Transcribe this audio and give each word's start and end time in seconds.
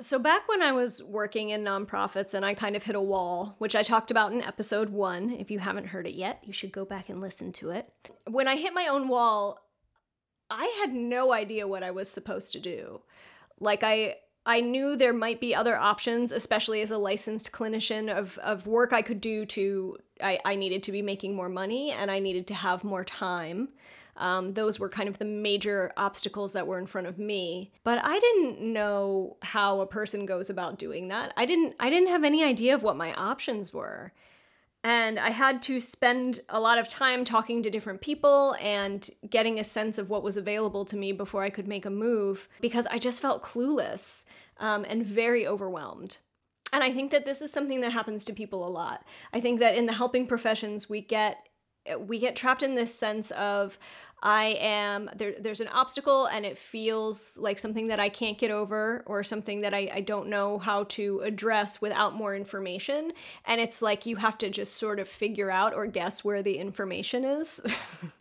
So, 0.00 0.18
back 0.18 0.46
when 0.48 0.62
I 0.62 0.70
was 0.70 1.02
working 1.02 1.50
in 1.50 1.64
nonprofits 1.64 2.32
and 2.32 2.44
I 2.44 2.54
kind 2.54 2.76
of 2.76 2.84
hit 2.84 2.94
a 2.94 3.00
wall, 3.00 3.56
which 3.58 3.74
I 3.74 3.82
talked 3.82 4.12
about 4.12 4.32
in 4.32 4.42
episode 4.42 4.90
one, 4.90 5.30
if 5.30 5.50
you 5.50 5.58
haven't 5.58 5.88
heard 5.88 6.06
it 6.06 6.14
yet, 6.14 6.40
you 6.44 6.52
should 6.52 6.70
go 6.70 6.84
back 6.84 7.08
and 7.08 7.20
listen 7.20 7.50
to 7.54 7.70
it. 7.70 7.92
When 8.24 8.46
I 8.46 8.56
hit 8.56 8.72
my 8.72 8.86
own 8.86 9.08
wall, 9.08 9.58
I 10.50 10.72
had 10.80 10.94
no 10.94 11.32
idea 11.32 11.66
what 11.66 11.82
I 11.82 11.90
was 11.90 12.08
supposed 12.08 12.52
to 12.52 12.60
do. 12.60 13.02
Like, 13.60 13.82
I. 13.82 14.16
I 14.46 14.60
knew 14.60 14.96
there 14.96 15.12
might 15.12 15.42
be 15.42 15.54
other 15.54 15.76
options, 15.76 16.32
especially 16.32 16.80
as 16.80 16.90
a 16.90 16.96
licensed 16.96 17.52
clinician 17.52 18.10
of, 18.10 18.38
of 18.38 18.66
work 18.66 18.94
I 18.94 19.02
could 19.02 19.20
do 19.20 19.44
to 19.44 19.98
I, 20.22 20.38
I 20.44 20.54
needed 20.54 20.82
to 20.84 20.92
be 20.92 21.02
making 21.02 21.34
more 21.34 21.50
money 21.50 21.90
and 21.90 22.10
I 22.10 22.18
needed 22.18 22.46
to 22.46 22.54
have 22.54 22.82
more 22.82 23.04
time. 23.04 23.68
Um, 24.18 24.52
those 24.54 24.78
were 24.78 24.88
kind 24.88 25.08
of 25.08 25.18
the 25.18 25.24
major 25.24 25.92
obstacles 25.96 26.52
that 26.52 26.66
were 26.66 26.78
in 26.78 26.86
front 26.86 27.06
of 27.06 27.18
me. 27.18 27.72
But 27.84 28.04
I 28.04 28.18
didn't 28.18 28.60
know 28.60 29.36
how 29.42 29.80
a 29.80 29.86
person 29.86 30.26
goes 30.26 30.50
about 30.50 30.78
doing 30.78 31.08
that. 31.08 31.32
I 31.36 31.46
didn't 31.46 31.76
I 31.80 31.88
didn't 31.88 32.08
have 32.08 32.24
any 32.24 32.44
idea 32.44 32.74
of 32.74 32.82
what 32.82 32.96
my 32.96 33.14
options 33.14 33.72
were. 33.72 34.12
And 34.84 35.18
I 35.18 35.30
had 35.30 35.60
to 35.62 35.80
spend 35.80 36.40
a 36.48 36.60
lot 36.60 36.78
of 36.78 36.88
time 36.88 37.24
talking 37.24 37.62
to 37.62 37.70
different 37.70 38.00
people 38.00 38.54
and 38.60 39.08
getting 39.28 39.58
a 39.58 39.64
sense 39.64 39.98
of 39.98 40.08
what 40.08 40.22
was 40.22 40.36
available 40.36 40.84
to 40.86 40.96
me 40.96 41.10
before 41.12 41.42
I 41.42 41.50
could 41.50 41.66
make 41.66 41.84
a 41.84 41.90
move 41.90 42.48
because 42.60 42.86
I 42.86 42.98
just 42.98 43.20
felt 43.20 43.42
clueless 43.42 44.24
um, 44.58 44.84
and 44.88 45.04
very 45.04 45.46
overwhelmed. 45.46 46.18
And 46.72 46.84
I 46.84 46.92
think 46.92 47.10
that 47.10 47.24
this 47.24 47.40
is 47.40 47.50
something 47.50 47.80
that 47.80 47.92
happens 47.92 48.24
to 48.26 48.32
people 48.32 48.66
a 48.66 48.70
lot. 48.70 49.04
I 49.32 49.40
think 49.40 49.58
that 49.60 49.76
in 49.76 49.86
the 49.86 49.94
helping 49.94 50.26
professions, 50.26 50.88
we 50.88 51.00
get 51.00 51.48
we 51.98 52.18
get 52.18 52.36
trapped 52.36 52.62
in 52.62 52.74
this 52.74 52.94
sense 52.94 53.30
of 53.30 53.78
I 54.22 54.56
am 54.60 55.10
there 55.16 55.34
there's 55.38 55.60
an 55.60 55.68
obstacle 55.68 56.26
and 56.26 56.44
it 56.44 56.58
feels 56.58 57.38
like 57.38 57.58
something 57.58 57.88
that 57.88 58.00
I 58.00 58.08
can't 58.08 58.36
get 58.36 58.50
over 58.50 59.02
or 59.06 59.22
something 59.22 59.60
that 59.60 59.74
I, 59.74 59.90
I 59.94 60.00
don't 60.00 60.28
know 60.28 60.58
how 60.58 60.84
to 60.84 61.20
address 61.20 61.80
without 61.80 62.14
more 62.14 62.34
information. 62.34 63.12
And 63.44 63.60
it's 63.60 63.80
like 63.80 64.06
you 64.06 64.16
have 64.16 64.36
to 64.38 64.50
just 64.50 64.76
sort 64.76 64.98
of 64.98 65.08
figure 65.08 65.50
out 65.50 65.74
or 65.74 65.86
guess 65.86 66.24
where 66.24 66.42
the 66.42 66.58
information 66.58 67.24
is 67.24 67.60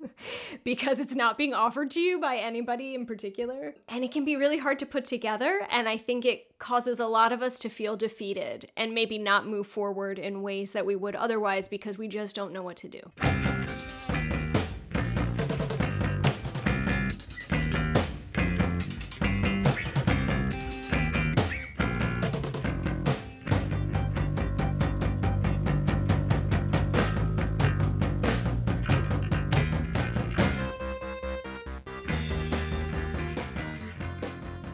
because 0.63 0.99
it's 0.99 1.15
not 1.15 1.37
being 1.37 1.53
offered 1.53 1.91
to 1.91 1.99
you 1.99 2.19
by 2.19 2.37
anybody 2.37 2.93
in 2.93 3.05
particular. 3.05 3.75
And 3.87 4.03
it 4.03 4.11
can 4.11 4.25
be 4.25 4.35
really 4.35 4.59
hard 4.59 4.79
to 4.79 4.85
put 4.85 5.05
together. 5.05 5.67
And 5.71 5.89
I 5.89 5.97
think 5.97 6.25
it 6.25 6.57
causes 6.59 6.99
a 6.99 7.07
lot 7.07 7.31
of 7.31 7.41
us 7.41 7.57
to 7.59 7.69
feel 7.69 7.95
defeated 7.95 8.69
and 8.77 8.93
maybe 8.93 9.17
not 9.17 9.47
move 9.47 9.67
forward 9.67 10.19
in 10.19 10.41
ways 10.41 10.71
that 10.73 10.85
we 10.85 10.95
would 10.95 11.15
otherwise 11.15 11.67
because 11.67 11.97
we 11.97 12.07
just 12.07 12.35
don't 12.35 12.53
know 12.53 12.63
what 12.63 12.77
to 12.77 12.87
do. 12.87 13.96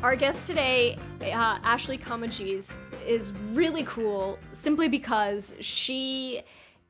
Our 0.04 0.18
guest 0.18 0.48
today, 0.48 0.98
uh, 1.22 1.60
Ashley 1.64 1.98
Comegys, 1.98 2.76
is 3.08 3.32
really 3.54 3.84
cool 3.86 4.38
simply 4.52 4.90
because 4.90 5.56
she 5.62 6.42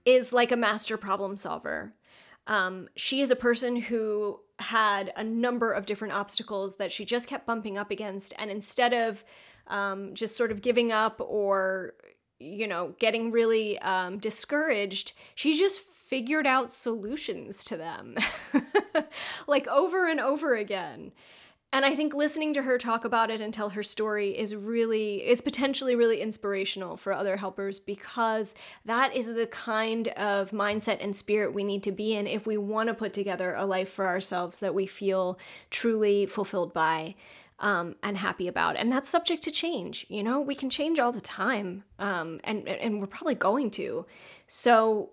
is 0.03 0.33
like 0.33 0.52
a 0.52 0.58
master 0.58 0.97
problem 0.97 1.38
solver. 1.38 1.94
Um, 2.47 2.89
she 2.95 3.22
is 3.22 3.30
a 3.30 3.36
person 3.36 3.75
who 3.75 4.39
had 4.58 5.14
a 5.16 5.23
number 5.23 5.72
of 5.72 5.86
different 5.86 6.16
obstacles 6.16 6.78
that 6.78 6.91
she 6.91 7.06
just 7.06 7.28
kept 7.28 7.45
bumping 7.45 7.78
up 7.78 7.91
against, 7.91 8.34
and 8.39 8.50
instead 8.50 8.94
of 8.94 9.23
um, 9.67 10.16
just 10.16 10.36
sort 10.36 10.52
of 10.52 10.64
giving 10.64 10.91
up 10.91 11.22
or 11.22 11.94
you 12.39 12.67
know 12.67 12.95
getting 12.97 13.30
really 13.30 13.78
um, 13.78 14.17
discouraged, 14.17 15.14
she 15.36 15.56
just 15.56 15.81
figured 15.81 16.47
out 16.47 16.72
solutions 16.72 17.64
to 17.66 17.78
them, 17.78 18.16
like 19.47 19.68
over 19.68 20.09
and 20.09 20.19
over 20.19 20.56
again. 20.56 21.12
And 21.73 21.84
I 21.84 21.95
think 21.95 22.13
listening 22.13 22.53
to 22.53 22.61
her 22.61 22.78
talk 22.78 23.03
about 23.03 23.31
it 23.31 23.41
and 23.41 23.51
tell 23.51 23.69
her 23.69 23.81
story 23.81 24.38
is 24.38 24.56
really, 24.56 25.28
is 25.28 25.41
potentially 25.41 25.95
really 25.95 26.22
inspirational 26.22 26.97
for 26.97 27.11
other 27.11 27.35
helpers 27.35 27.79
because 27.79 28.53
that 28.85 29.16
is 29.16 29.25
the 29.25 29.47
kind 29.47 30.09
of 30.09 30.51
mindset 30.51 31.03
and 31.03 31.16
spirit 31.16 31.56
we 31.56 31.63
need 31.63 31.81
to 31.81 31.91
be 31.91 32.13
in 32.13 32.28
if 32.28 32.45
we 32.45 32.57
want 32.57 32.89
to 32.89 32.94
put 32.94 33.11
together 33.11 33.56
a 33.56 33.66
life 33.66 33.89
for 33.89 34.07
ourselves 34.07 34.59
that 34.59 34.75
we 34.75 34.85
feel 34.85 35.39
truly 35.72 36.28
fulfilled 36.28 36.75
by. 36.75 37.16
Um, 37.59 37.95
and 38.03 38.17
happy 38.17 38.47
about. 38.47 38.75
And 38.75 38.91
that's 38.91 39.07
subject 39.07 39.41
to 39.44 39.51
change. 39.51 40.05
You 40.09 40.22
know, 40.22 40.41
we 40.41 40.53
can 40.53 40.69
change 40.69 41.00
all 41.00 41.13
the 41.13 41.22
time, 41.22 41.84
um, 41.97 42.41
and 42.44 42.67
and 42.67 43.00
we're 43.00 43.07
probably 43.07 43.35
going 43.35 43.69
to. 43.72 44.05
So 44.47 45.11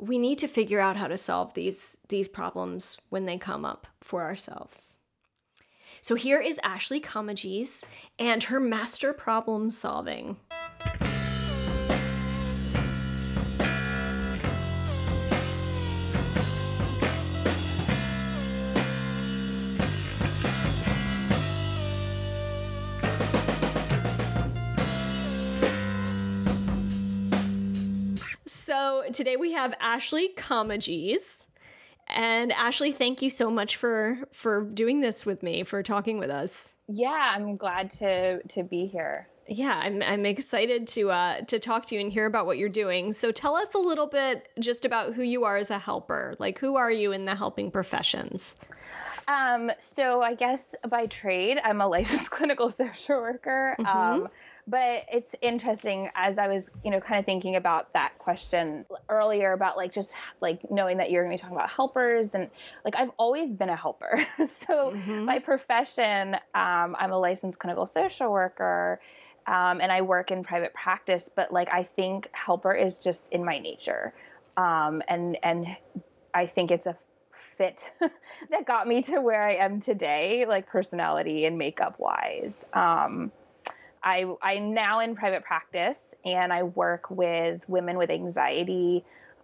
we 0.00 0.18
need 0.18 0.38
to 0.38 0.48
figure 0.48 0.80
out 0.80 0.96
how 0.96 1.06
to 1.06 1.18
solve 1.18 1.54
these 1.54 1.98
these 2.08 2.26
problems 2.26 2.96
when 3.10 3.26
they 3.26 3.38
come 3.38 3.64
up 3.64 3.86
for 4.00 4.22
ourselves. 4.22 5.00
So 6.04 6.16
here 6.16 6.38
is 6.38 6.60
Ashley 6.62 7.00
Comegys 7.00 7.82
and 8.18 8.42
her 8.42 8.60
master 8.60 9.14
problem 9.14 9.70
solving. 9.70 10.36
So 28.46 29.04
today 29.14 29.36
we 29.36 29.52
have 29.52 29.72
Ashley 29.80 30.34
Comegys. 30.36 31.46
And 32.08 32.52
Ashley, 32.52 32.92
thank 32.92 33.22
you 33.22 33.30
so 33.30 33.50
much 33.50 33.76
for 33.76 34.18
for 34.32 34.62
doing 34.62 35.00
this 35.00 35.24
with 35.24 35.42
me, 35.42 35.64
for 35.64 35.82
talking 35.82 36.18
with 36.18 36.30
us. 36.30 36.68
Yeah, 36.88 37.32
I'm 37.34 37.56
glad 37.56 37.90
to 37.92 38.42
to 38.42 38.62
be 38.62 38.86
here. 38.86 39.28
Yeah, 39.46 39.78
I'm 39.82 40.02
I'm 40.02 40.24
excited 40.24 40.88
to 40.88 41.10
uh 41.10 41.40
to 41.42 41.58
talk 41.58 41.86
to 41.86 41.94
you 41.94 42.00
and 42.00 42.12
hear 42.12 42.26
about 42.26 42.46
what 42.46 42.56
you're 42.58 42.68
doing. 42.68 43.12
So 43.12 43.30
tell 43.30 43.56
us 43.56 43.74
a 43.74 43.78
little 43.78 44.06
bit 44.06 44.48
just 44.58 44.84
about 44.84 45.14
who 45.14 45.22
you 45.22 45.44
are 45.44 45.56
as 45.56 45.70
a 45.70 45.78
helper. 45.78 46.34
Like 46.38 46.58
who 46.58 46.76
are 46.76 46.90
you 46.90 47.12
in 47.12 47.24
the 47.24 47.34
helping 47.34 47.70
professions? 47.70 48.56
Um, 49.28 49.70
so 49.80 50.22
I 50.22 50.34
guess 50.34 50.74
by 50.88 51.06
trade, 51.06 51.58
I'm 51.62 51.80
a 51.80 51.86
licensed 51.86 52.30
clinical 52.30 52.70
social 52.70 53.20
worker. 53.20 53.76
Mm-hmm. 53.78 53.98
Um, 53.98 54.28
but 54.66 55.04
it's 55.12 55.34
interesting 55.42 56.10
as 56.14 56.38
I 56.38 56.48
was, 56.48 56.70
you 56.82 56.90
know, 56.90 57.00
kind 57.00 57.18
of 57.18 57.26
thinking 57.26 57.56
about 57.56 57.92
that 57.92 58.18
question 58.18 58.86
earlier 59.10 59.52
about 59.52 59.76
like 59.76 59.92
just 59.92 60.12
like 60.40 60.70
knowing 60.70 60.96
that 60.98 61.10
you're 61.10 61.22
going 61.22 61.36
to 61.36 61.40
be 61.40 61.42
talking 61.42 61.56
about 61.56 61.70
helpers 61.70 62.30
and 62.32 62.50
like 62.84 62.96
I've 62.96 63.10
always 63.18 63.52
been 63.52 63.68
a 63.68 63.76
helper. 63.76 64.26
so 64.38 64.92
mm-hmm. 64.92 65.24
my 65.24 65.38
profession, 65.38 66.34
um, 66.54 66.96
I'm 66.98 67.12
a 67.12 67.18
licensed 67.18 67.58
clinical 67.58 67.86
social 67.86 68.32
worker. 68.32 69.00
Um, 69.46 69.82
and 69.82 69.92
I 69.92 70.00
work 70.00 70.30
in 70.30 70.42
private 70.42 70.72
practice, 70.72 71.28
but 71.34 71.52
like 71.52 71.68
I 71.70 71.82
think 71.82 72.30
helper 72.32 72.72
is 72.72 72.98
just 72.98 73.30
in 73.30 73.44
my 73.44 73.58
nature, 73.58 74.14
um, 74.56 75.02
and 75.06 75.36
and 75.42 75.66
I 76.32 76.46
think 76.46 76.70
it's 76.70 76.86
a 76.86 76.96
fit 77.30 77.92
that 78.50 78.64
got 78.64 78.86
me 78.86 79.02
to 79.02 79.20
where 79.20 79.46
I 79.46 79.56
am 79.56 79.80
today, 79.80 80.46
like 80.48 80.66
personality 80.66 81.44
and 81.44 81.58
makeup 81.58 81.96
wise. 81.98 82.56
Um, 82.72 83.32
I, 84.04 84.26
I'm 84.42 84.74
now 84.74 85.00
in 85.00 85.16
private 85.16 85.42
practice 85.42 86.14
and 86.26 86.52
I 86.52 86.62
work 86.62 87.10
with 87.10 87.66
women 87.68 87.96
with 87.96 88.10
anxiety, 88.10 89.02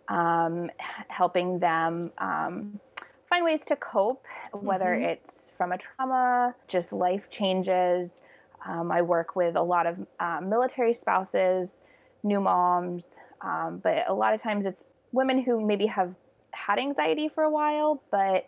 um, 0.09 0.71
helping 1.09 1.59
them 1.59 2.12
um, 2.19 2.78
find 3.25 3.43
ways 3.43 3.65
to 3.66 3.76
cope, 3.76 4.26
whether 4.53 4.87
mm-hmm. 4.87 5.04
it's 5.04 5.50
from 5.56 5.72
a 5.72 5.78
trauma, 5.78 6.54
just 6.69 6.93
life 6.93 7.31
changes. 7.31 8.20
Um, 8.66 8.93
I 8.93 9.00
work 9.00 9.34
with 9.34 9.56
a 9.56 9.62
lot 9.62 9.87
of 9.87 10.06
uh, 10.20 10.41
military 10.43 10.93
spouses, 10.93 11.81
new 12.23 12.40
moms, 12.40 13.17
um, 13.40 13.81
but 13.82 14.05
a 14.08 14.12
lot 14.12 14.35
of 14.35 14.43
times 14.43 14.67
it's 14.67 14.85
women 15.12 15.43
who 15.43 15.64
maybe 15.64 15.87
have 15.87 16.14
had 16.50 16.79
anxiety 16.79 17.29
for 17.31 17.44
a 17.44 17.50
while, 17.50 18.02
but 18.11 18.46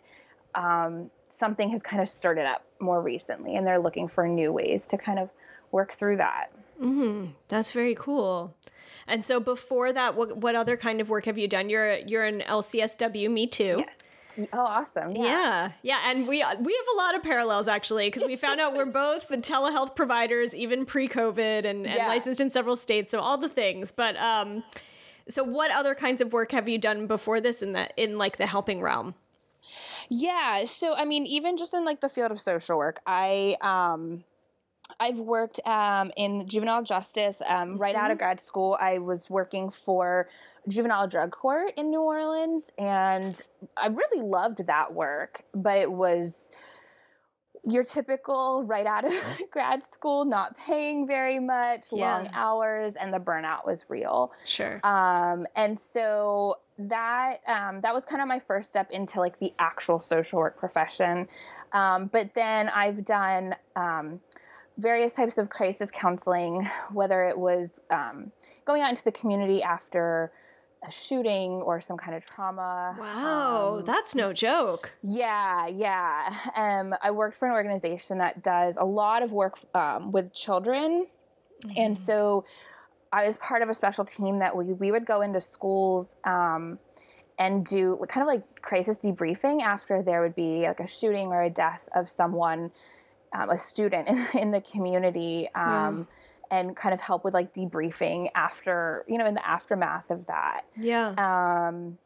um, 0.53 1.09
something 1.31 1.71
has 1.71 1.81
kind 1.81 2.03
of 2.03 2.07
stirred 2.07 2.37
it 2.37 2.45
up 2.45 2.63
more 2.79 3.01
recently 3.01 3.55
and 3.55 3.65
they're 3.65 3.79
looking 3.79 4.07
for 4.07 4.27
new 4.27 4.51
ways 4.51 4.85
to 4.85 4.97
kind 4.97 5.17
of 5.17 5.31
work 5.73 5.91
through 5.91 6.17
that. 6.17 6.51
Mm-hmm. 6.81 7.31
That's 7.49 7.71
very 7.71 7.95
cool. 7.95 8.55
And 9.07 9.25
so 9.25 9.39
before 9.39 9.91
that, 9.91 10.15
what, 10.15 10.37
what 10.37 10.55
other 10.55 10.77
kind 10.77 11.01
of 11.01 11.09
work 11.09 11.25
have 11.25 11.37
you 11.37 11.47
done? 11.47 11.69
You're 11.69 11.97
you're 11.97 12.23
an 12.23 12.41
LCSW, 12.41 13.29
me 13.29 13.47
too. 13.47 13.77
Yes. 13.79 14.03
Oh, 14.51 14.59
awesome! 14.61 15.11
Yeah. 15.15 15.23
yeah, 15.23 15.71
yeah, 15.83 15.99
and 16.07 16.27
we 16.27 16.37
we 16.37 16.41
have 16.41 16.95
a 16.95 16.97
lot 16.97 17.13
of 17.13 17.21
parallels 17.21 17.67
actually 17.67 18.07
because 18.07 18.23
we 18.23 18.35
found 18.35 18.59
out 18.59 18.73
we're 18.73 18.85
both 19.05 19.27
the 19.27 19.37
telehealth 19.37 19.95
providers, 19.95 20.55
even 20.55 20.87
pre-COVID, 20.87 21.65
and, 21.65 21.85
and 21.85 21.85
yeah. 21.85 22.07
licensed 22.07 22.41
in 22.41 22.49
several 22.49 22.75
states, 22.75 23.11
so 23.11 23.19
all 23.19 23.37
the 23.37 23.49
things. 23.49 23.91
But 23.91 24.15
um, 24.17 24.63
so 25.29 25.43
what 25.43 25.69
other 25.69 25.93
kinds 25.93 26.19
of 26.19 26.33
work 26.33 26.51
have 26.51 26.67
you 26.67 26.79
done 26.79 27.05
before 27.05 27.41
this 27.41 27.61
in 27.61 27.73
the 27.73 27.89
in 27.95 28.17
like 28.17 28.37
the 28.37 28.47
helping 28.47 28.81
realm? 28.81 29.13
Yeah, 30.09 30.65
so 30.65 30.95
I 30.95 31.05
mean, 31.05 31.27
even 31.27 31.55
just 31.55 31.73
in 31.75 31.85
like 31.85 32.01
the 32.01 32.09
field 32.09 32.31
of 32.31 32.39
social 32.39 32.79
work, 32.79 33.01
I 33.05 33.55
um 33.61 34.23
I've 34.99 35.19
worked 35.19 35.59
um, 35.65 36.11
in 36.17 36.47
juvenile 36.47 36.83
justice. 36.83 37.41
Um, 37.47 37.77
right 37.77 37.95
mm-hmm. 37.95 38.05
out 38.05 38.11
of 38.11 38.17
mm-hmm. 38.17 38.25
grad 38.25 38.41
school, 38.41 38.77
I 38.79 38.99
was 38.99 39.29
working 39.29 39.69
for 39.69 40.27
juvenile 40.67 41.07
drug 41.07 41.31
court 41.31 41.73
in 41.77 41.89
New 41.89 42.01
Orleans, 42.01 42.71
and 42.77 43.41
I 43.77 43.87
really 43.87 44.25
loved 44.25 44.65
that 44.67 44.93
work. 44.93 45.43
But 45.53 45.77
it 45.77 45.91
was 45.91 46.49
your 47.65 47.83
typical 47.83 48.63
right 48.63 48.85
out 48.85 49.05
of 49.05 49.13
grad 49.51 49.83
school, 49.83 50.25
not 50.25 50.57
paying 50.57 51.07
very 51.07 51.39
much, 51.39 51.87
yeah. 51.91 52.17
long 52.17 52.29
hours, 52.33 52.95
and 52.95 53.13
the 53.13 53.19
burnout 53.19 53.65
was 53.65 53.85
real. 53.89 54.33
Sure. 54.45 54.85
Um, 54.85 55.47
and 55.55 55.79
so 55.79 56.57
that 56.77 57.37
um, 57.47 57.79
that 57.81 57.93
was 57.93 58.05
kind 58.05 58.21
of 58.21 58.27
my 58.27 58.39
first 58.39 58.69
step 58.69 58.91
into 58.91 59.19
like 59.19 59.39
the 59.39 59.53
actual 59.59 59.99
social 59.99 60.39
work 60.39 60.57
profession. 60.57 61.27
Um, 61.71 62.07
but 62.07 62.33
then 62.35 62.69
I've 62.69 63.05
done 63.05 63.55
um, 63.75 64.19
various 64.77 65.15
types 65.15 65.37
of 65.37 65.49
crisis 65.49 65.89
counseling, 65.91 66.67
whether 66.91 67.25
it 67.25 67.37
was 67.37 67.79
um, 67.89 68.31
going 68.65 68.81
out 68.81 68.89
into 68.89 69.03
the 69.03 69.11
community 69.11 69.61
after 69.61 70.31
a 70.85 70.91
shooting 70.91 71.51
or 71.51 71.79
some 71.79 71.97
kind 71.97 72.15
of 72.15 72.25
trauma. 72.25 72.95
Wow, 72.99 73.77
um, 73.79 73.85
that's 73.85 74.15
no 74.15 74.33
joke. 74.33 74.91
Yeah, 75.01 75.67
yeah. 75.67 76.35
Um, 76.55 76.93
I 77.01 77.11
worked 77.11 77.37
for 77.37 77.47
an 77.47 77.53
organization 77.53 78.17
that 78.17 78.43
does 78.43 78.77
a 78.77 78.83
lot 78.83 79.23
of 79.23 79.31
work 79.31 79.59
um, 79.73 80.11
with 80.11 80.33
children. 80.33 81.07
Mm-hmm. 81.65 81.71
And 81.77 81.97
so 81.97 82.43
I 83.13 83.25
was 83.25 83.37
part 83.37 83.61
of 83.61 83.69
a 83.69 83.73
special 83.73 84.03
team 84.03 84.39
that 84.39 84.55
we, 84.55 84.65
we 84.65 84.91
would 84.91 85.05
go 85.05 85.21
into 85.21 85.39
schools 85.39 86.15
um, 86.25 86.79
and 87.39 87.65
do 87.65 88.03
kind 88.09 88.21
of 88.21 88.27
like 88.27 88.61
crisis 88.61 89.03
debriefing 89.03 89.61
after 89.61 90.01
there 90.01 90.21
would 90.21 90.35
be 90.35 90.67
like 90.67 90.79
a 90.79 90.87
shooting 90.87 91.27
or 91.27 91.41
a 91.43 91.49
death 91.49 91.87
of 91.95 92.09
someone, 92.09 92.71
um, 93.33 93.49
a 93.49 93.57
student 93.57 94.07
in, 94.07 94.25
in 94.39 94.51
the 94.51 94.61
community. 94.61 95.47
Um, 95.55 95.99
yeah 95.99 96.03
and 96.51 96.75
kind 96.75 96.93
of 96.93 97.01
help 97.01 97.23
with 97.23 97.33
like 97.33 97.51
debriefing 97.51 98.27
after 98.35 99.03
you 99.07 99.17
know 99.17 99.25
in 99.25 99.33
the 99.33 99.47
aftermath 99.47 100.11
of 100.11 100.27
that 100.27 100.65
yeah 100.77 101.15
um 101.17 101.97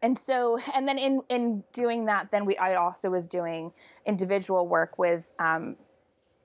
and 0.00 0.18
so 0.18 0.58
and 0.74 0.88
then 0.88 0.96
in 0.96 1.20
in 1.28 1.62
doing 1.72 2.06
that 2.06 2.30
then 2.30 2.46
we 2.46 2.56
i 2.56 2.74
also 2.74 3.10
was 3.10 3.28
doing 3.28 3.70
individual 4.06 4.66
work 4.66 4.98
with 4.98 5.30
um, 5.38 5.76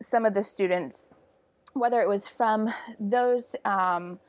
some 0.02 0.26
of 0.26 0.34
the 0.34 0.44
students 0.44 1.14
whether 1.74 2.02
it 2.02 2.08
was 2.08 2.28
from 2.28 2.74
those 3.00 3.56
um, 3.64 4.20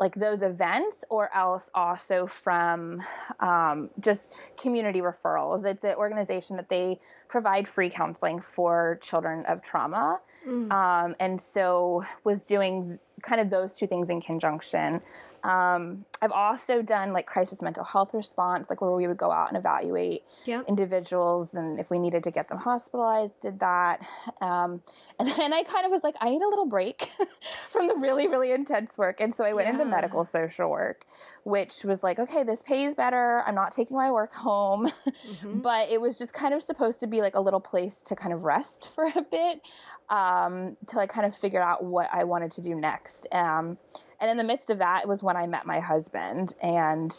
like 0.00 0.14
those 0.14 0.42
events 0.42 1.04
or 1.10 1.32
else 1.36 1.70
also 1.74 2.26
from 2.26 3.02
um, 3.38 3.90
just 4.00 4.32
community 4.60 5.00
referrals 5.00 5.64
it's 5.64 5.84
an 5.84 5.94
organization 5.94 6.56
that 6.56 6.68
they 6.68 6.98
provide 7.28 7.68
free 7.68 7.90
counseling 7.90 8.40
for 8.40 8.98
children 9.02 9.44
of 9.46 9.62
trauma 9.62 10.18
Mm. 10.46 10.72
Um, 10.72 11.16
and 11.20 11.40
so 11.40 12.04
was 12.24 12.42
doing 12.42 12.98
kind 13.22 13.40
of 13.40 13.50
those 13.50 13.74
two 13.74 13.86
things 13.86 14.10
in 14.10 14.20
conjunction. 14.20 15.02
Um, 15.42 16.04
I've 16.22 16.32
also 16.32 16.82
done 16.82 17.12
like 17.12 17.26
crisis 17.26 17.62
mental 17.62 17.84
health 17.84 18.12
response, 18.12 18.68
like 18.68 18.80
where 18.80 18.90
we 18.90 19.06
would 19.06 19.16
go 19.16 19.30
out 19.30 19.48
and 19.48 19.56
evaluate 19.56 20.22
yep. 20.44 20.64
individuals, 20.68 21.54
and 21.54 21.80
if 21.80 21.90
we 21.90 21.98
needed 21.98 22.24
to 22.24 22.30
get 22.30 22.48
them 22.48 22.58
hospitalized, 22.58 23.40
did 23.40 23.60
that. 23.60 24.06
Um, 24.40 24.82
and 25.18 25.28
then 25.28 25.52
I 25.52 25.62
kind 25.62 25.86
of 25.86 25.92
was 25.92 26.02
like, 26.02 26.16
I 26.20 26.30
need 26.30 26.42
a 26.42 26.48
little 26.48 26.66
break 26.66 27.10
from 27.70 27.88
the 27.88 27.94
really, 27.94 28.28
really 28.28 28.52
intense 28.52 28.98
work, 28.98 29.20
and 29.20 29.34
so 29.34 29.44
I 29.44 29.52
went 29.52 29.68
yeah. 29.68 29.74
into 29.74 29.84
medical 29.84 30.24
social 30.24 30.68
work, 30.68 31.06
which 31.44 31.84
was 31.84 32.02
like, 32.02 32.18
okay, 32.18 32.42
this 32.42 32.62
pays 32.62 32.94
better. 32.94 33.42
I'm 33.46 33.54
not 33.54 33.72
taking 33.72 33.96
my 33.96 34.10
work 34.10 34.32
home, 34.32 34.90
mm-hmm. 35.06 35.58
but 35.60 35.88
it 35.88 36.00
was 36.00 36.18
just 36.18 36.32
kind 36.32 36.54
of 36.54 36.62
supposed 36.62 37.00
to 37.00 37.06
be 37.06 37.20
like 37.20 37.34
a 37.34 37.40
little 37.40 37.60
place 37.60 38.02
to 38.02 38.16
kind 38.16 38.32
of 38.32 38.44
rest 38.44 38.88
for 38.94 39.04
a 39.04 39.22
bit, 39.22 39.60
um, 40.08 40.76
to 40.86 40.96
like 40.96 41.10
kind 41.10 41.26
of 41.26 41.34
figured 41.34 41.62
out 41.62 41.84
what 41.84 42.08
I 42.12 42.24
wanted 42.24 42.50
to 42.52 42.62
do 42.62 42.74
next. 42.74 43.26
Um, 43.32 43.78
and 44.20 44.30
in 44.30 44.36
the 44.36 44.44
midst 44.44 44.70
of 44.70 44.78
that 44.78 45.08
was 45.08 45.22
when 45.22 45.36
I 45.36 45.46
met 45.46 45.66
my 45.66 45.80
husband 45.80 46.54
and 46.62 47.14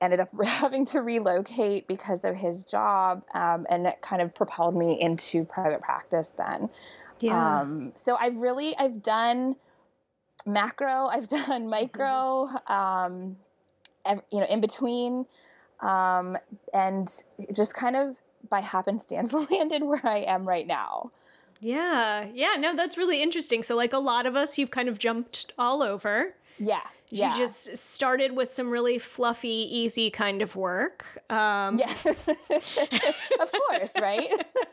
ended 0.00 0.20
up 0.20 0.28
having 0.44 0.84
to 0.86 1.00
relocate 1.00 1.86
because 1.86 2.24
of 2.24 2.36
his 2.36 2.64
job. 2.64 3.24
Um, 3.34 3.66
and 3.68 3.86
it 3.86 4.00
kind 4.00 4.22
of 4.22 4.34
propelled 4.34 4.76
me 4.76 5.00
into 5.00 5.44
private 5.44 5.80
practice 5.80 6.34
then. 6.36 6.70
Yeah. 7.18 7.60
Um, 7.60 7.92
so 7.96 8.16
I've 8.16 8.36
really, 8.36 8.76
I've 8.78 9.02
done 9.02 9.56
macro, 10.46 11.06
I've 11.12 11.28
done 11.28 11.68
micro, 11.68 12.48
um, 12.66 13.36
you 14.06 14.40
know, 14.40 14.46
in 14.46 14.60
between, 14.60 15.26
um, 15.80 16.36
and 16.72 17.08
just 17.52 17.74
kind 17.74 17.96
of 17.96 18.16
by 18.48 18.60
happenstance 18.60 19.32
landed 19.50 19.82
where 19.84 20.04
I 20.04 20.18
am 20.18 20.48
right 20.48 20.66
now. 20.66 21.12
Yeah. 21.60 22.26
Yeah. 22.32 22.56
No, 22.58 22.74
that's 22.74 22.96
really 22.96 23.22
interesting. 23.22 23.62
So, 23.62 23.76
like 23.76 23.92
a 23.92 23.98
lot 23.98 24.24
of 24.26 24.34
us, 24.34 24.56
you've 24.56 24.70
kind 24.70 24.88
of 24.88 24.98
jumped 24.98 25.52
all 25.58 25.82
over. 25.82 26.34
Yeah. 26.58 26.80
Yeah. 27.10 27.32
You 27.32 27.38
just 27.42 27.76
started 27.76 28.36
with 28.36 28.48
some 28.48 28.70
really 28.70 28.98
fluffy, 28.98 29.48
easy 29.48 30.10
kind 30.10 30.42
of 30.42 30.54
work. 30.54 31.22
Um, 31.28 31.76
yeah. 31.76 31.92
of 32.06 33.52
course, 33.52 33.92
right? 34.00 34.30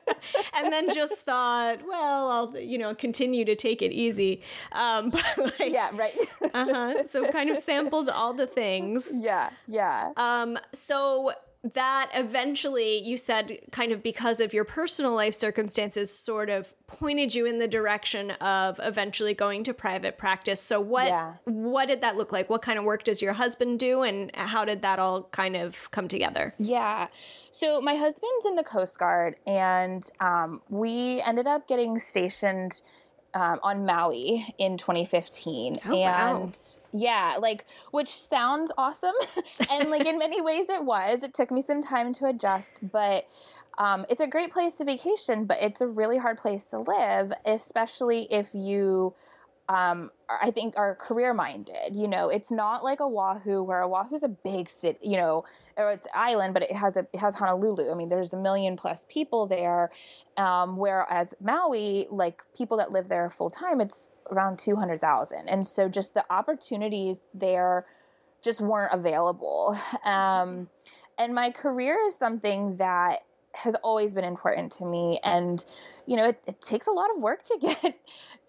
and 0.54 0.72
then 0.72 0.94
just 0.94 1.24
thought, 1.24 1.80
well, 1.88 2.30
I'll, 2.30 2.57
you 2.57 2.78
know, 2.78 2.94
continue 2.94 3.44
to 3.45 3.56
take 3.56 3.81
it 3.81 3.92
easy. 3.92 4.42
Um, 4.72 5.10
like, 5.38 5.72
yeah, 5.74 5.89
right. 5.94 6.16
uh-huh. 6.54 7.07
So 7.07 7.30
kind 7.31 7.50
of 7.50 7.57
sampled 7.57 8.10
all 8.10 8.34
the 8.34 8.48
things. 8.48 9.07
Yeah. 9.12 9.50
Yeah. 9.68 10.12
Um, 10.16 10.60
so 10.74 11.33
that 11.63 12.09
eventually 12.13 12.98
you 13.00 13.18
said 13.18 13.59
kind 13.71 13.92
of 13.92 14.04
because 14.04 14.39
of 14.39 14.54
your 14.54 14.63
personal 14.63 15.13
life 15.13 15.33
circumstances 15.33 16.13
sort 16.13 16.50
of 16.50 16.74
pointed 16.88 17.36
you 17.36 17.45
in 17.45 17.57
the 17.57 17.68
direction 17.68 18.31
of 18.31 18.80
eventually 18.81 19.33
going 19.33 19.63
to 19.63 19.74
private 19.74 20.18
practice. 20.18 20.62
So 20.62 20.80
what 20.80 21.07
yeah. 21.07 21.33
what 21.45 21.88
did 21.88 22.01
that 22.01 22.15
look 22.15 22.31
like? 22.31 22.50
What 22.50 22.62
kind 22.62 22.80
of 22.80 22.86
work 22.86 23.04
does 23.04 23.21
your 23.21 23.33
husband 23.33 23.80
do? 23.80 24.04
And 24.04 24.31
how 24.36 24.65
did 24.65 24.81
that 24.83 25.00
all 25.00 25.24
kind 25.24 25.56
of 25.56 25.89
come 25.92 26.07
together? 26.07 26.54
Yeah. 26.57 27.07
So 27.51 27.81
my 27.81 27.95
husband's 27.95 28.45
in 28.45 28.56
the 28.56 28.63
coast 28.63 29.00
guard 29.00 29.36
and 29.45 30.09
um, 30.19 30.62
we 30.69 31.21
ended 31.21 31.48
up 31.48 31.68
getting 31.68 32.00
stationed 32.00 32.81
um, 33.33 33.59
on 33.63 33.85
Maui 33.85 34.53
in 34.57 34.77
2015. 34.77 35.77
Oh, 35.85 35.94
and 35.94 36.51
wow. 36.51 36.51
yeah, 36.91 37.38
like, 37.39 37.65
which 37.91 38.09
sounds 38.09 38.71
awesome. 38.77 39.15
and 39.69 39.89
like, 39.89 40.06
in 40.06 40.18
many 40.18 40.41
ways, 40.41 40.69
it 40.69 40.83
was. 40.83 41.24
It 41.24 41.33
took 41.33 41.51
me 41.51 41.62
some 41.62 41.81
time 41.81 42.13
to 42.13 42.27
adjust, 42.27 42.79
but 42.91 43.27
um, 43.77 44.06
it's 44.09 44.21
a 44.21 44.27
great 44.27 44.51
place 44.51 44.75
to 44.77 44.85
vacation, 44.85 45.45
but 45.45 45.57
it's 45.62 45.81
a 45.81 45.88
really 45.88 46.18
hard 46.18 46.38
place 46.38 46.69
to 46.71 46.79
live, 46.79 47.31
especially 47.45 48.24
if 48.31 48.53
you 48.53 49.13
um, 49.69 50.12
I 50.30 50.52
think 50.52 50.75
are 50.78 50.96
career 50.96 51.33
minded. 51.33 51.94
You 51.94 52.07
know, 52.07 52.30
it's 52.30 52.52
not 52.52 52.83
like 52.83 53.02
Oahu 53.02 53.64
where 53.64 53.83
Oahu's 53.83 54.24
a 54.24 54.30
big 54.30 54.69
city, 54.69 55.00
you 55.02 55.18
know, 55.18 55.44
or 55.76 55.92
it's 55.92 56.07
island, 56.14 56.54
but 56.54 56.64
it 56.64 56.71
has 56.71 56.97
a 56.97 57.07
it 57.14 57.19
has 57.19 57.36
Honolulu. 57.36 57.92
I 57.92 57.94
mean, 57.94 58.09
there's 58.09 58.33
a 58.33 58.38
million 58.38 58.78
plus 58.78 59.06
people 59.09 59.45
there. 59.45 59.92
Um, 60.38 60.78
whereas 60.78 61.33
Maui, 61.42 62.07
like 62.09 62.44
people 62.56 62.78
that 62.78 62.92
live 62.92 63.09
there 63.09 63.30
full 63.30 63.50
time, 63.50 63.81
it's 63.81 64.12
around 64.31 64.59
two 64.59 64.76
hundred 64.76 65.02
thousand, 65.02 65.50
and 65.50 65.68
so 65.68 65.90
just 65.90 66.14
the 66.14 66.26
opportunities 66.30 67.21
there 67.33 67.86
just 68.42 68.62
weren't 68.62 68.94
available. 68.94 69.78
Um, 70.06 70.69
and 71.18 71.33
my 71.33 71.52
career 71.52 71.97
is 72.07 72.16
something 72.16 72.76
that 72.78 73.21
has 73.54 73.76
always 73.83 74.14
been 74.14 74.24
important 74.24 74.71
to 74.74 74.86
me, 74.86 75.19
and 75.24 75.66
you 76.07 76.16
know, 76.16 76.30
it, 76.30 76.42
it 76.47 76.61
takes 76.61 76.87
a 76.87 76.92
lot 76.92 77.09
of 77.16 77.21
work 77.21 77.44
to 77.44 77.57
get 77.61 77.99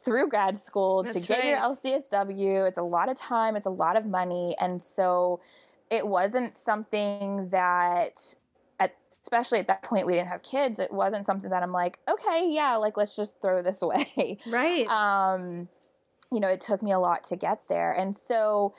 through 0.03 0.29
grad 0.29 0.57
school 0.57 1.03
That's 1.03 1.21
to 1.21 1.29
get 1.29 1.41
right. 1.41 1.49
your 1.49 1.59
LCSW. 1.59 2.67
It's 2.67 2.79
a 2.79 2.83
lot 2.83 3.11
of 3.11 3.19
time, 3.19 3.57
it's 3.57 3.67
a 3.67 3.71
lot 3.71 3.97
of 3.97 4.07
money. 4.07 4.57
And 4.59 4.83
so 4.83 5.41
it 5.91 6.07
wasn't 6.07 6.57
something 6.57 7.49
that 7.49 8.35
at, 8.79 8.95
especially 9.23 9.59
at 9.59 9.67
that 9.67 9.83
point 9.83 10.07
we 10.07 10.15
didn't 10.15 10.29
have 10.29 10.43
kids 10.43 10.79
it 10.79 10.93
wasn't 10.93 11.25
something 11.25 11.51
that 11.51 11.63
i'm 11.63 11.73
like 11.73 11.99
okay 12.09 12.49
yeah 12.51 12.77
like 12.77 12.97
let's 12.97 13.17
just 13.17 13.41
throw 13.41 13.63
this 13.63 13.81
away 13.83 14.39
right 14.47 14.87
um 14.89 15.69
you 16.31 16.41
know 16.41 16.49
it 16.49 16.61
took 16.61 16.83
me 16.83 16.93
a 16.93 16.99
lot 16.99 17.25
to 17.25 17.37
get 17.37 17.67
there 17.69 17.93
and 17.93 18.17
so 18.17 18.75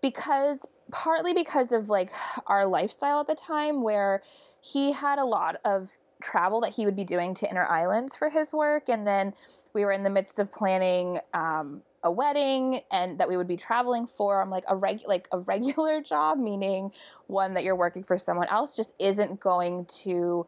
because 0.00 0.66
partly 0.90 1.32
because 1.32 1.72
of 1.72 1.88
like 1.88 2.10
our 2.46 2.66
lifestyle 2.66 3.20
at 3.20 3.26
the 3.26 3.34
time 3.34 3.82
where 3.82 4.22
he 4.60 4.92
had 4.92 5.18
a 5.18 5.24
lot 5.24 5.56
of 5.64 5.96
travel 6.24 6.60
that 6.62 6.74
he 6.74 6.86
would 6.86 6.96
be 6.96 7.04
doing 7.04 7.34
to 7.34 7.48
inner 7.48 7.66
islands 7.66 8.16
for 8.16 8.30
his 8.30 8.52
work 8.52 8.88
and 8.88 9.06
then 9.06 9.34
we 9.74 9.84
were 9.84 9.92
in 9.92 10.04
the 10.04 10.10
midst 10.10 10.38
of 10.38 10.52
planning 10.52 11.18
um, 11.34 11.82
a 12.04 12.10
wedding 12.10 12.80
and 12.90 13.18
that 13.18 13.28
we 13.28 13.36
would 13.36 13.48
be 13.48 13.56
traveling 13.56 14.06
for. 14.06 14.40
I'm 14.40 14.50
like 14.50 14.64
a 14.68 14.76
reg 14.76 15.00
like 15.06 15.28
a 15.32 15.38
regular 15.40 16.00
job, 16.02 16.38
meaning 16.38 16.92
one 17.26 17.54
that 17.54 17.64
you're 17.64 17.76
working 17.76 18.04
for 18.04 18.16
someone 18.16 18.48
else, 18.48 18.76
just 18.76 18.94
isn't 18.98 19.40
going 19.40 19.86
to 20.02 20.46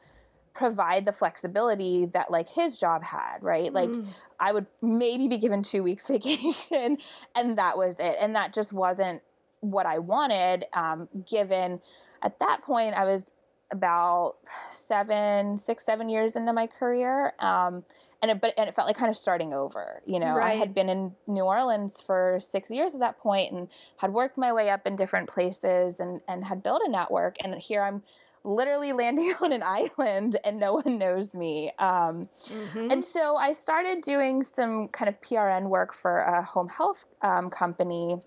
provide 0.54 1.04
the 1.04 1.12
flexibility 1.12 2.06
that 2.06 2.30
like 2.30 2.48
his 2.48 2.78
job 2.78 3.02
had, 3.02 3.38
right? 3.42 3.72
Like 3.72 3.90
mm. 3.90 4.06
I 4.38 4.52
would 4.52 4.66
maybe 4.80 5.28
be 5.28 5.38
given 5.38 5.62
two 5.62 5.82
weeks 5.82 6.06
vacation 6.08 6.98
and 7.34 7.58
that 7.58 7.76
was 7.76 7.98
it. 7.98 8.16
And 8.20 8.36
that 8.36 8.54
just 8.54 8.72
wasn't 8.72 9.22
what 9.60 9.86
I 9.86 9.98
wanted, 9.98 10.66
um, 10.72 11.08
given 11.28 11.80
at 12.22 12.38
that 12.38 12.62
point 12.62 12.94
I 12.94 13.04
was 13.04 13.30
about 13.70 14.34
seven, 14.72 15.58
six, 15.58 15.84
seven 15.84 16.08
years 16.08 16.36
into 16.36 16.52
my 16.52 16.66
career. 16.66 17.32
Um, 17.38 17.84
and 18.22 18.30
it, 18.30 18.40
but 18.40 18.54
and 18.56 18.68
it 18.68 18.74
felt 18.74 18.86
like 18.86 18.96
kind 18.96 19.10
of 19.10 19.16
starting 19.16 19.52
over. 19.52 20.00
You 20.06 20.18
know, 20.18 20.34
right. 20.34 20.52
I 20.52 20.54
had 20.54 20.72
been 20.72 20.88
in 20.88 21.12
New 21.26 21.42
Orleans 21.42 22.00
for 22.00 22.38
six 22.40 22.70
years 22.70 22.94
at 22.94 23.00
that 23.00 23.18
point 23.18 23.52
and 23.52 23.68
had 23.98 24.12
worked 24.12 24.38
my 24.38 24.52
way 24.52 24.70
up 24.70 24.86
in 24.86 24.96
different 24.96 25.28
places 25.28 26.00
and 26.00 26.20
and 26.26 26.44
had 26.44 26.62
built 26.62 26.82
a 26.84 26.90
network. 26.90 27.36
And 27.42 27.54
here 27.56 27.82
I'm 27.82 28.02
literally 28.46 28.92
landing 28.92 29.34
on 29.40 29.52
an 29.52 29.62
island 29.62 30.36
and 30.44 30.58
no 30.58 30.74
one 30.74 30.98
knows 30.98 31.34
me. 31.34 31.72
Um, 31.78 32.28
mm-hmm. 32.44 32.90
And 32.90 33.04
so 33.04 33.36
I 33.36 33.52
started 33.52 34.02
doing 34.02 34.44
some 34.44 34.88
kind 34.88 35.08
of 35.08 35.20
PRN 35.20 35.68
work 35.68 35.92
for 35.92 36.20
a 36.20 36.42
home 36.42 36.68
health 36.68 37.04
um, 37.22 37.50
company. 37.50 38.22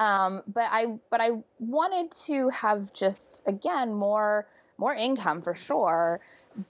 Um, 0.00 0.42
but 0.48 0.64
I 0.70 0.86
but 1.10 1.20
I 1.20 1.30
wanted 1.58 2.10
to 2.26 2.48
have 2.48 2.92
just 2.94 3.42
again 3.46 3.92
more 3.92 4.46
more 4.78 4.94
income 4.94 5.42
for 5.42 5.54
sure, 5.54 6.20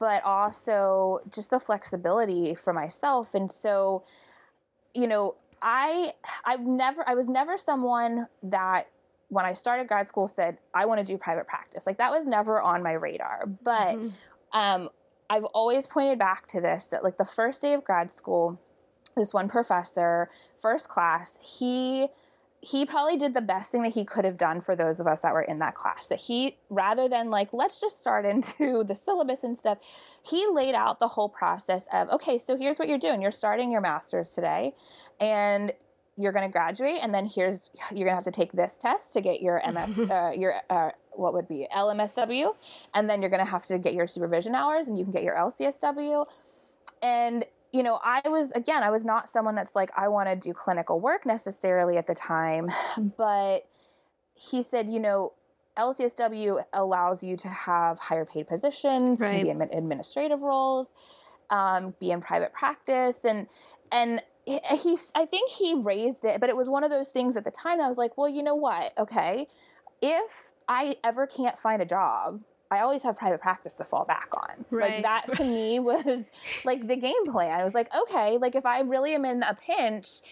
but 0.00 0.22
also 0.24 1.20
just 1.32 1.50
the 1.50 1.60
flexibility 1.60 2.56
for 2.56 2.72
myself. 2.72 3.34
And 3.34 3.50
so, 3.50 4.02
you 4.94 5.06
know, 5.06 5.36
I 5.62 6.14
I've 6.44 6.66
never 6.66 7.08
I 7.08 7.14
was 7.14 7.28
never 7.28 7.56
someone 7.56 8.26
that 8.42 8.88
when 9.28 9.44
I 9.44 9.52
started 9.52 9.86
grad 9.86 10.08
school 10.08 10.26
said 10.26 10.58
I 10.74 10.86
want 10.86 10.98
to 10.98 11.04
do 11.04 11.16
private 11.16 11.46
practice. 11.46 11.86
Like 11.86 11.98
that 11.98 12.10
was 12.10 12.26
never 12.26 12.60
on 12.60 12.82
my 12.82 12.92
radar. 12.94 13.46
But 13.62 13.96
mm-hmm. 13.96 14.58
um, 14.58 14.90
I've 15.30 15.44
always 15.44 15.86
pointed 15.86 16.18
back 16.18 16.48
to 16.48 16.60
this 16.60 16.88
that 16.88 17.04
like 17.04 17.16
the 17.16 17.24
first 17.24 17.62
day 17.62 17.74
of 17.74 17.84
grad 17.84 18.10
school, 18.10 18.60
this 19.16 19.32
one 19.32 19.48
professor, 19.48 20.30
first 20.60 20.88
class, 20.88 21.38
he 21.40 22.08
he 22.62 22.84
probably 22.84 23.16
did 23.16 23.32
the 23.32 23.40
best 23.40 23.72
thing 23.72 23.82
that 23.82 23.94
he 23.94 24.04
could 24.04 24.24
have 24.24 24.36
done 24.36 24.60
for 24.60 24.76
those 24.76 25.00
of 25.00 25.06
us 25.06 25.22
that 25.22 25.32
were 25.32 25.42
in 25.42 25.58
that 25.60 25.74
class. 25.74 26.08
That 26.08 26.18
he, 26.18 26.58
rather 26.68 27.08
than 27.08 27.30
like, 27.30 27.52
let's 27.52 27.80
just 27.80 28.00
start 28.00 28.26
into 28.26 28.84
the 28.84 28.94
syllabus 28.94 29.44
and 29.44 29.56
stuff, 29.56 29.78
he 30.22 30.46
laid 30.52 30.74
out 30.74 30.98
the 30.98 31.08
whole 31.08 31.28
process 31.28 31.88
of, 31.92 32.08
okay, 32.10 32.36
so 32.36 32.56
here's 32.56 32.78
what 32.78 32.88
you're 32.88 32.98
doing. 32.98 33.22
You're 33.22 33.30
starting 33.30 33.70
your 33.70 33.80
master's 33.80 34.30
today, 34.30 34.74
and 35.18 35.72
you're 36.16 36.32
going 36.32 36.46
to 36.46 36.52
graduate 36.52 36.98
and 37.00 37.14
then 37.14 37.24
here's 37.24 37.70
you're 37.90 38.04
going 38.04 38.08
to 38.08 38.14
have 38.14 38.24
to 38.24 38.30
take 38.30 38.52
this 38.52 38.76
test 38.76 39.12
to 39.12 39.20
get 39.20 39.40
your 39.40 39.62
ms 39.72 39.98
uh, 40.10 40.30
your 40.34 40.56
uh, 40.68 40.90
what 41.12 41.32
would 41.32 41.48
be 41.48 41.66
lmsw 41.74 42.54
and 42.94 43.08
then 43.08 43.22
you're 43.22 43.30
going 43.30 43.44
to 43.44 43.50
have 43.50 43.64
to 43.64 43.78
get 43.78 43.94
your 43.94 44.06
supervision 44.06 44.54
hours 44.54 44.88
and 44.88 44.98
you 44.98 45.04
can 45.04 45.12
get 45.12 45.22
your 45.22 45.36
lcsw 45.36 46.26
and 47.02 47.46
you 47.72 47.82
know 47.82 48.00
i 48.04 48.20
was 48.26 48.52
again 48.52 48.82
i 48.82 48.90
was 48.90 49.04
not 49.04 49.28
someone 49.28 49.54
that's 49.54 49.74
like 49.74 49.90
i 49.96 50.08
want 50.08 50.28
to 50.28 50.36
do 50.36 50.52
clinical 50.52 51.00
work 51.00 51.24
necessarily 51.24 51.96
at 51.96 52.06
the 52.06 52.14
time 52.14 52.68
but 53.16 53.66
he 54.34 54.62
said 54.62 54.88
you 54.88 55.00
know 55.00 55.32
lcsw 55.78 56.62
allows 56.72 57.22
you 57.22 57.36
to 57.36 57.48
have 57.48 57.98
higher 57.98 58.24
paid 58.24 58.46
positions 58.46 59.20
right. 59.20 59.30
can 59.30 59.44
be 59.44 59.50
in 59.50 59.62
administrative 59.62 60.40
roles 60.40 60.90
um, 61.50 61.94
be 61.98 62.12
in 62.12 62.20
private 62.20 62.52
practice 62.52 63.24
and 63.24 63.48
and 63.90 64.22
he's 64.46 65.10
i 65.14 65.24
think 65.24 65.50
he 65.50 65.74
raised 65.74 66.24
it 66.24 66.40
but 66.40 66.48
it 66.48 66.56
was 66.56 66.68
one 66.68 66.84
of 66.84 66.90
those 66.90 67.08
things 67.08 67.36
at 67.36 67.44
the 67.44 67.50
time 67.50 67.78
that 67.78 67.84
i 67.84 67.88
was 67.88 67.98
like 67.98 68.16
well 68.16 68.28
you 68.28 68.42
know 68.42 68.54
what 68.54 68.92
okay 68.98 69.46
if 70.00 70.52
i 70.68 70.96
ever 71.04 71.26
can't 71.26 71.58
find 71.58 71.82
a 71.82 71.84
job 71.84 72.40
i 72.70 72.80
always 72.80 73.02
have 73.02 73.16
private 73.16 73.40
practice 73.40 73.74
to 73.74 73.84
fall 73.84 74.04
back 74.04 74.28
on. 74.32 74.64
Right. 74.70 74.92
like 74.94 75.02
that 75.02 75.32
to 75.36 75.44
me 75.44 75.78
was 75.90 76.24
like 76.64 76.86
the 76.86 76.96
game 76.96 77.26
plan. 77.26 77.60
I 77.60 77.64
was 77.64 77.74
like 77.74 77.88
okay 78.02 78.38
like 78.38 78.54
if 78.54 78.66
i 78.66 78.80
really 78.80 79.14
am 79.14 79.24
in 79.24 79.42
a 79.42 79.54
pinch 79.54 80.22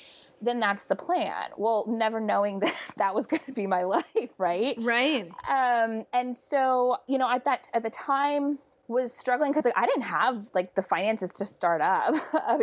then 0.40 0.60
that's 0.60 0.84
the 0.84 0.94
plan. 0.94 1.50
Well 1.56 1.84
never 1.88 2.20
knowing 2.20 2.60
that 2.64 2.76
that 2.96 3.14
was 3.14 3.26
going 3.26 3.42
to 3.46 3.52
be 3.52 3.66
my 3.66 3.82
life 3.96 4.30
right? 4.38 4.76
Right. 4.78 5.30
Um 5.48 6.06
and 6.12 6.36
so 6.36 6.98
you 7.06 7.18
know 7.18 7.30
at 7.30 7.44
that 7.44 7.68
at 7.74 7.82
the 7.82 7.90
time 7.90 8.58
was 8.88 9.12
struggling 9.12 9.52
because 9.52 9.66
like 9.66 9.76
I 9.76 9.86
didn't 9.86 10.02
have 10.02 10.48
like 10.54 10.74
the 10.74 10.82
finances 10.82 11.32
to 11.34 11.44
start 11.44 11.82
up, 11.82 12.14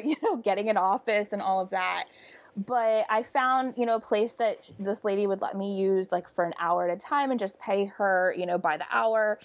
you 0.04 0.16
know, 0.24 0.38
getting 0.38 0.70
an 0.70 0.78
office 0.78 1.32
and 1.32 1.42
all 1.42 1.62
of 1.62 1.70
that. 1.70 2.06
But 2.58 3.06
I 3.10 3.22
found, 3.24 3.74
you 3.78 3.86
know, 3.86 3.96
a 3.96 4.00
place 4.00 4.36
that 4.36 4.70
this 4.80 5.04
lady 5.04 5.28
would 5.28 5.42
let 5.42 5.58
me 5.58 5.76
use 5.76 6.12
like 6.12 6.30
for 6.30 6.46
an 6.46 6.54
hour 6.60 6.90
at 6.90 6.96
a 6.96 7.00
time 7.00 7.32
and 7.32 7.40
just 7.40 7.60
pay 7.60 7.86
her, 7.86 8.34
you 8.38 8.46
know, 8.46 8.58
by 8.58 8.78
the 8.78 8.86
hour. 8.92 9.40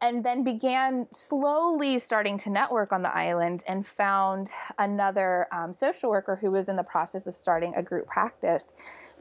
And 0.00 0.24
then 0.24 0.42
began 0.42 1.06
slowly 1.12 1.98
starting 1.98 2.36
to 2.38 2.50
network 2.50 2.92
on 2.92 3.02
the 3.02 3.14
island 3.14 3.62
and 3.68 3.86
found 3.86 4.50
another 4.78 5.46
um, 5.52 5.72
social 5.72 6.10
worker 6.10 6.36
who 6.36 6.50
was 6.50 6.68
in 6.68 6.76
the 6.76 6.82
process 6.82 7.26
of 7.26 7.34
starting 7.34 7.74
a 7.76 7.82
group 7.82 8.06
practice. 8.06 8.72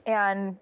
And 0.06 0.58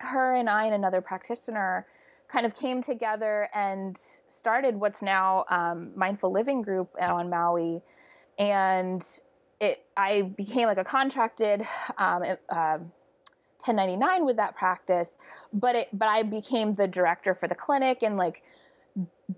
her 0.00 0.34
and 0.34 0.48
I 0.48 0.64
and 0.66 0.74
another 0.74 1.00
practitioner 1.00 1.86
kind 2.28 2.46
of 2.46 2.54
came 2.54 2.82
together 2.82 3.48
and 3.54 3.96
started 4.28 4.76
what's 4.76 5.02
now 5.02 5.44
um, 5.48 5.92
Mindful 5.94 6.32
Living 6.32 6.62
Group 6.62 6.90
on 7.00 7.30
Maui, 7.30 7.82
and 8.38 9.06
it 9.60 9.84
I 9.96 10.22
became 10.22 10.66
like 10.66 10.78
a 10.78 10.84
contracted 10.84 11.62
um, 11.98 12.22
uh, 12.48 12.78
1099 13.64 14.26
with 14.26 14.36
that 14.36 14.56
practice, 14.56 15.12
but 15.52 15.76
it 15.76 15.88
but 15.92 16.08
I 16.08 16.22
became 16.22 16.74
the 16.74 16.86
director 16.86 17.34
for 17.34 17.48
the 17.48 17.54
clinic 17.54 18.02
and 18.02 18.16
like 18.16 18.42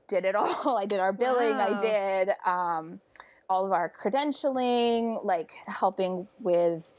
did 0.08 0.24
it 0.24 0.34
all. 0.34 0.76
I 0.78 0.86
did 0.86 1.00
our 1.00 1.12
billing. 1.12 1.56
Wow. 1.56 1.76
I 1.76 1.80
did 1.80 2.30
um, 2.44 3.00
all 3.48 3.64
of 3.64 3.72
our 3.72 3.90
credentialing, 3.90 5.24
like 5.24 5.52
helping 5.66 6.26
with 6.40 6.92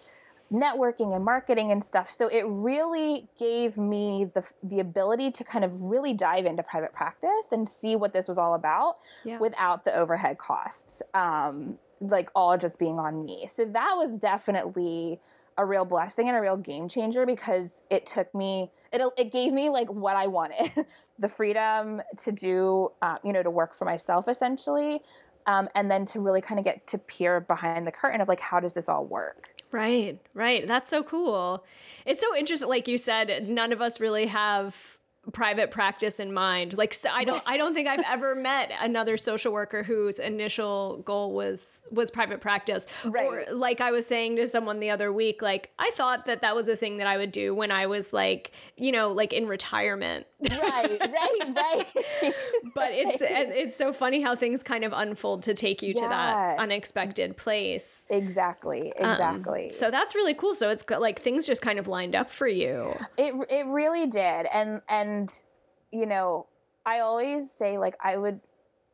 networking 0.51 1.16
and 1.16 1.25
marketing 1.25 1.72
and 1.72 1.84
stuff. 1.84 2.10
So 2.10 2.27
it 2.27 2.44
really 2.48 3.27
gave 3.38 3.77
me 3.77 4.25
the 4.34 4.50
the 4.63 4.80
ability 4.80 5.32
to 5.32 5.44
kind 5.44 5.66
of 5.66 5.80
really 5.82 6.13
dive 6.13 6.46
into 6.46 6.63
private 6.63 6.94
practice 6.94 7.48
and 7.51 7.68
see 7.68 7.96
what 7.96 8.13
this 8.13 8.27
was 8.27 8.38
all 8.38 8.54
about 8.54 8.98
yeah. 9.24 9.39
without 9.39 9.84
the 9.84 9.94
overhead 9.94 10.38
costs, 10.38 11.01
um, 11.13 11.77
like 12.00 12.30
all 12.36 12.58
just 12.58 12.80
being 12.80 13.00
on 13.00 13.25
me. 13.25 13.46
So 13.50 13.66
that 13.66 13.94
was 13.98 14.20
definitely 14.20 15.20
a 15.58 15.66
real 15.66 15.86
blessing 15.86 16.27
and 16.27 16.38
a 16.38 16.42
real 16.42 16.58
game 16.58 16.88
changer 16.88 17.25
because 17.25 17.82
it 17.89 18.06
took 18.06 18.34
me 18.36 18.72
it 18.94 19.01
it 19.18 19.32
gave 19.32 19.51
me 19.51 19.70
like 19.70 19.92
what 19.92 20.16
I 20.16 20.27
wanted, 20.27 20.86
the 21.20 21.27
freedom 21.27 22.01
to 22.18 22.32
do, 22.32 22.92
uh, 23.01 23.18
you 23.24 23.34
know, 23.34 23.44
to 23.44 23.50
work 23.50 23.75
for 23.75 23.86
myself 23.86 24.27
essentially. 24.27 25.01
Um, 25.46 25.70
and 25.75 25.89
then 25.89 26.04
to 26.08 26.20
really 26.20 26.42
kind 26.42 26.60
of 26.60 26.66
get 26.66 26.88
to 26.88 26.98
peer 26.98 27.39
behind 27.39 27.88
the 27.88 27.92
curtain 27.92 28.20
of 28.20 28.27
like 28.27 28.42
how 28.42 28.60
does 28.60 28.74
this 28.74 28.89
all 28.89 29.06
work 29.06 29.56
Right, 29.71 30.19
right. 30.33 30.65
That's 30.65 30.89
so 30.89 31.03
cool. 31.03 31.65
It's 32.05 32.21
so 32.21 32.36
interesting. 32.36 32.69
Like 32.69 32.88
you 32.88 32.97
said, 32.97 33.47
none 33.50 33.74
of 33.74 33.81
us 33.81 34.00
really 34.00 34.27
have 34.27 34.97
private 35.31 35.72
practice 35.72 36.19
in 36.19 36.34
mind. 36.34 36.77
Like 36.77 36.93
so 36.93 37.10
I 37.12 37.24
don't 37.24 37.43
I 37.46 37.57
don't 37.57 37.74
think 37.74 37.88
I've 37.88 38.03
ever 38.07 38.36
met 38.36 38.72
another 38.81 39.17
social 39.17 39.51
worker 39.51 39.84
whose 39.84 40.19
initial 40.19 40.98
goal 41.00 41.34
was 41.34 41.81
was 41.91 42.12
private 42.12 42.41
practice. 42.41 42.88
Right. 43.03 43.25
Or 43.25 43.53
like 43.53 43.81
I 43.81 43.91
was 43.91 44.05
saying 44.05 44.38
to 44.38 44.48
someone 44.48 44.79
the 44.79 44.89
other 44.89 45.12
week, 45.12 45.41
like 45.41 45.72
I 45.79 45.91
thought 45.93 46.25
that 46.25 46.41
that 46.41 46.55
was 46.55 46.67
a 46.67 46.75
thing 46.75 46.98
that 46.98 47.07
I 47.07 47.17
would 47.17 47.31
do 47.31 47.53
when 47.53 47.72
I 47.72 47.88
was 47.88 48.13
like, 48.13 48.51
you 48.75 48.91
know, 48.91 49.12
like 49.12 49.34
in 49.34 49.48
retirement. 49.48 50.27
Right, 50.39 50.62
right, 50.62 51.55
right. 51.55 52.34
but 52.75 52.89
it's 52.91 53.17
it's 53.22 53.75
so 53.75 53.91
funny 53.91 54.22
how 54.22 54.36
things 54.36 54.62
kind 54.62 54.84
of 54.84 54.93
unfold 54.93 55.43
to 55.43 55.53
take 55.53 55.81
you 55.81 55.93
yeah. 55.96 56.01
to 56.03 56.10
that 56.10 56.60
unexpected 56.60 57.38
place. 57.38 58.05
Exactly, 58.10 58.93
um, 59.00 59.12
exactly. 59.12 59.65
Um, 59.65 59.72
so 59.72 59.89
that's 59.89 60.13
really 60.13 60.36
cool. 60.36 60.53
So 60.53 60.69
it's 60.69 60.88
like 60.89 61.22
things 61.22 61.48
just 61.48 61.63
kind 61.63 61.79
of 61.79 61.88
lined 61.88 62.15
up 62.15 62.29
for 62.29 62.48
you. 62.48 62.96
It 63.17 63.34
it 63.50 63.65
really 63.65 64.05
did. 64.05 64.46
And 64.53 64.81
and 64.88 65.16
and 65.17 65.43
you 65.91 66.05
know 66.05 66.47
i 66.86 67.00
always 67.00 67.51
say 67.51 67.77
like 67.77 67.95
i 68.03 68.15
would 68.17 68.39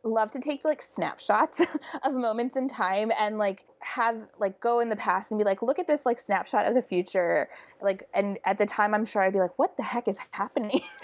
love 0.04 0.32
to 0.32 0.40
take 0.40 0.66
like 0.66 0.82
snapshots 0.82 1.62
of 2.04 2.14
moments 2.14 2.58
in 2.58 2.68
time 2.68 3.12
and 3.18 3.38
like 3.38 3.64
have 3.80 4.28
like 4.38 4.60
go 4.60 4.80
in 4.80 4.90
the 4.90 4.96
past 4.96 5.32
and 5.32 5.40
be 5.40 5.46
like 5.46 5.62
look 5.62 5.80
at 5.80 5.88
this 5.88 6.06
like 6.06 6.20
snapshot 6.20 6.66
of 6.66 6.74
the 6.74 6.82
future 6.82 7.50
like 7.82 8.04
and 8.14 8.38
at 8.44 8.58
the 8.58 8.66
time 8.66 8.94
i'm 8.94 9.06
sure 9.06 9.22
i'd 9.22 9.34
be 9.34 9.40
like 9.40 9.58
what 9.58 9.76
the 9.78 9.84
heck 9.84 10.08
is 10.08 10.18
happening? 10.32 10.82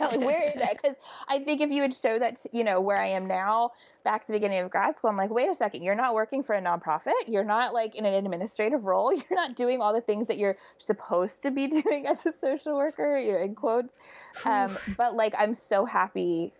Like 0.00 0.20
where 0.20 0.48
is 0.48 0.54
that? 0.60 0.76
Because 0.80 0.96
i 1.28 1.38
think 1.38 1.60
if 1.60 1.70
you 1.70 1.82
would 1.82 1.94
show 1.94 2.18
that 2.18 2.44
you 2.52 2.64
know 2.64 2.80
where 2.80 2.98
i 2.98 3.06
am 3.06 3.26
now 3.26 3.70
back 4.04 4.22
to 4.22 4.32
the 4.32 4.38
beginning 4.38 4.60
of 4.60 4.70
grad 4.70 4.96
school 4.96 5.10
i'm 5.10 5.16
like 5.16 5.30
wait 5.30 5.48
a 5.48 5.54
second 5.54 5.82
you're 5.82 5.94
not 5.94 6.14
working 6.14 6.42
for 6.42 6.54
a 6.54 6.62
nonprofit? 6.62 7.12
You're 7.26 7.44
not 7.44 7.74
like 7.74 7.94
in 7.94 8.06
an 8.06 8.14
administrative 8.14 8.84
role? 8.84 9.12
You're 9.12 9.24
not 9.30 9.54
doing 9.56 9.80
all 9.80 9.92
the 9.92 10.00
things 10.00 10.28
that 10.28 10.38
you're 10.38 10.56
supposed 10.78 11.42
to 11.42 11.50
be 11.50 11.66
doing 11.66 12.06
as 12.06 12.24
a 12.24 12.32
social 12.32 12.76
worker? 12.76 13.18
You're 13.18 13.40
in 13.40 13.54
quotes. 13.54 13.96
Um, 14.44 14.78
but 14.96 15.14
like 15.14 15.34
i'm 15.38 15.54
so 15.54 15.84
happy 15.84 16.52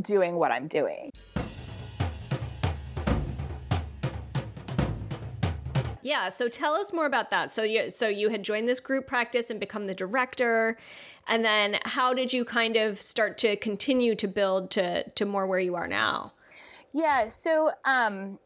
doing 0.00 0.36
what 0.36 0.52
I'm 0.52 0.68
doing. 0.68 1.10
Yeah, 6.12 6.28
so 6.28 6.46
tell 6.46 6.74
us 6.74 6.92
more 6.92 7.06
about 7.06 7.30
that. 7.30 7.50
So 7.50 7.62
you 7.62 7.90
so 7.90 8.06
you 8.06 8.28
had 8.28 8.42
joined 8.42 8.68
this 8.68 8.80
group 8.80 9.06
practice 9.06 9.48
and 9.48 9.58
become 9.58 9.86
the 9.86 9.94
director, 9.94 10.76
and 11.26 11.42
then 11.42 11.78
how 11.86 12.12
did 12.12 12.34
you 12.34 12.44
kind 12.44 12.76
of 12.76 13.00
start 13.00 13.38
to 13.38 13.56
continue 13.56 14.14
to 14.16 14.28
build 14.28 14.70
to 14.72 15.08
to 15.08 15.24
more 15.24 15.46
where 15.46 15.58
you 15.58 15.74
are 15.74 15.88
now? 15.88 16.34
Yeah, 16.92 17.28
so 17.28 17.70
um, 17.86 18.38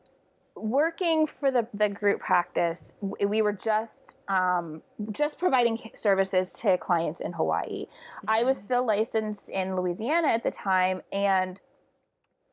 working 0.54 1.26
for 1.26 1.50
the, 1.50 1.66
the 1.74 1.88
group 1.88 2.20
practice, 2.20 2.92
we 3.00 3.42
were 3.42 3.52
just 3.52 4.16
um, 4.28 4.80
just 5.10 5.36
providing 5.36 5.76
services 5.96 6.52
to 6.60 6.78
clients 6.78 7.20
in 7.20 7.32
Hawaii. 7.32 7.86
Mm-hmm. 7.86 8.30
I 8.30 8.44
was 8.44 8.58
mm-hmm. 8.58 8.64
still 8.64 8.86
licensed 8.86 9.50
in 9.50 9.74
Louisiana 9.74 10.28
at 10.28 10.44
the 10.44 10.52
time, 10.52 11.02
and 11.12 11.60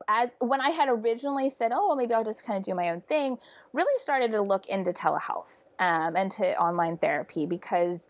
as 0.07 0.31
when 0.39 0.61
I 0.61 0.69
had 0.69 0.89
originally 0.89 1.49
said, 1.49 1.71
oh, 1.73 1.87
well, 1.87 1.95
maybe 1.95 2.13
I'll 2.13 2.23
just 2.23 2.45
kind 2.45 2.57
of 2.57 2.63
do 2.63 2.75
my 2.75 2.89
own 2.89 3.01
thing, 3.01 3.37
really 3.73 3.97
started 3.97 4.31
to 4.31 4.41
look 4.41 4.67
into 4.67 4.91
telehealth 4.91 5.63
um, 5.79 6.15
and 6.15 6.31
to 6.31 6.57
online 6.57 6.97
therapy 6.97 7.45
because 7.45 8.09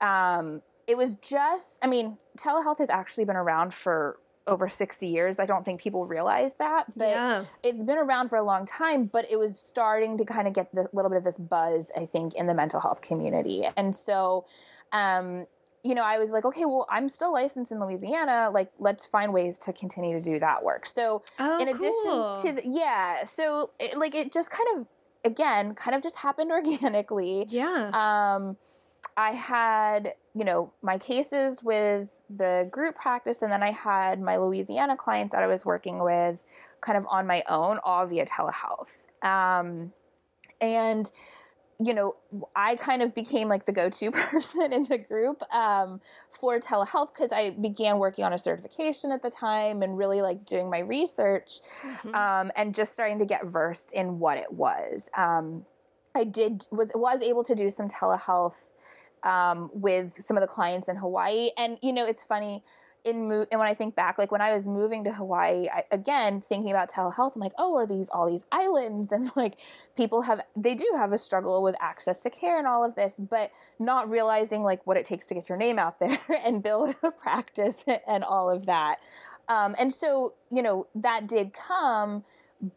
um, 0.00 0.62
it 0.86 0.96
was 0.96 1.14
just, 1.16 1.78
I 1.82 1.86
mean, 1.86 2.18
telehealth 2.38 2.78
has 2.78 2.90
actually 2.90 3.24
been 3.24 3.36
around 3.36 3.74
for 3.74 4.18
over 4.46 4.68
60 4.68 5.06
years. 5.06 5.38
I 5.38 5.46
don't 5.46 5.64
think 5.64 5.80
people 5.80 6.06
realize 6.06 6.54
that, 6.54 6.84
but 6.96 7.08
yeah. 7.08 7.44
it's 7.62 7.84
been 7.84 7.98
around 7.98 8.30
for 8.30 8.36
a 8.36 8.42
long 8.42 8.64
time, 8.64 9.04
but 9.04 9.30
it 9.30 9.38
was 9.38 9.58
starting 9.58 10.16
to 10.18 10.24
kind 10.24 10.48
of 10.48 10.54
get 10.54 10.70
a 10.74 10.86
little 10.92 11.10
bit 11.10 11.18
of 11.18 11.24
this 11.24 11.38
buzz, 11.38 11.92
I 11.96 12.06
think, 12.06 12.34
in 12.34 12.46
the 12.46 12.54
mental 12.54 12.80
health 12.80 13.02
community. 13.02 13.68
And 13.76 13.94
so, 13.94 14.46
um, 14.92 15.46
you 15.88 15.94
know, 15.94 16.04
I 16.04 16.18
was 16.18 16.32
like, 16.32 16.44
okay, 16.44 16.66
well, 16.66 16.86
I'm 16.90 17.08
still 17.08 17.32
licensed 17.32 17.72
in 17.72 17.80
Louisiana. 17.80 18.50
Like, 18.52 18.70
let's 18.78 19.06
find 19.06 19.32
ways 19.32 19.58
to 19.60 19.72
continue 19.72 20.20
to 20.20 20.22
do 20.22 20.38
that 20.38 20.62
work. 20.62 20.84
So, 20.84 21.22
oh, 21.38 21.58
in 21.58 21.66
cool. 21.66 22.34
addition 22.34 22.56
to, 22.56 22.60
the, 22.60 22.68
yeah, 22.68 23.24
so 23.24 23.70
it, 23.80 23.96
like 23.96 24.14
it 24.14 24.30
just 24.30 24.50
kind 24.50 24.68
of, 24.76 24.86
again, 25.24 25.74
kind 25.74 25.96
of 25.96 26.02
just 26.02 26.16
happened 26.16 26.50
organically. 26.52 27.46
Yeah. 27.48 27.88
Um, 27.94 28.58
I 29.16 29.32
had, 29.32 30.12
you 30.34 30.44
know, 30.44 30.74
my 30.82 30.98
cases 30.98 31.62
with 31.62 32.20
the 32.28 32.68
group 32.70 32.94
practice, 32.94 33.40
and 33.40 33.50
then 33.50 33.62
I 33.62 33.70
had 33.70 34.20
my 34.20 34.36
Louisiana 34.36 34.94
clients 34.94 35.32
that 35.32 35.42
I 35.42 35.46
was 35.46 35.64
working 35.64 36.04
with 36.04 36.44
kind 36.82 36.98
of 36.98 37.06
on 37.08 37.26
my 37.26 37.42
own, 37.48 37.78
all 37.82 38.04
via 38.04 38.26
telehealth. 38.26 38.90
Um, 39.26 39.92
and 40.60 41.10
you 41.80 41.94
know, 41.94 42.16
I 42.56 42.74
kind 42.74 43.02
of 43.02 43.14
became 43.14 43.48
like 43.48 43.64
the 43.64 43.72
go 43.72 43.88
to 43.88 44.10
person 44.12 44.72
in 44.72 44.82
the 44.84 44.98
group 44.98 45.42
um, 45.52 46.00
for 46.30 46.58
telehealth 46.58 47.14
because 47.14 47.32
I 47.32 47.50
began 47.50 47.98
working 47.98 48.24
on 48.24 48.32
a 48.32 48.38
certification 48.38 49.12
at 49.12 49.22
the 49.22 49.30
time 49.30 49.82
and 49.82 49.96
really 49.96 50.20
like 50.20 50.44
doing 50.44 50.70
my 50.70 50.80
research 50.80 51.60
mm-hmm. 51.82 52.14
um, 52.14 52.50
and 52.56 52.74
just 52.74 52.92
starting 52.92 53.18
to 53.20 53.24
get 53.24 53.46
versed 53.46 53.92
in 53.92 54.18
what 54.18 54.38
it 54.38 54.52
was. 54.52 55.08
Um, 55.16 55.64
I 56.14 56.24
did 56.24 56.66
was 56.72 56.90
was 56.94 57.22
able 57.22 57.44
to 57.44 57.54
do 57.54 57.70
some 57.70 57.88
telehealth 57.88 58.64
um, 59.22 59.70
with 59.72 60.12
some 60.12 60.36
of 60.36 60.40
the 60.40 60.48
clients 60.48 60.88
in 60.88 60.96
Hawaii, 60.96 61.50
and 61.56 61.78
you 61.80 61.92
know, 61.92 62.06
it's 62.06 62.24
funny 62.24 62.64
in 63.08 63.28
move 63.28 63.46
and 63.50 63.58
when 63.58 63.68
I 63.68 63.74
think 63.74 63.94
back, 63.94 64.18
like 64.18 64.30
when 64.30 64.40
I 64.40 64.52
was 64.52 64.66
moving 64.66 65.04
to 65.04 65.12
Hawaii, 65.12 65.68
I, 65.68 65.84
again 65.90 66.40
thinking 66.40 66.70
about 66.70 66.90
telehealth, 66.90 67.34
I'm 67.34 67.40
like, 67.40 67.52
oh, 67.58 67.76
are 67.76 67.86
these 67.86 68.08
all 68.08 68.30
these 68.30 68.44
islands 68.52 69.12
and 69.12 69.30
like 69.36 69.58
people 69.96 70.22
have 70.22 70.40
they 70.56 70.74
do 70.74 70.86
have 70.96 71.12
a 71.12 71.18
struggle 71.18 71.62
with 71.62 71.74
access 71.80 72.20
to 72.20 72.30
care 72.30 72.58
and 72.58 72.66
all 72.66 72.84
of 72.84 72.94
this, 72.94 73.18
but 73.18 73.50
not 73.78 74.08
realizing 74.08 74.62
like 74.62 74.86
what 74.86 74.96
it 74.96 75.04
takes 75.04 75.26
to 75.26 75.34
get 75.34 75.48
your 75.48 75.58
name 75.58 75.78
out 75.78 75.98
there 76.00 76.18
and 76.44 76.62
build 76.62 76.94
a 77.02 77.10
practice 77.10 77.84
and 78.06 78.24
all 78.24 78.50
of 78.50 78.66
that. 78.66 78.96
Um, 79.48 79.74
and 79.78 79.92
so 79.92 80.34
you 80.50 80.62
know 80.62 80.86
that 80.94 81.26
did 81.26 81.52
come, 81.52 82.24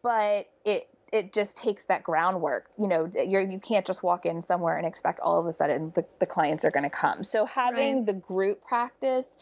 but 0.02 0.48
it 0.64 0.88
it 1.12 1.32
just 1.32 1.58
takes 1.58 1.84
that 1.84 2.02
groundwork. 2.02 2.70
You 2.78 2.88
know, 2.88 3.10
you're 3.14 3.42
you 3.42 3.58
can't 3.58 3.86
just 3.86 4.02
walk 4.02 4.24
in 4.24 4.40
somewhere 4.40 4.78
and 4.78 4.86
expect 4.86 5.20
all 5.20 5.38
of 5.38 5.46
a 5.46 5.52
sudden 5.52 5.92
the, 5.94 6.06
the 6.18 6.26
clients 6.26 6.64
are 6.64 6.70
going 6.70 6.88
to 6.88 6.90
come. 6.90 7.22
So 7.22 7.44
having 7.44 7.98
right. 7.98 8.06
the 8.06 8.14
group 8.14 8.64
practice 8.64 9.36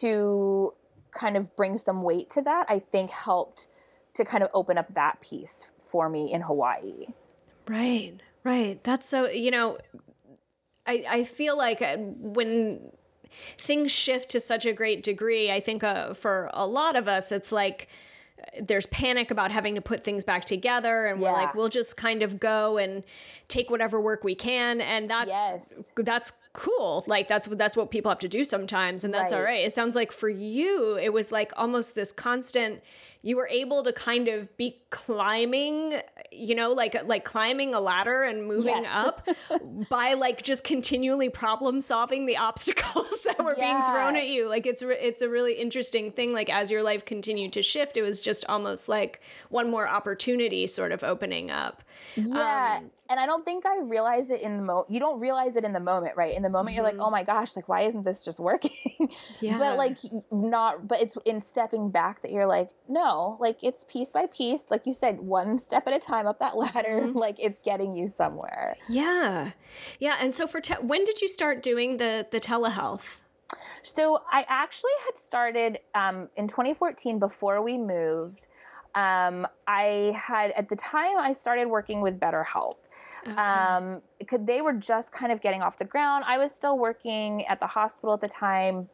to 0.00 0.74
kind 1.10 1.36
of 1.36 1.54
bring 1.56 1.78
some 1.78 2.02
weight 2.02 2.30
to 2.30 2.42
that, 2.42 2.66
I 2.68 2.78
think 2.78 3.10
helped 3.10 3.68
to 4.14 4.24
kind 4.24 4.42
of 4.42 4.50
open 4.54 4.78
up 4.78 4.94
that 4.94 5.20
piece 5.20 5.72
for 5.78 6.08
me 6.08 6.32
in 6.32 6.42
Hawaii. 6.42 7.06
Right, 7.66 8.14
right. 8.44 8.82
That's 8.84 9.08
so, 9.08 9.28
you 9.28 9.50
know, 9.50 9.78
I, 10.86 11.04
I 11.08 11.24
feel 11.24 11.56
like 11.56 11.82
uh, 11.82 11.96
when 11.96 12.92
things 13.58 13.90
shift 13.90 14.30
to 14.30 14.40
such 14.40 14.64
a 14.66 14.72
great 14.72 15.02
degree, 15.02 15.50
I 15.50 15.60
think 15.60 15.84
uh, 15.84 16.14
for 16.14 16.50
a 16.52 16.66
lot 16.66 16.96
of 16.96 17.08
us, 17.08 17.32
it's 17.32 17.52
like, 17.52 17.88
there's 18.60 18.86
panic 18.86 19.30
about 19.30 19.50
having 19.50 19.74
to 19.74 19.80
put 19.80 20.04
things 20.04 20.24
back 20.24 20.44
together 20.44 21.06
and 21.06 21.20
yeah. 21.20 21.26
we're 21.26 21.32
like 21.32 21.54
we'll 21.54 21.68
just 21.68 21.96
kind 21.96 22.22
of 22.22 22.38
go 22.38 22.78
and 22.78 23.02
take 23.48 23.70
whatever 23.70 24.00
work 24.00 24.24
we 24.24 24.34
can 24.34 24.80
and 24.80 25.10
that's 25.10 25.28
yes. 25.28 25.90
that's 25.96 26.32
cool 26.58 27.04
like 27.06 27.28
that's 27.28 27.46
what 27.46 27.56
that's 27.56 27.76
what 27.76 27.88
people 27.92 28.10
have 28.10 28.18
to 28.18 28.26
do 28.26 28.44
sometimes 28.44 29.04
and 29.04 29.14
that's 29.14 29.32
right. 29.32 29.38
all 29.38 29.44
right 29.44 29.64
it 29.64 29.72
sounds 29.72 29.94
like 29.94 30.10
for 30.10 30.28
you 30.28 30.98
it 31.00 31.12
was 31.12 31.30
like 31.30 31.52
almost 31.56 31.94
this 31.94 32.10
constant 32.10 32.82
you 33.22 33.36
were 33.36 33.46
able 33.48 33.84
to 33.84 33.92
kind 33.92 34.26
of 34.26 34.56
be 34.56 34.80
climbing 34.90 36.00
you 36.32 36.56
know 36.56 36.72
like 36.72 36.96
like 37.06 37.24
climbing 37.24 37.76
a 37.76 37.80
ladder 37.80 38.24
and 38.24 38.44
moving 38.44 38.82
yes. 38.82 38.90
up 38.92 39.28
by 39.88 40.14
like 40.14 40.42
just 40.42 40.64
continually 40.64 41.28
problem 41.28 41.80
solving 41.80 42.26
the 42.26 42.36
obstacles 42.48 43.22
that 43.22 43.38
were 43.38 43.54
yeah. 43.56 43.74
being 43.74 43.82
thrown 43.84 44.16
at 44.16 44.26
you 44.26 44.48
like 44.48 44.66
it's 44.66 44.82
re- 44.82 44.98
it's 45.00 45.22
a 45.22 45.28
really 45.28 45.54
interesting 45.54 46.10
thing 46.10 46.32
like 46.32 46.50
as 46.50 46.72
your 46.72 46.82
life 46.82 47.04
continued 47.04 47.52
to 47.52 47.62
shift 47.62 47.96
it 47.96 48.02
was 48.02 48.20
just 48.20 48.44
almost 48.46 48.88
like 48.88 49.20
one 49.48 49.70
more 49.70 49.88
opportunity 49.88 50.66
sort 50.66 50.90
of 50.90 51.04
opening 51.04 51.52
up 51.52 51.84
yeah 52.16 52.78
um, 52.80 52.90
and 53.10 53.18
I 53.18 53.24
don't 53.24 53.44
think 53.44 53.64
I 53.64 53.80
realized 53.80 54.30
it 54.30 54.42
in 54.42 54.58
the 54.58 54.62
moment. 54.62 54.90
You 54.90 55.00
don't 55.00 55.18
realize 55.18 55.56
it 55.56 55.64
in 55.64 55.72
the 55.72 55.80
moment, 55.80 56.16
right? 56.16 56.34
In 56.34 56.42
the 56.42 56.50
moment, 56.50 56.68
mm-hmm. 56.68 56.76
you're 56.76 56.84
like, 56.84 56.94
mm-hmm. 56.94 57.04
oh 57.04 57.10
my 57.10 57.22
gosh, 57.22 57.56
like, 57.56 57.68
why 57.68 57.82
isn't 57.82 58.04
this 58.04 58.24
just 58.24 58.38
working? 58.38 58.70
Yeah. 59.40 59.58
but 59.58 59.76
like, 59.76 59.98
not, 60.30 60.88
but 60.88 61.00
it's 61.00 61.16
in 61.24 61.40
stepping 61.40 61.90
back 61.90 62.20
that 62.22 62.32
you're 62.32 62.46
like, 62.46 62.70
no, 62.88 63.36
like, 63.40 63.62
it's 63.62 63.84
piece 63.84 64.10
by 64.10 64.26
piece. 64.26 64.66
Like 64.70 64.86
you 64.86 64.92
said, 64.92 65.20
one 65.20 65.58
step 65.58 65.86
at 65.86 65.94
a 65.94 65.98
time 65.98 66.26
up 66.26 66.38
that 66.40 66.56
ladder. 66.56 67.00
Mm-hmm. 67.00 67.18
Like, 67.28 67.36
it's 67.38 67.58
getting 67.58 67.92
you 67.92 68.08
somewhere. 68.08 68.76
Yeah. 68.88 69.52
Yeah. 69.98 70.16
And 70.20 70.34
so, 70.34 70.46
for, 70.46 70.60
te- 70.60 70.74
when 70.74 71.04
did 71.04 71.20
you 71.20 71.28
start 71.28 71.62
doing 71.62 71.96
the, 71.96 72.26
the 72.30 72.38
telehealth? 72.38 73.18
So, 73.82 74.22
I 74.30 74.44
actually 74.48 74.92
had 75.04 75.18
started 75.18 75.78
um, 75.94 76.28
in 76.36 76.48
2014 76.48 77.18
before 77.18 77.62
we 77.62 77.76
moved. 77.76 78.46
Um, 78.94 79.46
I 79.66 80.12
had, 80.16 80.52
at 80.52 80.68
the 80.68 80.76
time, 80.76 81.16
I 81.18 81.32
started 81.32 81.66
working 81.66 82.00
with 82.00 82.18
BetterHelp. 82.18 82.74
Um, 83.36 84.02
because 84.18 84.40
they 84.44 84.60
were 84.60 84.72
just 84.72 85.12
kind 85.12 85.32
of 85.32 85.40
getting 85.40 85.62
off 85.62 85.78
the 85.78 85.84
ground. 85.84 86.24
I 86.26 86.38
was 86.38 86.54
still 86.54 86.78
working 86.78 87.46
at 87.46 87.60
the 87.60 87.66
hospital 87.66 88.14
at 88.14 88.20
the 88.20 88.28
time, 88.28 88.88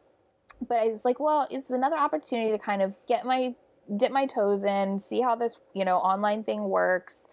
but 0.67 0.77
I 0.79 0.87
was 0.87 1.05
like, 1.05 1.19
well, 1.19 1.47
it's 1.51 1.69
another 1.69 1.97
opportunity 1.97 2.51
to 2.51 2.57
kind 2.57 2.81
of 2.81 2.97
get 3.07 3.25
my 3.25 3.55
dip 3.97 4.11
my 4.11 4.25
toes 4.25 4.63
in, 4.63 4.99
see 4.99 5.21
how 5.21 5.35
this 5.35 5.59
you 5.73 5.85
know 5.85 5.97
online 5.97 6.43
thing 6.43 6.69
works. 6.69 7.27